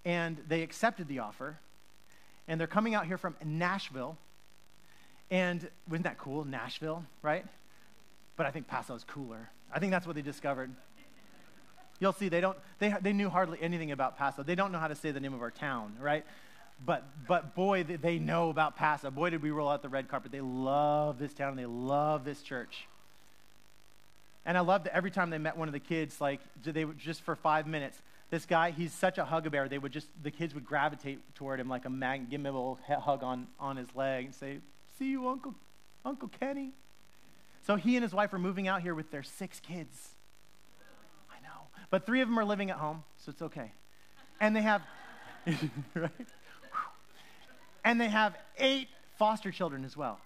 And 0.03 0.41
they 0.47 0.61
accepted 0.61 1.07
the 1.07 1.19
offer. 1.19 1.59
And 2.47 2.59
they're 2.59 2.67
coming 2.67 2.93
out 2.93 3.05
here 3.05 3.17
from 3.17 3.35
Nashville. 3.43 4.17
And 5.31 5.69
wasn't 5.87 6.03
that 6.03 6.17
cool? 6.17 6.43
Nashville, 6.43 7.05
right? 7.21 7.45
But 8.35 8.45
I 8.45 8.51
think 8.51 8.67
Paso's 8.67 9.05
cooler. 9.05 9.49
I 9.73 9.79
think 9.79 9.91
that's 9.91 10.05
what 10.05 10.15
they 10.15 10.21
discovered. 10.21 10.71
You'll 11.99 12.13
see, 12.13 12.29
they, 12.29 12.41
don't, 12.41 12.57
they, 12.79 12.93
they 13.01 13.13
knew 13.13 13.29
hardly 13.29 13.57
anything 13.61 13.91
about 13.91 14.17
Paso. 14.17 14.43
They 14.43 14.55
don't 14.55 14.71
know 14.71 14.79
how 14.79 14.89
to 14.89 14.95
say 14.95 15.11
the 15.11 15.21
name 15.21 15.33
of 15.33 15.41
our 15.41 15.51
town, 15.51 15.95
right? 15.99 16.25
But, 16.85 17.05
but 17.25 17.55
boy, 17.55 17.83
they 17.83 18.19
know 18.19 18.49
about 18.49 18.75
Paso. 18.75 19.09
Boy, 19.11 19.29
did 19.29 19.41
we 19.41 19.51
roll 19.51 19.69
out 19.69 19.81
the 19.81 19.89
red 19.89 20.09
carpet. 20.09 20.31
They 20.31 20.41
love 20.41 21.19
this 21.19 21.33
town. 21.33 21.55
They 21.55 21.65
love 21.65 22.25
this 22.25 22.41
church. 22.41 22.87
And 24.45 24.57
I 24.57 24.61
loved 24.61 24.85
that 24.85 24.95
every 24.95 25.11
time 25.11 25.29
they 25.29 25.37
met 25.37 25.57
one 25.57 25.67
of 25.67 25.73
the 25.73 25.79
kids, 25.79 26.21
like 26.21 26.39
they 26.63 26.85
would 26.85 26.99
just 26.99 27.21
for 27.21 27.35
five 27.35 27.65
minutes, 27.65 27.99
this 28.29 28.45
guy, 28.45 28.71
he's 28.71 28.93
such 28.93 29.17
a 29.17 29.25
hug 29.25 29.49
bear. 29.51 29.67
They 29.67 29.77
would 29.77 29.91
just, 29.91 30.07
the 30.21 30.31
kids 30.31 30.53
would 30.53 30.65
gravitate 30.65 31.19
toward 31.35 31.59
him 31.59 31.69
like 31.69 31.85
a 31.85 31.89
magnet, 31.89 32.29
give 32.29 32.41
him 32.41 32.47
a 32.47 32.51
little 32.51 32.79
hug 32.99 33.23
on, 33.23 33.47
on 33.59 33.77
his 33.77 33.87
leg 33.95 34.25
and 34.25 34.35
say, 34.35 34.59
see 34.97 35.09
you, 35.09 35.27
Uncle, 35.27 35.55
Uncle 36.03 36.29
Kenny. 36.39 36.71
So 37.65 37.75
he 37.75 37.95
and 37.95 38.03
his 38.03 38.13
wife 38.13 38.33
are 38.33 38.39
moving 38.39 38.67
out 38.67 38.81
here 38.81 38.93
with 38.93 39.09
their 39.11 39.23
six 39.23 39.59
kids. 39.59 40.09
I 41.31 41.41
know. 41.41 41.67
But 41.89 42.05
three 42.05 42.21
of 42.21 42.27
them 42.27 42.37
are 42.37 42.45
living 42.45 42.69
at 42.69 42.77
home, 42.77 43.03
so 43.17 43.31
it's 43.31 43.41
okay. 43.41 43.71
And 44.39 44.55
they 44.55 44.61
have, 44.61 44.83
right? 45.95 46.11
And 47.83 47.99
they 47.99 48.09
have 48.09 48.35
eight 48.57 48.89
foster 49.17 49.51
children 49.51 49.85
as 49.85 49.95
well. 49.97 50.19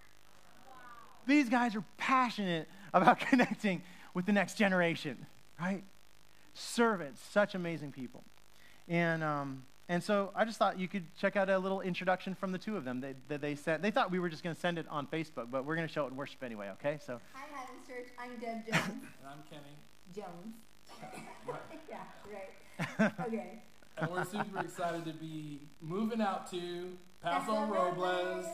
These 1.27 1.49
guys 1.49 1.75
are 1.75 1.83
passionate 1.97 2.67
about 2.93 3.19
connecting 3.29 3.83
with 4.13 4.25
the 4.25 4.31
next 4.31 4.55
generation, 4.55 5.25
right? 5.59 5.83
Servants, 6.53 7.21
such 7.31 7.55
amazing 7.55 7.91
people. 7.91 8.23
And, 8.87 9.23
um, 9.23 9.63
and 9.87 10.03
so 10.03 10.31
I 10.35 10.45
just 10.45 10.57
thought 10.57 10.79
you 10.79 10.87
could 10.87 11.03
check 11.19 11.35
out 11.35 11.49
a 11.49 11.57
little 11.57 11.81
introduction 11.81 12.35
from 12.35 12.51
the 12.51 12.57
two 12.57 12.75
of 12.77 12.85
them 12.85 13.01
that 13.01 13.15
they, 13.27 13.37
they 13.37 13.55
sent. 13.55 13.81
They 13.81 13.91
thought 13.91 14.11
we 14.11 14.19
were 14.19 14.29
just 14.29 14.43
going 14.43 14.55
to 14.55 14.59
send 14.59 14.77
it 14.77 14.85
on 14.89 15.07
Facebook, 15.07 15.49
but 15.51 15.65
we're 15.65 15.75
going 15.75 15.87
to 15.87 15.93
show 15.93 16.05
it 16.05 16.11
in 16.11 16.15
worship 16.17 16.43
anyway, 16.43 16.69
okay? 16.73 16.99
So. 17.05 17.19
Hi, 17.33 17.45
Highlands 17.53 17.87
Church. 17.87 18.07
I'm 18.19 18.35
Deb 18.37 18.65
Jones. 18.65 18.87
and 18.87 19.27
I'm 19.27 19.43
Kenny. 19.49 19.75
Jones. 20.15 20.55
yeah, 21.89 21.97
right. 22.31 23.11
Okay. 23.27 23.59
and 23.97 24.11
we're 24.11 24.25
super 24.25 24.59
excited 24.61 25.05
to 25.05 25.13
be 25.13 25.59
moving 25.81 26.21
out 26.21 26.49
to 26.51 26.97
Paso 27.21 27.65
Robles. 27.65 28.45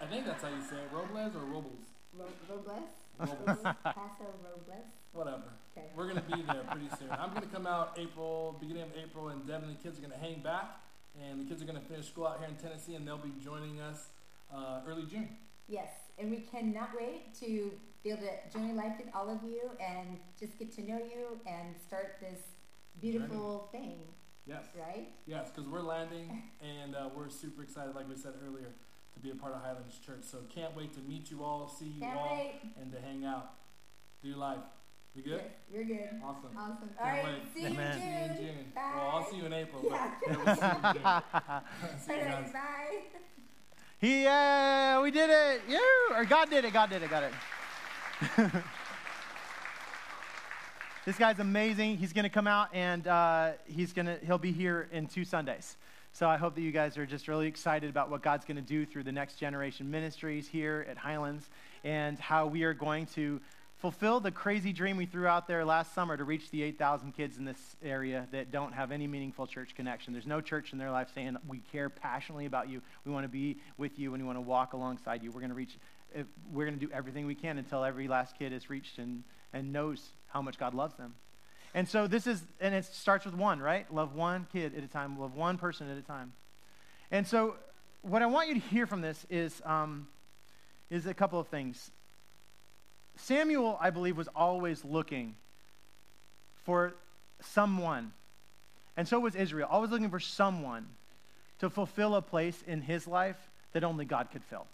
I 0.00 0.06
think 0.06 0.26
that's 0.26 0.42
how 0.42 0.48
you 0.48 0.62
say 0.62 0.76
it. 0.76 0.90
Robles 0.92 1.34
or 1.34 1.40
Robles? 1.40 1.82
Ro- 2.16 2.26
Robles? 2.48 2.88
Paso 3.18 4.26
Robles. 4.42 4.84
Whatever. 5.12 5.42
Okay. 5.76 5.86
We're 5.96 6.04
going 6.04 6.16
to 6.16 6.36
be 6.36 6.42
there 6.42 6.62
pretty 6.70 6.88
soon. 6.98 7.08
I'm 7.10 7.30
going 7.30 7.42
to 7.42 7.48
come 7.48 7.66
out 7.66 7.96
April, 7.96 8.56
beginning 8.60 8.82
of 8.82 8.88
April, 9.00 9.28
and 9.28 9.46
Devin 9.46 9.68
and 9.68 9.78
the 9.78 9.82
kids 9.82 9.98
are 9.98 10.02
going 10.02 10.12
to 10.12 10.18
hang 10.18 10.40
back. 10.40 10.80
And 11.22 11.40
the 11.40 11.44
kids 11.44 11.62
are 11.62 11.66
going 11.66 11.80
to 11.80 11.86
finish 11.86 12.08
school 12.08 12.26
out 12.26 12.38
here 12.40 12.48
in 12.48 12.56
Tennessee, 12.56 12.96
and 12.96 13.06
they'll 13.06 13.16
be 13.16 13.32
joining 13.42 13.80
us 13.80 14.08
uh, 14.52 14.80
early 14.88 15.04
June. 15.04 15.28
Yes, 15.68 15.88
and 16.18 16.30
we 16.30 16.38
cannot 16.38 16.90
wait 16.98 17.32
to 17.40 17.70
be 18.02 18.10
able 18.10 18.22
to 18.22 18.52
journey 18.52 18.72
life 18.72 18.94
with 18.98 19.06
all 19.14 19.30
of 19.30 19.38
you 19.44 19.70
and 19.80 20.18
just 20.38 20.58
get 20.58 20.72
to 20.72 20.82
know 20.82 20.98
you 20.98 21.38
and 21.46 21.74
start 21.86 22.16
this 22.20 22.40
beautiful 23.00 23.68
journey. 23.72 23.84
thing. 23.84 23.98
Yes. 24.46 24.64
Right? 24.78 25.08
Yes, 25.26 25.50
because 25.54 25.70
we're 25.70 25.80
landing, 25.80 26.42
and 26.60 26.96
uh, 26.96 27.08
we're 27.16 27.30
super 27.30 27.62
excited, 27.62 27.94
like 27.94 28.08
we 28.08 28.16
said 28.16 28.32
earlier 28.44 28.72
to 29.14 29.20
be 29.20 29.30
a 29.30 29.34
part 29.34 29.54
of 29.54 29.62
Highlands 29.62 29.98
Church. 30.04 30.22
So 30.22 30.38
can't 30.54 30.76
wait 30.76 30.92
to 30.94 31.00
meet 31.00 31.30
you 31.30 31.42
all, 31.42 31.68
see 31.68 31.86
you 31.86 32.00
can't 32.00 32.16
all, 32.18 32.36
wait. 32.36 32.60
and 32.80 32.92
to 32.92 33.00
hang 33.00 33.24
out. 33.24 33.52
Do 34.22 34.34
life. 34.36 34.58
You 35.14 35.22
good? 35.22 35.32
Yes, 35.42 35.50
you're 35.72 35.84
good. 35.84 36.08
Awesome. 36.24 36.50
Awesome. 36.58 36.90
All 37.00 37.06
right. 37.06 37.24
Wait. 37.24 37.34
See 37.54 37.60
you 37.60 37.66
in 37.68 37.74
June. 37.74 37.92
See 37.92 38.08
you 38.08 38.16
in 38.18 38.36
June. 38.36 38.72
Bye. 38.74 38.92
Well, 38.96 39.10
I'll 39.12 39.30
see 39.30 39.36
you 39.36 39.44
in 39.46 39.52
April. 39.52 39.82
Yeah. 39.84 40.10
But 40.26 40.44
we'll 40.44 40.56
see 40.56 40.62
you 40.62 40.70
in 40.72 40.92
June. 40.94 42.00
see 42.00 42.12
you 42.14 42.18
guys. 42.24 42.52
Bye. 42.52 42.98
He, 44.00 44.26
uh, 44.26 45.00
we 45.02 45.10
did 45.12 45.30
it. 45.30 45.62
Yeah, 45.68 45.78
or 46.18 46.24
God 46.24 46.50
did 46.50 46.64
it. 46.64 46.72
God 46.72 46.90
did 46.90 47.02
it. 47.02 47.10
Got 47.10 47.22
it. 47.22 48.52
this 51.06 51.16
guy's 51.16 51.38
amazing. 51.38 51.96
He's 51.96 52.12
going 52.12 52.24
to 52.24 52.28
come 52.30 52.46
out 52.46 52.68
and 52.72 53.06
uh, 53.06 53.52
he's 53.66 53.92
going 53.92 54.06
to 54.06 54.18
he'll 54.26 54.36
be 54.38 54.52
here 54.52 54.88
in 54.90 55.06
two 55.06 55.24
Sundays. 55.24 55.76
So 56.14 56.28
I 56.28 56.36
hope 56.36 56.54
that 56.54 56.60
you 56.60 56.70
guys 56.70 56.96
are 56.96 57.06
just 57.06 57.26
really 57.26 57.48
excited 57.48 57.90
about 57.90 58.08
what 58.08 58.22
God's 58.22 58.44
going 58.44 58.54
to 58.54 58.62
do 58.62 58.86
through 58.86 59.02
the 59.02 59.10
next 59.10 59.34
generation 59.34 59.90
ministries 59.90 60.46
here 60.46 60.86
at 60.88 60.96
Highlands 60.96 61.50
and 61.82 62.16
how 62.20 62.46
we 62.46 62.62
are 62.62 62.72
going 62.72 63.06
to 63.06 63.40
fulfill 63.78 64.20
the 64.20 64.30
crazy 64.30 64.72
dream 64.72 64.96
we 64.96 65.06
threw 65.06 65.26
out 65.26 65.48
there 65.48 65.64
last 65.64 65.92
summer 65.92 66.16
to 66.16 66.22
reach 66.22 66.52
the 66.52 66.62
8,000 66.62 67.16
kids 67.16 67.36
in 67.36 67.44
this 67.44 67.58
area 67.82 68.28
that 68.30 68.52
don't 68.52 68.72
have 68.72 68.92
any 68.92 69.08
meaningful 69.08 69.48
church 69.48 69.74
connection. 69.74 70.12
There's 70.12 70.24
no 70.24 70.40
church 70.40 70.72
in 70.72 70.78
their 70.78 70.92
life 70.92 71.08
saying, 71.12 71.36
We 71.48 71.58
care 71.72 71.90
passionately 71.90 72.46
about 72.46 72.68
you. 72.68 72.80
We 73.04 73.10
want 73.10 73.24
to 73.24 73.28
be 73.28 73.56
with 73.76 73.98
you 73.98 74.14
and 74.14 74.22
we 74.22 74.26
want 74.28 74.36
to 74.36 74.42
walk 74.42 74.72
alongside 74.72 75.20
you. 75.20 75.32
We're 75.32 75.40
going 75.40 75.50
to 75.50 75.56
reach, 75.56 75.76
eh, 76.14 76.22
we're 76.52 76.64
going 76.64 76.78
to 76.78 76.86
do 76.86 76.92
everything 76.92 77.26
we 77.26 77.34
can 77.34 77.58
until 77.58 77.82
every 77.82 78.06
last 78.06 78.38
kid 78.38 78.52
is 78.52 78.70
reached 78.70 78.98
and, 78.98 79.24
and 79.52 79.72
knows 79.72 80.10
how 80.28 80.40
much 80.42 80.60
God 80.60 80.74
loves 80.74 80.94
them. 80.94 81.16
And 81.74 81.88
so 81.88 82.06
this 82.06 82.26
is, 82.26 82.40
and 82.60 82.72
it 82.72 82.84
starts 82.84 83.24
with 83.24 83.34
one, 83.34 83.60
right? 83.60 83.92
Love 83.92 84.14
one 84.14 84.46
kid 84.52 84.76
at 84.76 84.84
a 84.84 84.88
time, 84.88 85.18
love 85.18 85.34
one 85.34 85.58
person 85.58 85.90
at 85.90 85.98
a 85.98 86.02
time. 86.02 86.32
And 87.10 87.26
so 87.26 87.56
what 88.02 88.22
I 88.22 88.26
want 88.26 88.48
you 88.48 88.54
to 88.54 88.60
hear 88.60 88.86
from 88.86 89.00
this 89.00 89.26
is, 89.28 89.60
um, 89.64 90.06
is 90.88 91.06
a 91.06 91.14
couple 91.14 91.40
of 91.40 91.48
things. 91.48 91.90
Samuel, 93.16 93.76
I 93.80 93.90
believe, 93.90 94.16
was 94.16 94.28
always 94.36 94.84
looking 94.84 95.34
for 96.64 96.94
someone. 97.40 98.12
And 98.96 99.08
so 99.08 99.18
was 99.18 99.34
Israel, 99.34 99.68
always 99.70 99.90
looking 99.90 100.10
for 100.10 100.20
someone 100.20 100.86
to 101.58 101.70
fulfill 101.70 102.14
a 102.14 102.22
place 102.22 102.62
in 102.66 102.82
his 102.82 103.08
life 103.08 103.36
that 103.72 103.82
only 103.82 104.04
God 104.04 104.28
could 104.30 104.44
fill. 104.44 104.66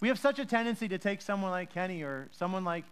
We 0.00 0.08
have 0.08 0.18
such 0.18 0.40
a 0.40 0.44
tendency 0.44 0.88
to 0.88 0.98
take 0.98 1.22
someone 1.22 1.52
like 1.52 1.72
Kenny 1.72 2.02
or 2.02 2.28
someone 2.32 2.64
like 2.64 2.84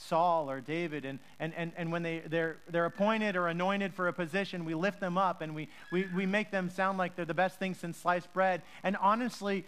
Saul 0.00 0.50
or 0.50 0.60
David. 0.60 1.04
And, 1.04 1.18
and, 1.38 1.52
and, 1.54 1.72
and 1.76 1.92
when 1.92 2.02
they, 2.02 2.20
they're, 2.20 2.56
they're 2.68 2.86
appointed 2.86 3.36
or 3.36 3.48
anointed 3.48 3.94
for 3.94 4.08
a 4.08 4.12
position, 4.12 4.64
we 4.64 4.74
lift 4.74 5.00
them 5.00 5.18
up 5.18 5.42
and 5.42 5.54
we, 5.54 5.68
we, 5.92 6.06
we 6.14 6.26
make 6.26 6.50
them 6.50 6.70
sound 6.70 6.98
like 6.98 7.16
they're 7.16 7.24
the 7.24 7.34
best 7.34 7.58
thing 7.58 7.74
since 7.74 7.98
sliced 7.98 8.32
bread. 8.32 8.62
And 8.82 8.96
honestly, 8.96 9.64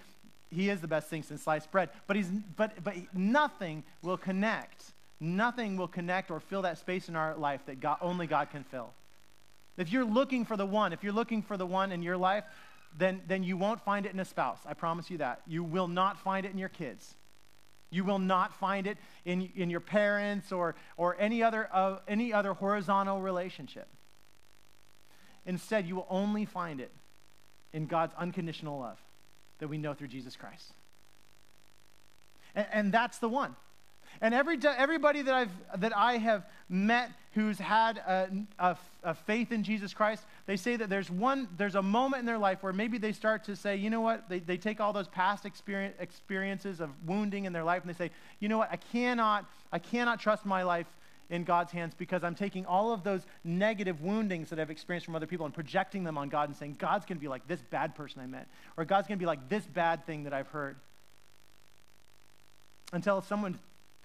he 0.51 0.68
is 0.68 0.81
the 0.81 0.88
best 0.88 1.09
thing 1.09 1.23
since 1.23 1.42
sliced 1.42 1.71
bread. 1.71 1.90
But, 2.07 2.16
he's, 2.16 2.29
but, 2.57 2.83
but 2.83 2.95
nothing 3.14 3.85
will 4.03 4.16
connect. 4.16 4.92
Nothing 5.21 5.77
will 5.77 5.88
connect 5.88 6.31
or 6.31 6.40
fill 6.40 6.62
that 6.62 6.79
space 6.79 7.09
in 7.09 7.16
our 7.16 7.37
life 7.37 7.61
that 7.66 7.81
God, 7.81 7.99
only 8.01 8.27
God 8.27 8.51
can 8.51 8.64
fill. 8.64 8.90
If 9.77 9.92
you're 9.92 10.05
looking 10.05 10.45
for 10.45 10.57
the 10.57 10.66
one, 10.66 10.92
if 10.92 11.03
you're 11.03 11.12
looking 11.12 11.42
for 11.42 11.57
the 11.57 11.66
one 11.66 11.92
in 11.92 12.03
your 12.03 12.16
life, 12.16 12.45
then, 12.99 13.23
then 13.27 13.42
you 13.42 13.57
won't 13.57 13.81
find 13.81 14.05
it 14.05 14.12
in 14.12 14.21
a 14.21 14.25
spouse. 14.25 14.59
I 14.66 14.75
promise 14.75 15.11
you 15.11 15.18
that. 15.18 15.40
You 15.47 15.64
will 15.64 15.88
not 15.88 16.18
find 16.18 16.45
it 16.45 16.53
in 16.53 16.59
your 16.59 16.68
kids. 16.68 17.14
You 17.93 18.05
will 18.05 18.19
not 18.19 18.55
find 18.55 18.87
it 18.87 18.97
in, 19.27 19.51
in 19.55 19.69
your 19.69 19.81
parents 19.81 20.51
or, 20.51 20.75
or 20.97 21.15
any, 21.21 21.43
other, 21.43 21.69
uh, 21.71 21.99
any 22.09 22.33
other 22.33 22.55
horizontal 22.55 23.21
relationship. 23.21 23.87
Instead, 25.45 25.87
you 25.87 25.97
will 25.97 26.07
only 26.09 26.47
find 26.47 26.81
it 26.81 26.91
in 27.75 27.87
God's 27.87 28.15
unconditional 28.17 28.81
love 28.81 28.99
that 29.59 29.69
we 29.69 29.77
know 29.77 29.93
through 29.93 30.09
Jesus 30.09 30.37
Christ. 30.37 30.73
And, 32.55 32.67
and 32.73 32.93
that's 32.93 33.19
the 33.19 33.29
one. 33.29 33.57
And 34.20 34.35
every, 34.35 34.59
everybody 34.64 35.22
that, 35.22 35.35
I've, 35.35 35.81
that 35.81 35.96
I 35.96 36.18
have 36.18 36.46
met 36.68 37.11
who's 37.33 37.59
had 37.59 37.98
a, 37.98 38.31
a, 38.59 38.77
a, 39.03 39.14
faith 39.14 39.53
in 39.53 39.64
Jesus 39.64 39.94
Christ, 39.94 40.25
they 40.46 40.57
say 40.57 40.77
that 40.77 40.90
there's 40.90 41.11
one, 41.11 41.48
there's 41.57 41.75
a 41.75 41.83
moment 41.83 42.20
in 42.20 42.27
their 42.27 42.38
life 42.38 42.62
where 42.62 42.72
maybe 42.72 42.98
they 42.98 43.12
start 43.12 43.44
to 43.44 43.57
say, 43.57 43.77
you 43.77 43.90
know 43.90 44.01
what, 44.01 44.29
they, 44.29 44.38
they 44.38 44.57
take 44.57 44.81
all 44.81 44.92
those 44.92 45.09
past 45.09 45.46
experience, 45.46 45.96
experiences 45.98 46.81
of 46.81 46.90
wounding 47.07 47.46
in 47.46 47.53
their 47.53 47.64
life 47.64 47.83
and 47.83 47.92
they 47.92 47.96
say, 47.96 48.11
you 48.38 48.48
know 48.48 48.59
what, 48.59 48.70
I 48.70 48.77
cannot, 48.77 49.46
I 49.72 49.79
cannot 49.79 50.20
trust 50.20 50.44
my 50.44 50.62
life 50.62 50.87
in 51.33 51.44
God's 51.44 51.72
hands 51.72 51.94
because 51.96 52.22
I'm 52.22 52.35
taking 52.35 52.66
all 52.66 52.92
of 52.92 53.03
those 53.03 53.27
negative 53.42 54.03
woundings 54.03 54.51
that 54.51 54.61
I've 54.61 54.70
experienced 54.70 55.07
from 55.07 55.16
other 55.16 55.27
people 55.27 55.46
and 55.46 55.55
projecting 55.55 56.05
them 56.05 56.18
on 56.18 56.29
God 56.29 56.51
and 56.51 56.57
saying, 56.57 56.77
God's 56.79 57.07
going 57.07 57.16
to 57.16 57.20
be 57.20 57.29
like 57.29 57.48
this 57.48 57.62
bad 57.62 57.94
person 57.94 58.20
I 58.20 58.27
met, 58.27 58.48
or 58.77 58.85
God's 58.85 59.09
going 59.09 59.18
to 59.18 59.22
be 59.22 59.27
like 59.27 59.48
this 59.48 59.64
bad 59.66 60.05
thing 60.05 60.25
that 60.25 60.35
I've 60.35 60.48
heard. 60.48 60.77
Until 62.92 63.22
someone 63.22 63.59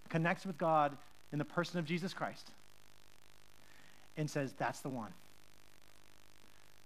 connects 0.09 0.45
with 0.45 0.57
God 0.57 0.97
in 1.31 1.39
the 1.39 1.45
person 1.45 1.79
of 1.79 1.85
Jesus 1.85 2.13
Christ 2.13 2.51
and 4.15 4.29
says, 4.29 4.53
That's 4.57 4.79
the 4.81 4.89
one. 4.89 5.13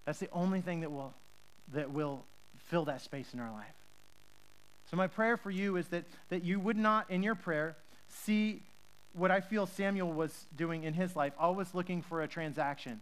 That's 0.06 0.20
the 0.20 0.30
only 0.32 0.62
thing 0.62 0.82
that 0.82 0.92
will, 0.92 1.14
that 1.74 1.92
will 1.92 2.24
fill 2.70 2.86
that 2.86 3.02
space 3.02 3.34
in 3.34 3.40
our 3.40 3.52
life. 3.52 3.66
So, 4.90 4.98
my 4.98 5.08
prayer 5.08 5.38
for 5.38 5.52
you 5.52 5.78
is 5.78 5.88
that, 5.88 6.04
that 6.30 6.44
you 6.44 6.60
would 6.60 6.78
not, 6.78 7.10
in 7.10 7.24
your 7.24 7.36
prayer, 7.36 7.76
see 8.10 8.62
what 9.14 9.32
I 9.32 9.42
feel 9.42 9.66
Samuel 9.66 10.12
was 10.12 10.46
doing 10.56 10.84
in 10.84 10.94
his 10.94 11.16
life, 11.16 11.34
always 11.40 11.74
looking 11.74 12.02
for 12.02 12.22
a 12.22 12.28
transaction. 12.28 13.02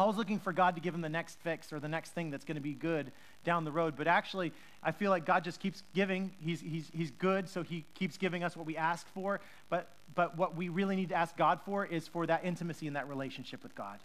Always 0.00 0.16
looking 0.16 0.38
for 0.38 0.54
God 0.54 0.76
to 0.76 0.80
give 0.80 0.94
him 0.94 1.02
the 1.02 1.10
next 1.10 1.38
fix 1.40 1.74
or 1.74 1.78
the 1.78 1.86
next 1.86 2.12
thing 2.12 2.30
that's 2.30 2.46
going 2.46 2.54
to 2.54 2.62
be 2.62 2.72
good 2.72 3.12
down 3.44 3.64
the 3.64 3.70
road. 3.70 3.96
But 3.98 4.06
actually, 4.06 4.54
I 4.82 4.92
feel 4.92 5.10
like 5.10 5.26
God 5.26 5.44
just 5.44 5.60
keeps 5.60 5.82
giving. 5.94 6.32
He's, 6.40 6.58
he's, 6.62 6.90
he's 6.94 7.10
good, 7.10 7.50
so 7.50 7.62
he 7.62 7.84
keeps 7.94 8.16
giving 8.16 8.42
us 8.42 8.56
what 8.56 8.64
we 8.64 8.78
ask 8.78 9.06
for. 9.12 9.40
But, 9.68 9.88
but 10.14 10.38
what 10.38 10.56
we 10.56 10.70
really 10.70 10.96
need 10.96 11.10
to 11.10 11.16
ask 11.16 11.36
God 11.36 11.60
for 11.66 11.84
is 11.84 12.08
for 12.08 12.24
that 12.24 12.46
intimacy 12.46 12.86
and 12.86 12.96
that 12.96 13.10
relationship 13.10 13.62
with 13.62 13.74
God. 13.74 13.98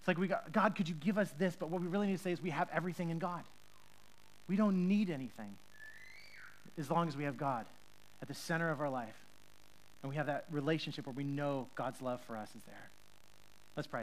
It's 0.00 0.08
like 0.08 0.18
we 0.18 0.26
got, 0.26 0.50
God, 0.50 0.74
could 0.74 0.88
you 0.88 0.96
give 0.96 1.18
us 1.18 1.32
this? 1.38 1.54
But 1.54 1.70
what 1.70 1.80
we 1.80 1.86
really 1.86 2.08
need 2.08 2.16
to 2.16 2.22
say 2.22 2.32
is 2.32 2.42
we 2.42 2.50
have 2.50 2.68
everything 2.74 3.10
in 3.10 3.20
God. 3.20 3.44
We 4.48 4.56
don't 4.56 4.88
need 4.88 5.08
anything 5.08 5.54
as 6.76 6.90
long 6.90 7.06
as 7.06 7.16
we 7.16 7.22
have 7.22 7.38
God 7.38 7.64
at 8.20 8.26
the 8.26 8.34
center 8.34 8.72
of 8.72 8.80
our 8.80 8.90
life. 8.90 9.24
And 10.02 10.10
we 10.10 10.16
have 10.16 10.26
that 10.26 10.46
relationship 10.50 11.06
where 11.06 11.14
we 11.14 11.22
know 11.22 11.68
God's 11.76 12.02
love 12.02 12.20
for 12.22 12.36
us 12.36 12.48
is 12.56 12.62
there. 12.64 12.90
Let's 13.76 13.86
pray. 13.86 14.02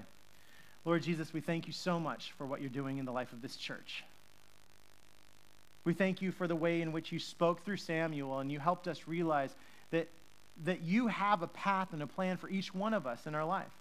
Lord 0.85 1.01
Jesus, 1.01 1.33
we 1.33 1.41
thank 1.41 1.65
you 1.65 1.73
so 1.73 1.99
much 1.99 2.31
for 2.37 2.45
what 2.45 2.61
you're 2.61 2.69
doing 2.69 2.99
in 2.99 3.05
the 3.05 3.11
life 3.11 3.33
of 3.33 3.41
this 3.41 3.55
church. 3.55 4.03
We 5.83 5.93
thank 5.93 6.21
you 6.21 6.31
for 6.31 6.47
the 6.47 6.55
way 6.55 6.81
in 6.81 6.91
which 6.91 7.11
you 7.11 7.19
spoke 7.19 7.65
through 7.65 7.77
Samuel 7.77 8.39
and 8.39 8.51
you 8.51 8.59
helped 8.59 8.87
us 8.87 9.07
realize 9.07 9.53
that, 9.89 10.07
that 10.63 10.81
you 10.81 11.07
have 11.07 11.41
a 11.41 11.47
path 11.47 11.89
and 11.91 12.03
a 12.03 12.07
plan 12.07 12.37
for 12.37 12.49
each 12.49 12.73
one 12.73 12.93
of 12.93 13.07
us 13.07 13.25
in 13.25 13.33
our 13.33 13.45
life. 13.45 13.71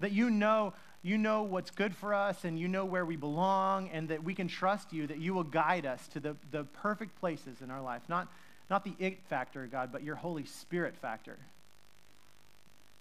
That 0.00 0.10
you 0.10 0.30
know, 0.30 0.72
you 1.02 1.16
know 1.16 1.44
what's 1.44 1.70
good 1.70 1.94
for 1.94 2.12
us 2.12 2.44
and 2.44 2.58
you 2.58 2.66
know 2.66 2.84
where 2.84 3.06
we 3.06 3.14
belong 3.14 3.90
and 3.90 4.08
that 4.08 4.24
we 4.24 4.34
can 4.34 4.48
trust 4.48 4.92
you, 4.92 5.06
that 5.06 5.18
you 5.18 5.32
will 5.32 5.44
guide 5.44 5.86
us 5.86 6.06
to 6.08 6.20
the, 6.20 6.36
the 6.50 6.64
perfect 6.64 7.18
places 7.20 7.60
in 7.60 7.70
our 7.70 7.80
life. 7.80 8.02
Not, 8.08 8.26
not 8.68 8.84
the 8.84 8.94
it 8.98 9.20
factor, 9.28 9.66
God, 9.66 9.90
but 9.92 10.02
your 10.02 10.16
Holy 10.16 10.44
Spirit 10.44 10.96
factor 10.96 11.38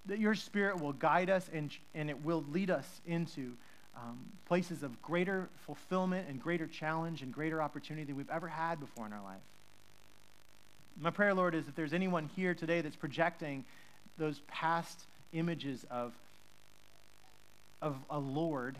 that 0.05 0.19
your 0.19 0.35
spirit 0.35 0.81
will 0.81 0.93
guide 0.93 1.29
us 1.29 1.49
and, 1.53 1.71
and 1.95 2.09
it 2.09 2.23
will 2.23 2.43
lead 2.51 2.69
us 2.69 3.01
into 3.05 3.53
um, 3.95 4.19
places 4.45 4.83
of 4.83 5.01
greater 5.01 5.49
fulfillment 5.65 6.27
and 6.29 6.41
greater 6.41 6.67
challenge 6.67 7.21
and 7.21 7.33
greater 7.33 7.61
opportunity 7.61 8.05
than 8.05 8.15
we've 8.15 8.29
ever 8.29 8.47
had 8.47 8.79
before 8.79 9.05
in 9.05 9.13
our 9.13 9.23
life. 9.23 9.41
My 10.99 11.09
prayer, 11.09 11.33
Lord, 11.33 11.55
is 11.55 11.67
if 11.67 11.75
there's 11.75 11.93
anyone 11.93 12.29
here 12.35 12.53
today 12.53 12.81
that's 12.81 12.95
projecting 12.95 13.65
those 14.17 14.39
past 14.47 15.05
images 15.31 15.85
of, 15.89 16.13
of 17.81 17.95
a 18.09 18.19
Lord 18.19 18.77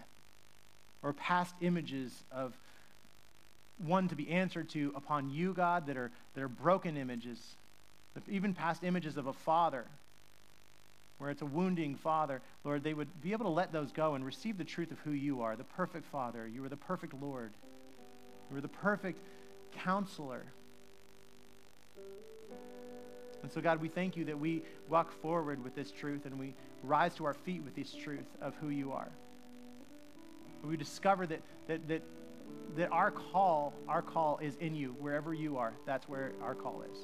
or 1.01 1.13
past 1.13 1.55
images 1.61 2.11
of 2.31 2.53
one 3.85 4.07
to 4.09 4.15
be 4.15 4.29
answered 4.29 4.69
to 4.69 4.93
upon 4.95 5.31
you, 5.31 5.53
God, 5.53 5.87
that 5.87 5.97
are, 5.97 6.11
that 6.35 6.43
are 6.43 6.47
broken 6.47 6.97
images, 6.97 7.39
even 8.29 8.53
past 8.53 8.83
images 8.83 9.17
of 9.17 9.27
a 9.27 9.33
father 9.33 9.85
where 11.23 11.31
it's 11.31 11.41
a 11.41 11.45
wounding 11.45 11.95
father, 11.95 12.41
Lord, 12.65 12.83
they 12.83 12.93
would 12.93 13.07
be 13.21 13.31
able 13.31 13.45
to 13.45 13.51
let 13.51 13.71
those 13.71 13.93
go 13.93 14.15
and 14.15 14.25
receive 14.25 14.57
the 14.57 14.65
truth 14.65 14.91
of 14.91 14.99
who 14.99 15.11
you 15.11 15.41
are 15.41 15.55
the 15.55 15.63
perfect 15.63 16.05
father. 16.07 16.45
You 16.45 16.65
are 16.65 16.69
the 16.69 16.75
perfect 16.75 17.13
Lord. 17.13 17.53
You 18.51 18.57
are 18.57 18.61
the 18.61 18.67
perfect 18.67 19.19
counselor. 19.71 20.43
And 23.41 23.49
so, 23.49 23.61
God, 23.61 23.79
we 23.79 23.87
thank 23.87 24.17
you 24.17 24.25
that 24.25 24.37
we 24.37 24.63
walk 24.89 25.13
forward 25.21 25.63
with 25.63 25.73
this 25.75 25.91
truth 25.91 26.25
and 26.25 26.37
we 26.37 26.55
rise 26.83 27.15
to 27.15 27.23
our 27.23 27.33
feet 27.33 27.63
with 27.63 27.73
this 27.73 27.93
truth 27.93 28.27
of 28.41 28.53
who 28.55 28.67
you 28.67 28.91
are. 28.91 29.07
We 30.61 30.75
discover 30.75 31.25
that, 31.27 31.39
that, 31.67 31.87
that, 31.87 32.01
that 32.75 32.91
our 32.91 33.11
call, 33.11 33.73
our 33.87 34.01
call 34.01 34.39
is 34.41 34.57
in 34.57 34.75
you. 34.75 34.93
Wherever 34.99 35.33
you 35.33 35.57
are, 35.57 35.71
that's 35.85 36.09
where 36.09 36.33
our 36.41 36.53
call 36.53 36.83
is. 36.91 36.97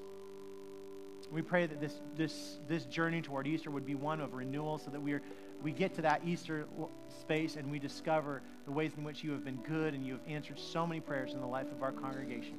We 1.31 1.41
pray 1.41 1.67
that 1.67 1.79
this, 1.79 2.01
this, 2.15 2.57
this 2.67 2.85
journey 2.85 3.21
toward 3.21 3.45
Easter 3.47 3.69
would 3.69 3.85
be 3.85 3.95
one 3.95 4.19
of 4.19 4.33
renewal 4.33 4.77
so 4.77 4.89
that 4.91 5.01
we, 5.01 5.13
are, 5.13 5.21
we 5.61 5.71
get 5.71 5.93
to 5.95 6.01
that 6.01 6.21
Easter 6.25 6.65
space 7.21 7.55
and 7.55 7.69
we 7.69 7.77
discover 7.77 8.41
the 8.65 8.71
ways 8.71 8.91
in 8.97 9.03
which 9.03 9.23
you 9.23 9.31
have 9.31 9.43
been 9.43 9.57
good 9.57 9.93
and 9.93 10.05
you 10.05 10.13
have 10.13 10.21
answered 10.27 10.57
so 10.59 10.87
many 10.87 10.99
prayers 10.99 11.33
in 11.33 11.41
the 11.41 11.47
life 11.47 11.71
of 11.71 11.83
our 11.83 11.91
congregation. 11.91 12.57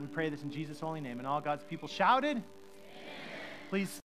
We 0.00 0.06
pray 0.06 0.30
this 0.30 0.42
in 0.42 0.50
Jesus' 0.50 0.80
holy 0.80 1.00
name. 1.00 1.18
And 1.18 1.26
all 1.26 1.40
God's 1.40 1.64
people 1.64 1.88
shouted. 1.88 2.30
Amen. 2.30 2.44
Please. 3.68 3.98